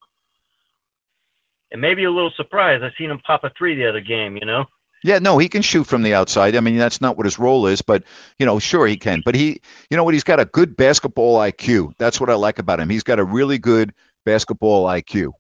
and 1.71 1.81
maybe 1.81 2.05
a 2.05 2.11
little 2.11 2.33
surprised. 2.37 2.83
I 2.83 2.91
seen 2.97 3.11
him 3.11 3.21
pop 3.21 3.45
a 3.45 3.51
three 3.51 3.75
the 3.75 3.89
other 3.89 4.01
game. 4.01 4.37
You 4.37 4.47
know. 4.47 4.67
Yeah, 5.05 5.21
no, 5.21 5.39
he 5.39 5.49
can 5.49 5.63
shoot 5.63 5.85
from 5.85 6.03
the 6.03 6.15
outside. 6.15 6.57
I 6.57 6.61
mean, 6.61 6.77
that's 6.77 7.01
not 7.01 7.17
what 7.17 7.25
his 7.25 7.39
role 7.39 7.69
is, 7.69 7.83
but 7.83 8.03
you 8.39 8.47
know, 8.47 8.59
sure 8.59 8.87
he 8.87 8.97
can. 8.97 9.23
But 9.25 9.37
he, 9.37 9.61
you 9.91 9.97
know 9.97 10.03
what? 10.03 10.15
He's 10.15 10.25
got 10.25 10.41
a 10.41 10.45
good 10.45 10.77
basketball 10.77 11.39
IQ. 11.39 11.93
That's 11.99 12.21
what 12.21 12.31
I 12.31 12.35
like 12.35 12.59
about 12.59 12.81
him. 12.81 12.91
He's 12.91 13.05
got 13.05 13.21
a 13.21 13.25
really 13.25 13.59
good 13.59 13.95
basketball 14.25 14.87
IQ. 14.87 15.33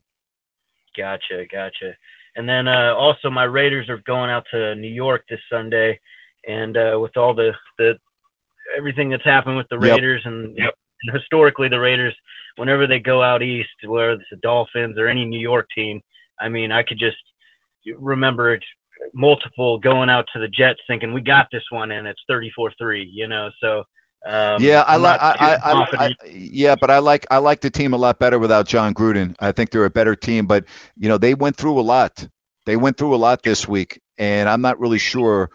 Gotcha, 0.97 1.45
gotcha. 1.51 1.97
And 2.37 2.49
then 2.49 2.69
uh, 2.69 2.95
also, 2.97 3.31
my 3.31 3.45
Raiders 3.45 3.89
are 3.89 3.99
going 3.99 4.31
out 4.31 4.45
to 4.53 4.77
New 4.77 4.93
York 4.93 5.25
this 5.29 5.41
Sunday, 5.51 5.99
and 6.47 6.77
uh, 6.77 6.99
with 7.01 7.17
all 7.17 7.35
the 7.35 7.53
the 7.79 7.99
everything 8.77 9.11
that's 9.11 9.25
happened 9.25 9.57
with 9.57 9.69
the 9.69 9.79
Raiders, 9.79 10.23
yep. 10.25 10.33
and 10.33 10.57
yep, 10.57 10.75
historically 11.13 11.69
the 11.69 11.79
Raiders, 11.79 12.15
whenever 12.57 12.87
they 12.87 12.99
go 12.99 13.23
out 13.23 13.43
east, 13.43 13.69
whether 13.87 14.13
it's 14.13 14.25
the 14.31 14.37
Dolphins 14.39 14.99
or 14.99 15.09
any 15.09 15.25
New 15.25 15.41
York 15.41 15.67
team, 15.75 16.01
I 16.41 16.49
mean, 16.49 16.73
I 16.73 16.83
could 16.83 16.99
just 16.99 17.17
remember 17.99 18.59
multiple 19.15 19.79
going 19.79 20.11
out 20.11 20.27
to 20.33 20.41
the 20.41 20.49
Jets 20.49 20.81
thinking 20.87 21.13
we 21.13 21.21
got 21.21 21.49
this 21.53 21.63
one 21.71 21.93
and 21.93 22.07
it's 22.07 22.21
34-3, 22.31 23.07
you 23.11 23.29
know. 23.29 23.51
So 23.61 23.85
um, 24.27 24.61
yeah, 24.61 24.83
I 24.83 24.97
like 24.97 25.21
I, 25.23 25.55
I, 25.63 26.07
I, 26.07 26.15
yeah, 26.27 26.75
but 26.75 26.91
I 26.91 26.99
like 26.99 27.25
I 27.31 27.39
like 27.39 27.61
the 27.61 27.71
team 27.71 27.95
a 27.95 27.97
lot 27.97 28.19
better 28.19 28.41
without 28.41 28.67
Jon 28.67 28.93
Gruden. 28.93 29.37
I 29.39 29.53
think 29.53 29.71
they're 29.71 29.85
a 29.85 29.91
better 29.91 30.17
team, 30.17 30.47
but 30.47 30.65
you 30.97 31.09
know, 31.09 31.19
they 31.19 31.35
went 31.35 31.57
through 31.57 31.79
a 31.79 31.83
lot. 31.83 32.27
They 32.67 32.77
went 32.77 32.97
through 32.97 33.15
a 33.15 33.17
lot 33.17 33.45
this 33.45 33.69
week 33.69 34.01
and 34.19 34.49
I'm 34.49 34.61
not 34.61 34.79
really 34.79 34.99
sure 34.99 35.51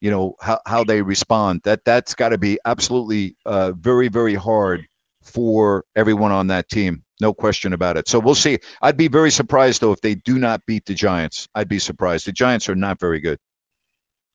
you 0.00 0.10
know 0.10 0.34
how, 0.40 0.60
how 0.66 0.84
they 0.84 1.02
respond. 1.02 1.62
That 1.64 1.84
that's 1.84 2.14
got 2.14 2.30
to 2.30 2.38
be 2.38 2.58
absolutely 2.64 3.36
uh, 3.46 3.72
very 3.72 4.08
very 4.08 4.34
hard 4.34 4.86
for 5.22 5.84
everyone 5.96 6.32
on 6.32 6.48
that 6.48 6.68
team. 6.68 7.04
No 7.20 7.32
question 7.32 7.72
about 7.72 7.96
it. 7.96 8.08
So 8.08 8.18
we'll 8.18 8.34
see. 8.34 8.58
I'd 8.82 8.96
be 8.96 9.08
very 9.08 9.30
surprised 9.30 9.80
though 9.80 9.92
if 9.92 10.00
they 10.00 10.14
do 10.14 10.38
not 10.38 10.66
beat 10.66 10.86
the 10.86 10.94
Giants. 10.94 11.48
I'd 11.54 11.68
be 11.68 11.78
surprised. 11.78 12.26
The 12.26 12.32
Giants 12.32 12.68
are 12.68 12.74
not 12.74 13.00
very 13.00 13.20
good. 13.20 13.38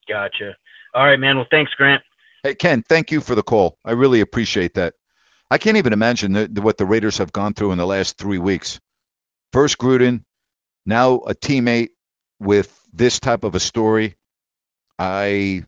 Gotcha. 0.07 0.55
All 0.95 1.05
right, 1.05 1.20
man. 1.20 1.38
Well, 1.38 1.45
thanks, 1.51 1.74
Grant. 1.76 2.01
Hey, 2.43 2.55
Ken. 2.55 2.84
Thank 2.88 3.12
you 3.12 3.22
for 3.22 3.36
the 3.36 3.43
call. 3.43 3.78
I 3.86 3.91
really 3.91 4.22
appreciate 4.22 4.74
that. 4.76 4.93
I 5.51 5.57
can't 5.57 5.78
even 5.78 5.93
imagine 5.93 6.34
the, 6.34 6.47
the, 6.47 6.62
what 6.62 6.78
the 6.78 6.86
Raiders 6.86 7.18
have 7.18 7.32
gone 7.32 7.53
through 7.53 7.72
in 7.72 7.78
the 7.78 7.86
last 7.86 8.18
three 8.18 8.38
weeks. 8.38 8.80
First 9.51 9.78
Gruden, 9.78 10.24
now 10.86 11.16
a 11.16 11.34
teammate 11.34 11.89
with 12.39 12.76
this 12.93 13.20
type 13.20 13.43
of 13.43 13.55
a 13.55 13.60
story. 13.60 14.16
I, 15.00 15.64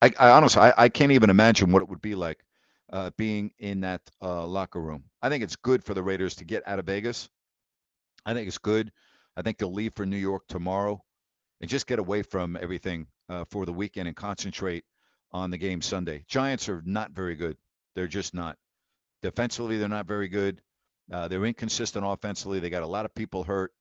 I, 0.00 0.12
I 0.18 0.30
honestly, 0.30 0.62
I, 0.62 0.74
I 0.78 0.88
can't 0.88 1.12
even 1.12 1.30
imagine 1.30 1.72
what 1.72 1.82
it 1.82 1.88
would 1.88 2.00
be 2.00 2.14
like 2.14 2.44
uh, 2.92 3.10
being 3.18 3.52
in 3.58 3.80
that 3.80 4.02
uh, 4.22 4.46
locker 4.46 4.80
room. 4.80 5.04
I 5.22 5.28
think 5.28 5.42
it's 5.42 5.56
good 5.56 5.84
for 5.84 5.94
the 5.94 6.02
Raiders 6.02 6.36
to 6.36 6.44
get 6.44 6.66
out 6.66 6.78
of 6.78 6.86
Vegas. 6.86 7.28
I 8.24 8.34
think 8.34 8.48
it's 8.48 8.58
good. 8.58 8.92
I 9.36 9.42
think 9.42 9.58
they'll 9.58 9.72
leave 9.72 9.94
for 9.94 10.06
New 10.06 10.16
York 10.16 10.44
tomorrow 10.48 11.02
and 11.60 11.70
just 11.70 11.86
get 11.86 11.98
away 11.98 12.22
from 12.22 12.56
everything 12.60 13.06
uh, 13.28 13.44
for 13.50 13.66
the 13.66 13.72
weekend 13.72 14.08
and 14.08 14.16
concentrate 14.16 14.84
on 15.32 15.50
the 15.50 15.58
game 15.58 15.82
Sunday. 15.82 16.24
Giants 16.28 16.68
are 16.68 16.82
not 16.84 17.12
very 17.12 17.34
good. 17.34 17.56
They're 17.94 18.08
just 18.08 18.34
not. 18.34 18.56
Defensively, 19.22 19.78
they're 19.78 19.88
not 19.88 20.06
very 20.06 20.28
good. 20.28 20.60
Uh, 21.12 21.28
they're 21.28 21.44
inconsistent 21.44 22.04
offensively. 22.06 22.60
They 22.60 22.70
got 22.70 22.82
a 22.82 22.86
lot 22.86 23.04
of 23.04 23.14
people 23.14 23.44
hurt. 23.44 23.72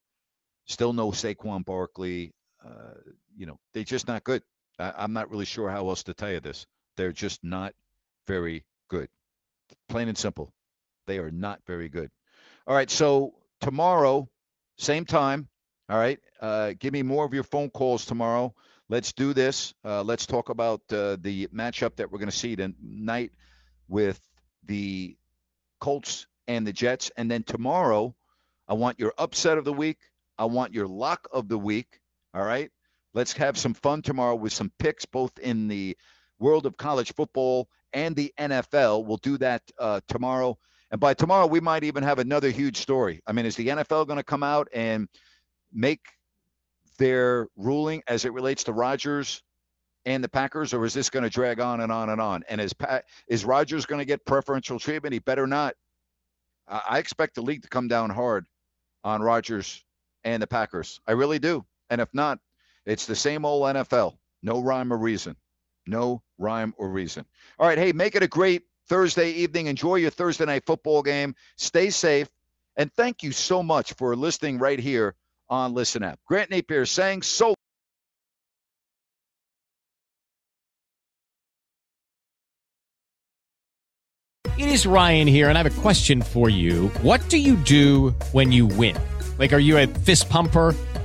Still 0.68 0.94
no 0.94 1.12
Saquon 1.12 1.64
Barkley. 1.66 2.34
Uh, 2.66 2.96
you 3.38 3.46
know, 3.46 3.60
they're 3.74 3.84
just 3.84 4.08
not 4.08 4.24
good. 4.24 4.44
I'm 4.80 5.13
not 5.13 5.30
really 5.30 5.45
sure 5.45 5.69
how 5.69 5.89
else 5.89 6.03
to 6.03 6.13
tell 6.13 6.32
you 6.32 6.39
this. 6.39 6.65
They're 6.97 7.11
just 7.11 7.43
not 7.43 7.73
very 8.27 8.65
good. 8.89 9.09
Plain 9.89 10.07
and 10.07 10.17
simple. 10.17 10.53
They 11.07 11.19
are 11.19 11.32
not 11.32 11.59
very 11.67 11.89
good. 11.89 12.09
All 12.67 12.75
right. 12.75 12.89
So 12.89 13.34
tomorrow, 13.61 14.30
same 14.77 15.05
time. 15.05 15.47
All 15.89 15.97
right. 15.97 16.19
Uh, 16.39 16.73
give 16.80 16.93
me 16.93 17.01
more 17.01 17.25
of 17.25 17.34
your 17.34 17.43
phone 17.43 17.69
calls 17.69 18.05
tomorrow. 18.05 18.53
Let's 18.89 19.13
do 19.13 19.34
this. 19.34 19.73
Uh, 19.84 20.03
let's 20.03 20.25
talk 20.25 20.49
about 20.49 20.82
uh, 20.91 21.17
the 21.19 21.47
matchup 21.47 21.95
that 21.97 22.11
we're 22.11 22.19
going 22.19 22.32
to 22.32 22.36
see 22.36 22.55
tonight 22.55 23.32
with 23.88 24.19
the 24.65 25.15
Colts 25.80 26.27
and 26.47 26.65
the 26.65 26.73
Jets. 26.73 27.11
And 27.17 27.30
then 27.30 27.43
tomorrow, 27.43 28.15
I 28.67 28.73
want 28.73 28.99
your 28.99 29.13
upset 29.17 29.57
of 29.57 29.65
the 29.65 29.73
week. 29.73 29.97
I 30.38 30.45
want 30.45 30.73
your 30.73 30.88
lock 30.88 31.27
of 31.32 31.47
the 31.47 31.57
week. 31.57 31.99
All 32.34 32.43
right. 32.43 32.71
Let's 33.14 33.34
have 33.34 33.57
some 33.57 33.74
fun 33.74 34.01
tomorrow 34.01 34.36
with 34.36 34.53
some 34.53 34.72
picks, 34.80 35.05
both 35.05 35.38
in 35.39 35.68
the 35.68 35.97
world 36.39 36.66
of 36.66 36.78
college 36.78 37.14
football 37.14 37.68
and 37.93 38.16
the 38.16 38.34
NFL. 38.39 39.05
We'll 39.05 39.18
do 39.18 39.38
that 39.39 39.64
uh, 39.78 40.01
tomorrow. 40.07 40.57
And 40.91 40.99
by 40.99 41.14
tomorrow, 41.14 41.47
we 41.47 41.60
might 41.60 41.84
even 41.84 42.03
have 42.03 42.20
another 42.20 42.49
huge 42.49 42.78
story. 42.78 43.22
I 43.28 43.32
mean, 43.32 43.45
is 43.45 43.55
the 43.55 43.68
NFL 43.68 44.07
going 44.07 44.18
to 44.18 44.24
come 44.24 44.43
out 44.43 44.68
and 44.74 45.07
make 45.72 46.01
their 46.97 47.47
ruling 47.55 48.03
as 48.07 48.26
it 48.26 48.34
relates 48.34 48.64
to 48.66 48.74
Rodgers 48.74 49.41
and 50.05 50.24
the 50.24 50.30
Packers, 50.30 50.74
or 50.74 50.86
is 50.86 50.93
this 50.93 51.10
going 51.10 51.24
to 51.24 51.30
drag 51.30 51.60
on 51.60 51.82
and 51.82 51.91
on 51.91 52.10
and 52.10 52.22
on? 52.22 52.43
And 52.49 52.62
is 52.62 52.74
Pat, 52.74 53.05
is 53.28 53.45
Rodgers 53.45 53.86
going 53.86 53.99
to 53.99 54.05
get 54.05 54.26
preferential 54.26 54.80
treatment? 54.80 55.14
He 55.14 55.20
better 55.20 55.45
not. 55.45 55.76
I 56.68 56.99
expect 56.99 57.36
the 57.36 57.41
league 57.41 57.64
to 57.64 57.70
come 57.70 57.88
down 57.88 58.10
hard 58.10 58.45
on 59.03 59.22
Rodgers 59.22 59.84
and 60.24 60.41
the 60.41 60.47
Packers. 60.47 60.99
I 61.07 61.14
really 61.14 61.39
do. 61.39 61.66
And 61.89 61.99
if 61.99 62.10
not, 62.14 62.39
it's 62.90 63.06
the 63.06 63.16
same 63.16 63.46
old 63.46 63.64
NFL. 63.64 64.18
No 64.42 64.62
rhyme 64.62 64.92
or 64.92 64.98
reason. 64.98 65.36
No 65.86 66.22
rhyme 66.38 66.74
or 66.78 66.90
reason. 66.90 67.26
All 67.60 67.68
right. 67.68 67.78
Hey, 67.78 67.92
make 67.92 68.16
it 68.16 68.24
a 68.24 68.28
great 68.28 68.64
Thursday 68.88 69.32
evening. 69.32 69.68
Enjoy 69.68 69.96
your 69.96 70.10
Thursday 70.10 70.46
night 70.46 70.66
football 70.66 71.02
game. 71.04 71.36
Stay 71.58 71.90
safe. 71.90 72.30
And 72.78 72.92
thank 72.94 73.24
you 73.24 73.32
so 73.32 73.62
much 73.62 73.94
for 73.94 74.16
listening 74.16 74.58
right 74.58 74.80
here 74.80 75.16
on 75.50 75.74
Listen 75.74 76.04
App. 76.04 76.20
Grant 76.26 76.50
Napier 76.50 76.86
saying 76.86 77.24
so. 77.24 77.54
It 84.58 84.68
is 84.68 84.86
Ryan 84.86 85.28
here, 85.28 85.48
and 85.48 85.58
I 85.58 85.64
have 85.64 85.78
a 85.78 85.82
question 85.82 86.22
for 86.22 86.50
you. 86.50 86.88
What 87.02 87.28
do 87.30 87.38
you 87.38 87.56
do 87.56 88.10
when 88.34 88.52
you 88.52 88.66
win? 88.66 88.98
Like, 89.38 89.54
are 89.54 89.60
you 89.60 89.78
a 89.78 89.88
fist 89.88 90.30
pumper? 90.30 90.76